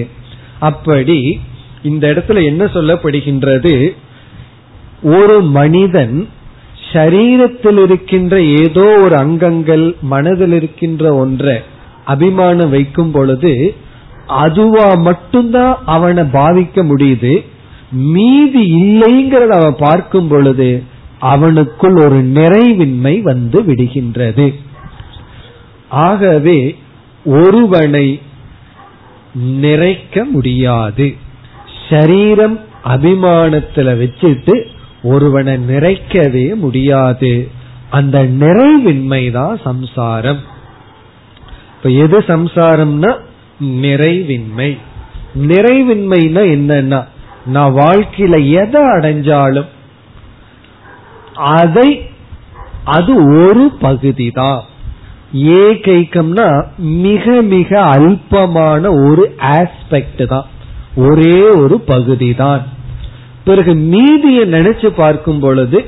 அப்படி 0.68 1.18
இந்த 1.90 2.04
இடத்துல 2.12 2.42
என்ன 2.50 2.64
சொல்லப்படுகின்றது? 2.76 3.74
ஒரு 5.16 5.36
மனிதன் 5.58 6.16
சரீரத்தில் 6.96 7.80
இருக்கின்ற 7.82 8.34
ஏதோ 8.62 8.86
ஒரு 9.04 9.16
அங்கங்கள் 9.16 9.86
மனதில் 10.12 10.52
இருக்கின்ற 10.52 11.14
ஒன்றை 11.14 11.56
அபிமானம் 12.04 12.70
வைக்கும் 12.70 13.10
பொழுது 13.10 13.52
அதுவா 14.26 14.86
மட்டும்தான் 15.08 15.74
அவனை 15.86 16.22
பாதிக்க 16.32 16.82
முடியுது. 16.90 17.32
மீதி 18.12 18.62
இல்லைங்கிறத 18.82 19.52
அவன் 19.58 19.76
பார்க்கும் 19.78 20.28
பொழுது 20.28 20.70
அவனுக்குள் 21.32 21.96
ஒரு 22.04 22.18
நிறைவின்மை 22.38 23.14
வந்து 23.22 23.58
விடுகின்றது. 23.62 24.46
ஆகவே 25.88 26.58
ஒருவனை 27.24 28.06
நிறைக்க 29.62 30.24
முடியாது. 30.30 31.06
சரீரம் 31.88 32.56
அபிமானத்துல 32.84 33.92
வச்சுட்டு 34.02 34.54
ஒருவனை 35.12 35.54
நிறைக்கவே 35.70 36.46
முடியாது. 36.64 37.32
அந்த 37.90 38.16
நிறைவின்மை 38.42 39.22
தான் 39.30 39.56
சம்சாரம். 39.68 40.40
இப்ப 41.74 41.90
எது 42.04 42.18
சம்சாரம்னா 42.32 43.12
நிறைவின்மை. 43.84 44.70
நிறைவின்மைனா 45.48 46.42
என்னன்னா 46.56 47.00
நான் 47.54 47.72
வாழ்க்கையில 47.82 48.36
எதை 48.62 48.80
அடைஞ்சாலும் 48.94 49.68
அதை 51.56 51.88
அது 52.94 53.12
ஒரு 53.40 53.64
பகுதி 53.84 54.28
தான் 54.40 54.62
ஏகைக்கம்னா 55.58 56.46
மிக 57.04 57.34
மிக 57.54 57.70
அல்பமான 57.94 58.82
ஒரு 59.06 59.24
ஆஸ்பெக்ட் 59.56 60.22
தான் 60.26 60.46
ஒரே 61.06 61.38
ஒரு 61.62 61.76
பகுதி 61.92 62.30
தான் 62.34 62.62
பிறகு 63.46 63.74
மீதியை 63.74 64.44
நினைச்சு 64.44 64.86
பார்க்கும் 64.86 65.40
பொழுது 65.40 65.84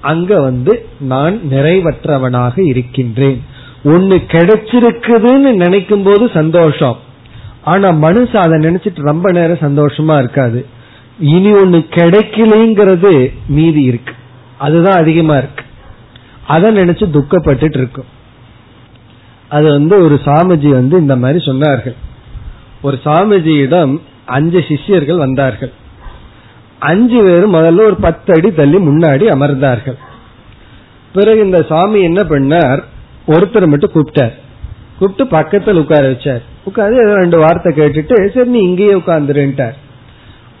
அங்க 0.00 0.40
வந்து 0.40 0.86
நான் 1.00 1.40
நிறைவற்றவனாக 1.50 2.66
இருக்கின்றேன். 2.66 3.44
ஒன்னு 3.84 4.16
கிடைச்சிருக்குதுன்னு 4.16 5.54
நினைக்கும் 5.54 6.02
போது 6.02 6.30
சந்தோஷம். 6.34 6.98
ஆனா 7.64 7.88
மனுஷ 7.88 8.36
அதை 8.36 8.58
நினைச்சிட்டு 8.58 9.02
ரொம்ப 9.02 9.32
நேரம் 9.32 9.56
சந்தோஷமா 9.56 10.18
இருக்காது. 10.18 10.66
இனி 11.18 11.52
ஒன்னு 11.52 11.78
கிடைக்கலங்கிறது 11.90 13.32
மீதி 13.46 13.82
இருக்கு. 13.82 14.12
அதுதான் 14.58 15.00
அதிகமா 15.00 15.36
இருக்கு. 15.36 15.64
அதை 16.46 16.76
நினைச்சு 16.76 17.14
துக்கப்பட்டு 17.16 17.76
இருக்கும். 17.76 18.10
அது 19.48 19.70
வந்து 19.70 20.02
ஒரு 20.02 20.20
சாமிஜி 20.24 20.68
வந்து 20.68 20.98
இந்த 20.98 21.16
மாதிரி 21.16 21.44
சொன்னார்கள். 21.44 21.96
ஒரு 22.82 22.98
சாமிஜியிடம் 23.04 24.00
அஞ்சு 24.24 24.64
சிஷ்யர்கள் 24.68 25.16
வந்தார்கள். 25.16 25.72
அஞ்சு 26.80 27.22
பேரும் 27.22 27.54
முதல்ல 27.54 27.84
ஒரு 27.84 27.96
பத்து 27.96 28.34
அடி 28.36 28.50
தள்ளி 28.52 28.76
முன்னாடி 28.76 29.24
அமர்ந்தார்கள். 29.34 29.98
பிறகு 31.14 31.40
இந்த 31.44 31.66
சாமி 31.68 32.00
என்ன 32.02 32.22
பண்ணார்? 32.22 32.82
ஒருத்தர் 33.26 33.66
மட்டும் 33.66 33.92
கூப்பிட்டார். 33.94 34.34
கூப்பிட்டு 34.98 35.26
பக்கத்தில் 35.26 35.76
உட்கார 35.76 36.10
வச்சார். 36.10 36.42
உட்காந்து 36.66 37.02
ஏதோ 37.04 37.14
ரெண்டு 37.14 37.38
வார்த்தை 37.38 37.74
கேட்டுட்டு 37.76 38.34
சரி 38.34 38.48
நீ 38.48 38.58
இங்கேயே 38.58 38.92
உட்கார்ந்துருன்ட்டார். 38.92 39.76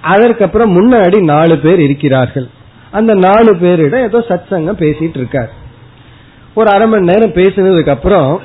அதற்கப்புறம் 0.00 0.74
முன்னாடி 0.76 1.22
நாலு 1.22 1.58
பேர் 1.58 1.80
இருக்கிறார்கள். 1.80 2.48
அந்த 2.90 3.14
நாலு 3.14 3.54
பேரிடம் 3.54 4.02
ஏதோ 4.02 4.24
சத் 4.28 4.50
சங்கம் 4.50 4.78
பேசிட்டு 4.78 5.16
இருக்கார். 5.16 5.50
ஒரு 6.54 6.70
அரை 6.70 6.86
மணி 6.86 7.04
நேரம் 7.04 7.32
பேசினதுக்கு 7.32 7.88
அப்புறம் 7.88 8.40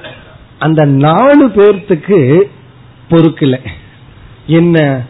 அந்த 0.60 0.86
நாலு 0.86 1.48
பேர்த்துக்கு 1.48 2.42
பொறுக்கல 3.10 3.58
என்ன? 4.46 5.02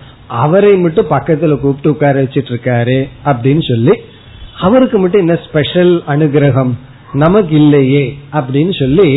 அவரை 0.42 0.74
மட்டும் 0.78 1.10
பக்கத்துல 1.10 1.56
கூப்பிட்டு 1.60 1.90
உட்கார 1.90 2.22
வச்சிட்டு 2.24 2.52
இருக்காரு 2.54 2.98
அப்படின்னு 3.26 3.64
சொல்லி 3.72 3.96
அவருக்கு 4.66 4.98
மட்டும் 5.00 5.22
என்ன 5.22 5.36
ஸ்பெஷல் 5.48 6.04
அனுகிரகம்? 6.08 6.74
நமக்கு 7.14 7.56
இல்லையே 7.56 8.06
அப்படின்னு 8.34 8.74
சொல்லி 8.80 9.10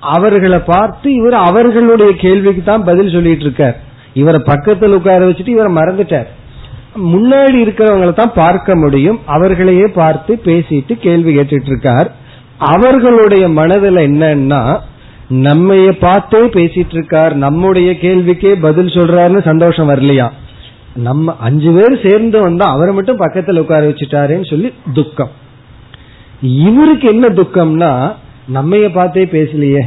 அவர்களை 0.00 0.58
பார்த்து 0.58 1.14
இவர் 1.14 1.36
அவர்களுடைய 1.48 2.12
கேள்விக்கு 2.16 2.62
தான் 2.62 2.84
பதில் 2.84 3.10
சொல்லிட்டு 3.10 3.44
இருக்கார் 3.44 3.76
இவரை 4.14 4.40
பக்கத்தில் 4.44 4.96
உட்கார 4.98 5.26
வச்சுட்டு 5.28 5.56
இவரை 5.56 5.72
மறந்துட்டார். 5.74 6.28
முன்னாடி 7.12 7.58
இருக்கிறவங்களை 7.64 8.12
தான் 8.12 8.32
பார்க்க 8.34 8.76
முடியும். 8.76 9.18
அவர்களையே 9.26 9.86
பார்த்து 9.94 10.40
பேசிட்டு 10.44 10.92
கேள்வி 11.06 11.32
கேட்டுட்டு 11.36 11.70
இருக்கார் 11.72 12.08
அவர்களுடைய 12.58 13.48
மனதில் 13.48 14.00
என்னன்னா 14.08 14.62
நம்மைய 15.30 15.90
பார்த்தே 16.00 16.38
பேசிட்டு 16.38 16.92
இருக்கார் 16.92 17.36
நம்முடைய 17.36 17.92
கேள்விக்கே 17.92 18.60
பதில் 18.60 18.86
சொல்றாருன்னு 18.86 19.44
சந்தோஷம் 19.44 19.88
வரலையா? 19.88 20.30
நம்ம 20.94 21.34
அஞ்சு 21.40 21.70
பேர் 21.72 22.10
சேர்ந்து 22.10 22.40
வந்தா 22.40 22.70
அவரை 22.70 22.94
மட்டும் 22.94 23.18
பக்கத்துல 23.18 23.58
உட்கார 23.58 23.88
வச்சுட்டாருன்னு 23.88 24.50
சொல்லி 24.50 24.72
துக்கம். 24.92 25.30
இவருக்கு 26.40 27.08
என்ன 27.08 27.28
துக்கம்னா 27.28 28.12
நம்மைய 28.54 28.92
பார்த்தே 28.92 29.24
பேசலையே. 29.24 29.82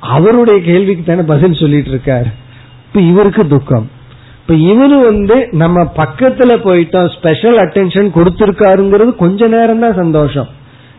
அவருடைய 0.00 0.60
கேள்விக்கு 0.60 1.04
தானே 1.04 1.22
பதில் 1.22 1.54
சொல்லிட்டு 1.54 1.90
இருக்காரு 1.90 2.30
இப்ப 2.86 3.00
இவருக்கு 3.00 3.48
துக்கம். 3.48 3.90
இப்ப 4.40 4.54
இவரு 4.54 5.04
வந்து 5.04 5.48
நம்ம 5.50 5.92
பக்கத்துல 5.96 6.52
போயிட்டோம் 6.66 7.10
ஸ்பெஷல் 7.18 7.58
அட்டென்ஷன் 7.58 8.08
கொடுத்திருக்காருங்கிறது 8.14 9.14
கொஞ்ச 9.16 9.48
நேரம் 9.48 9.78
தான் 9.78 9.94
சந்தோஷம். 9.94 10.48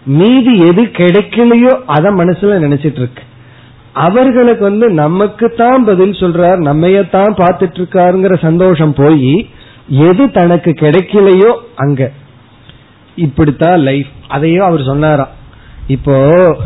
மீதி 0.06 0.56
எது 0.56 0.84
கிடைக்கலையோ 0.84 1.74
அத 1.86 2.12
மனசுல 2.12 2.62
நினைச்சிட்டு 2.68 3.02
இருக்கு 3.04 3.30
அவர்களுக்கு 3.94 4.64
வந்து 4.64 4.90
நமக்கு 4.90 5.54
தான் 5.58 5.86
பதில் 5.86 6.12
சொல்றார் 6.12 6.60
நம்மையத்தான் 6.68 7.34
பார்த்துட்டு 7.38 7.80
இருக்காருங்கிற 7.80 8.42
சந்தோஷம் 8.42 8.94
போய் 8.94 9.50
எது 9.88 10.32
தனக்கு 10.32 10.72
கிடைக்கலையோ 10.72 11.56
அங்க. 11.76 12.12
இப்படித்தான் 13.16 13.80
லைஃப் 13.80 14.08
அதையும் 14.28 14.66
அவர் 14.66 14.84
சொன்னாராம். 14.84 15.28
இப்போ 15.88 16.58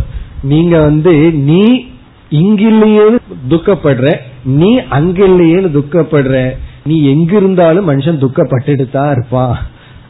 நீங்க 0.42 0.80
வந்து 0.80 1.32
நீ 1.32 1.86
இங்கிலேயே 2.30 3.16
துக்கப்படுற 3.50 4.18
நீ 4.44 4.78
அங்கிலேயே 4.78 5.58
துக்கப்படுற 5.58 6.52
நீ 6.86 7.14
எங்கிருந்தாலும் 7.14 7.90
மனுஷன் 7.90 8.22
துக்கப்பட்டுட்டு 8.24 8.90
தான் 8.90 9.12
இருப்பான் 9.12 9.58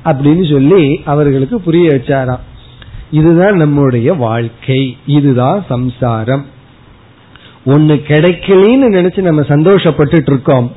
அப்படின்னு 0.06 0.52
சொல்லி 0.52 1.02
அவர்களுக்கு 1.06 1.62
புரிய 1.62 1.90
வச்சாராம். 1.90 2.40
இதுதான் 3.12 3.56
நம்முடைய 3.56 4.14
வாழ்க்கை. 4.14 4.98
இதுதான் 5.06 5.66
சம்சாரம். 5.68 6.46
ஒன்னு 7.66 7.94
கிடைக்கலன்னு 7.94 8.88
நினைச்சு 8.98 9.22
நம்ம 9.22 9.42
சந்தோஷப்பட்டுட்டு 9.42 10.32
இருக்கோம். 10.32 10.76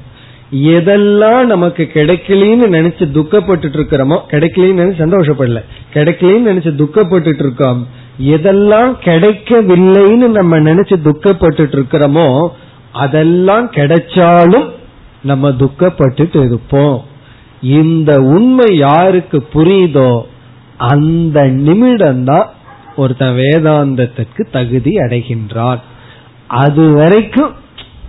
எதெல்லாம் 0.53 1.45
நமக்கு 1.45 1.91
கிடைக்கலன்னு 1.95 2.69
நினைச்சு 2.77 3.05
துக்கப்பட்டு 3.17 3.67
இருக்கிறோமோ 3.77 4.19
கிடைக்கலன்னு 4.31 4.81
நினைச்சு 4.81 5.03
சந்தோஷப்படல. 5.05 5.63
கிடைக்கலன்னு 5.95 6.51
நினைச்சு 6.51 6.71
துக்கப்பட்டு 6.81 7.35
இருக்கோம். 7.39 7.87
எதெல்லாம் 8.23 8.93
கிடைக்கவில்லைன்னு 9.05 10.29
நம்ம 10.29 10.59
நினைச்சு 10.59 10.97
துக்கப்பட்டு 11.07 11.65
இருக்கிறோமோ 11.75 12.49
அதெல்லாம் 12.93 13.71
கிடைச்சாலும் 13.71 14.69
நம்ம 15.23 15.51
துக்கப்பட்டு 15.51 16.45
இருப்போம். 16.45 17.05
இந்த 17.61 18.21
உண்மை 18.21 18.77
யாருக்கு 18.77 19.47
புரியுதோ 19.55 20.23
அந்த 20.77 21.43
நிமிடம்தான் 21.43 22.47
ஒருத்தன் 22.97 23.37
வேதாந்தத்திற்கு 23.37 24.51
தகுதி 24.53 24.91
அடைகின்றான். 24.91 25.81
அது 26.49 26.93
வரைக்கும் 26.93 27.53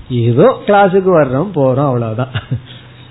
ஏதோ 0.10 0.62
கிளாஸுக்கு 0.68 1.12
வர்றோம் 1.22 1.52
போறோம் 1.56 1.90
அவ்வளவுதான். 1.92 2.30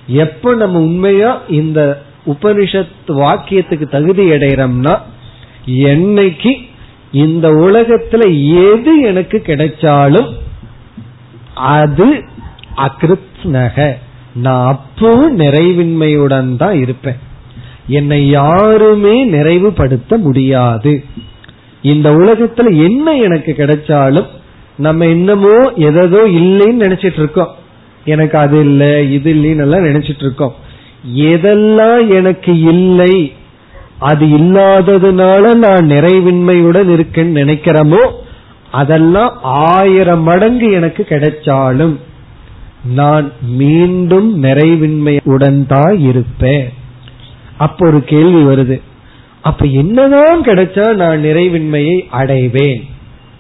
எப்ப 0.07 0.55
நம்ம 0.55 0.79
உண்மையா 0.79 1.41
இந்த 1.49 2.03
உபனிஷத் 2.27 3.09
வாக்கியத்துக்கு 3.09 3.89
தகுதி 3.89 4.31
அடைகிறோம்னா 4.31 4.99
என்னைக்கு 5.67 6.53
இந்த 7.13 7.49
உலகத்துல 7.51 8.23
எது 8.73 9.01
எனக்கு 9.01 9.43
கிடைச்சாலும் 9.47 10.35
அது 11.55 12.25
அகிருத்னக. 12.77 13.95
நான் 14.35 14.67
அப்பவும் 14.75 15.37
நிறைவின்மையுடன் 15.37 16.57
தான் 16.57 16.81
இருப்பேன். 16.81 17.17
என்னை 17.87 18.29
யாருமே 18.29 19.31
நிறைவுபடுத்த 19.31 20.17
முடியாது. 20.17 21.05
இந்த 21.83 22.11
உலகத்துல 22.11 22.85
என்ன 22.85 23.17
எனக்கு 23.17 23.55
கிடைச்சாலும் 23.59 24.27
நம்ம 24.79 25.07
இன்னமும் 25.07 25.77
எதோ 25.77 26.21
இல்லைன்னு 26.41 26.85
நினைச்சிட்டு 26.85 27.21
இருக்கோம். 27.23 27.53
எனக்கு 28.05 28.39
அது 28.39 28.61
இல்லை 28.61 29.13
இது 29.13 29.35
இல்லைன்னு 29.35 29.89
நினைச்சிட்டு 29.91 30.25
இருக்கோம். 30.27 30.55
எதெல்லாம் 31.15 32.09
எனக்கு 32.09 32.61
இல்லை 32.61 33.33
அது 33.99 34.27
இல்லாததுனால 34.27 35.55
நான் 35.55 35.87
நிறைவின்மையுடன் 35.87 36.91
இருக்கேன்னு 36.97 37.41
நினைக்கிறோமோ 37.43 38.03
அதெல்லாம் 38.71 39.33
ஆயிரம் 39.43 40.23
மடங்கு 40.23 40.73
எனக்கு 40.73 41.07
கிடைச்சாலும் 41.09 41.97
நான் 42.85 43.33
மீண்டும் 43.61 44.43
நிறைவின்மையுடன் 44.43 45.67
தான் 45.67 45.99
இருப்பேன். 46.01 46.69
அப்ப 47.57 47.87
ஒரு 47.87 48.05
கேள்வி 48.05 48.43
வருது. 48.45 48.81
அப்ப 49.43 49.65
என்னதான் 49.65 50.41
கிடைச்சா 50.43 50.95
நான் 50.95 51.25
நிறைவின்மையை 51.25 51.99
அடைவேன்? 52.11 52.85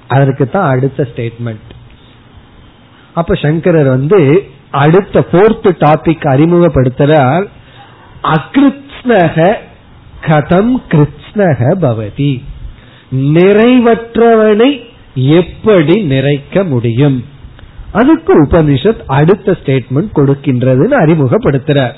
அதற்கு 0.08 0.48
தான் 0.48 0.70
அடுத்த 0.70 1.08
ஸ்டேட்மெண்ட் 1.14 1.66
அப்ப 3.14 3.34
சங்கரர் 3.34 3.88
வந்து 3.88 4.50
அடுத்த 4.70 5.24
போர்த் 5.32 5.76
டாபிக் 5.80 6.26
அறிமுகப்படுத்துறார் 6.34 7.46
அகிருத்னக 8.22 9.54
கதம் 10.26 10.74
கிருத்னக 10.88 11.60
பவதி. 11.80 12.42
நிறைவற்றவனை 13.12 14.86
எப்படி 15.14 15.94
நிறைக்க 16.10 16.64
முடியும்? 16.66 17.24
அதுக்கு 17.92 18.42
உபனிஷத் 18.42 19.00
அடுத்த 19.06 19.56
ஸ்டேட்மெண்ட் 19.64 20.10
கொடுக்கின்றதுன்னு 20.14 20.96
அறிமுகப்படுத்துறார். 21.04 21.94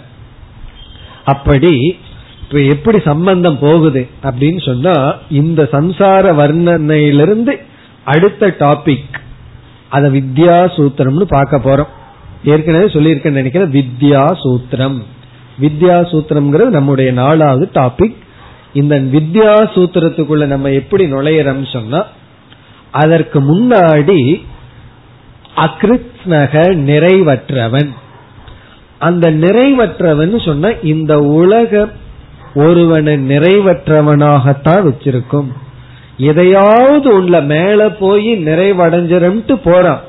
அப்படி 1.24 1.98
இப்ப 2.42 2.60
எப்படி 2.60 3.00
சம்பந்தம் 3.00 3.58
போகுது 3.58 4.08
அப்படின்னு 4.22 4.64
சொன்னா 4.64 5.16
இந்த 5.30 5.68
சம்சார 5.72 6.32
வர்ணனையிலிருந்து 6.34 7.60
அடுத்த 8.04 8.46
டாபிக் 8.46 9.14
அத 9.88 10.08
வித்யா 10.08 10.56
சூத்திரம்னு 10.76 11.22
பார்க்க 11.22 11.58
போறோம். 11.58 11.88
ஏற்கனவே 12.44 12.84
சொல்லியிருக்கேன்னு 12.84 13.40
நினைக்கிறேன் 13.42 13.70
வித்யா 13.70 14.36
சூத்திரம் 14.44 15.02
வித்யா 15.60 15.96
சூத்திரம்ங்கிறது 16.12 16.68
நம்முடைய 16.68 17.12
நாலாவது 17.12 17.70
டாபிக் 17.74 18.16
இந்த 18.72 19.00
வித்யா 19.00 19.52
சூத்திரத்துக்குள்ள 19.74 20.46
நம்ம 20.46 20.70
எப்படி 20.70 21.12
நுழையிறோம் 21.12 21.72
சொன்னா 21.72 22.06
அதற்கு 22.90 23.40
முன்னாடி 23.40 24.42
அகிருத்னக 25.56 26.54
நிறைவற்றவன். 26.90 27.90
அந்த 28.98 29.30
நிறைவற்றவன் 29.30 30.44
சொன்ன 30.44 30.72
இந்த 30.82 31.18
உலக 31.18 31.88
ஒருவனை 32.54 33.14
நிறைவற்றவனாகத்தான் 33.28 34.86
வச்சிருக்கும். 34.88 35.46
எதையாவது 36.28 37.08
உள்ள 37.14 37.40
மேல 37.40 37.90
போய் 37.90 38.30
நிறைவடைஞ்சிரும்ட்டு 38.46 39.54
போறான். 39.64 40.00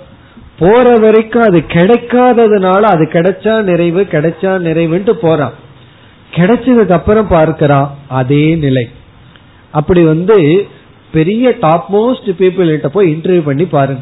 போற 0.60 0.96
வரைக்கும் 0.98 1.44
அது 1.44 1.60
கிடைக்காததுனால 1.68 2.82
அது 2.94 3.04
கிடைச்சா 3.14 3.62
நிறைவு 3.62 4.02
கிடைச்சா 4.02 4.52
நிறைவுன்ட்டு 4.68 5.14
போறான். 5.26 5.54
கிடைச்சதுக்கு 6.36 6.92
அப்புறம் 6.92 7.28
பார்க்கிறான் 7.28 7.98
அதே 8.08 8.56
நிலை. 8.56 8.90
அப்படி 9.72 10.04
வந்து 10.04 10.68
பெரிய 11.12 11.54
டாப் 11.60 11.88
மோஸ்ட் 11.96 12.30
பீப்புள் 12.40 12.70
கிட்ட 12.70 12.90
போய் 12.90 13.14
இன்டர்வியூ 13.14 13.42
பண்ணி 13.42 13.66
பாருங்க. 13.66 14.02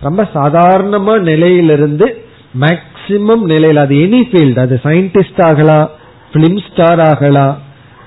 ரொம்ப 0.00 0.28
சாதாரணமா 0.34 1.14
நிலையிலிருந்து 1.20 2.06
மேக்சிமம் 2.60 3.44
நிலையில் 3.52 3.76
அது 3.76 3.94
எனி 3.96 4.20
ஃபீல்டு 4.30 4.58
அது 4.58 4.80
சயின்டிஸ்ட் 4.84 5.40
ஆகலாம் 5.44 5.90
பிலிம் 6.32 6.60
ஸ்டார் 6.66 7.00
ஆகலாம் 7.00 7.58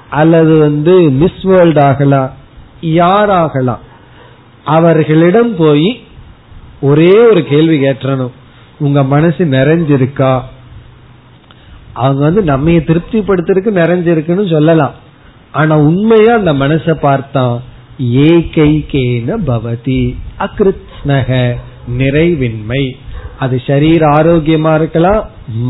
அல்லது 0.10 0.60
வந்து 0.60 0.94
மிஸ் 1.22 1.42
வேர்ல்ட் 1.44 1.80
ஆகலாம் 1.80 2.38
யாராகலாம்? 2.82 3.78
அவர்களிடம் 4.64 5.56
போய் 5.56 6.02
ஒரே 6.82 7.28
ஒரு 7.30 7.46
கேள்வி 7.46 7.82
கேட்டணும் 7.84 8.32
உங்க 8.80 9.04
மனசு 9.04 9.46
நிறைஞ்சிருக்கா? 9.46 10.42
அவங்க 11.94 12.24
வந்து 12.24 12.42
நம்ம 12.42 12.70
திருப்திப்படுத்துறதுக்கு 12.70 13.72
நிறைஞ்சிருக்குன்னு 13.72 14.50
சொல்லலாம். 14.50 14.92
ஆனா 15.52 15.78
உண்மையா 15.78 16.36
அந்த 16.36 16.54
மனசை 16.54 16.96
பார்த்தா 17.02 17.60
ஏகைகேன 18.04 19.38
பவதி 19.48 20.16
அகிருத்னக 20.40 21.56
நிறைவின்மை. 21.98 22.92
அது 23.40 23.62
சரீர 23.68 24.08
ஆரோக்கியமா 24.08 24.76
இருக்கலாம் 24.76 25.30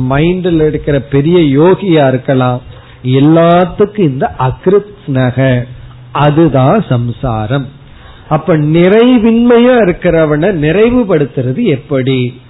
மைண்ட்ல 0.09 0.67
இருக்கிற 0.67 0.99
பெரிய 0.99 1.59
யோகியா 1.59 2.07
இருக்கலாம். 2.07 2.61
எல்லாத்துக்கும் 3.03 3.99
இந்த 3.99 4.35
அகிருத்னக 4.39 5.65
அதுதான் 6.11 6.85
சம்சாரம். 6.89 7.67
அப்ப 8.29 8.57
நிறைவின்மையா 8.57 9.85
இருக்கிறவனை 9.85 10.65
நிறைவுபடுத்துறது 10.65 11.63
எப்படி? 11.63 12.41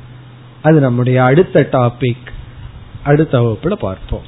அது 0.62 0.80
நம்முடைய 0.80 1.24
அடுத்த 1.24 1.68
டாபிக் 1.72 2.28
அடுத்த 3.03 3.39
வகுப்புல 3.39 3.72
பார்ப்போம். 3.72 4.24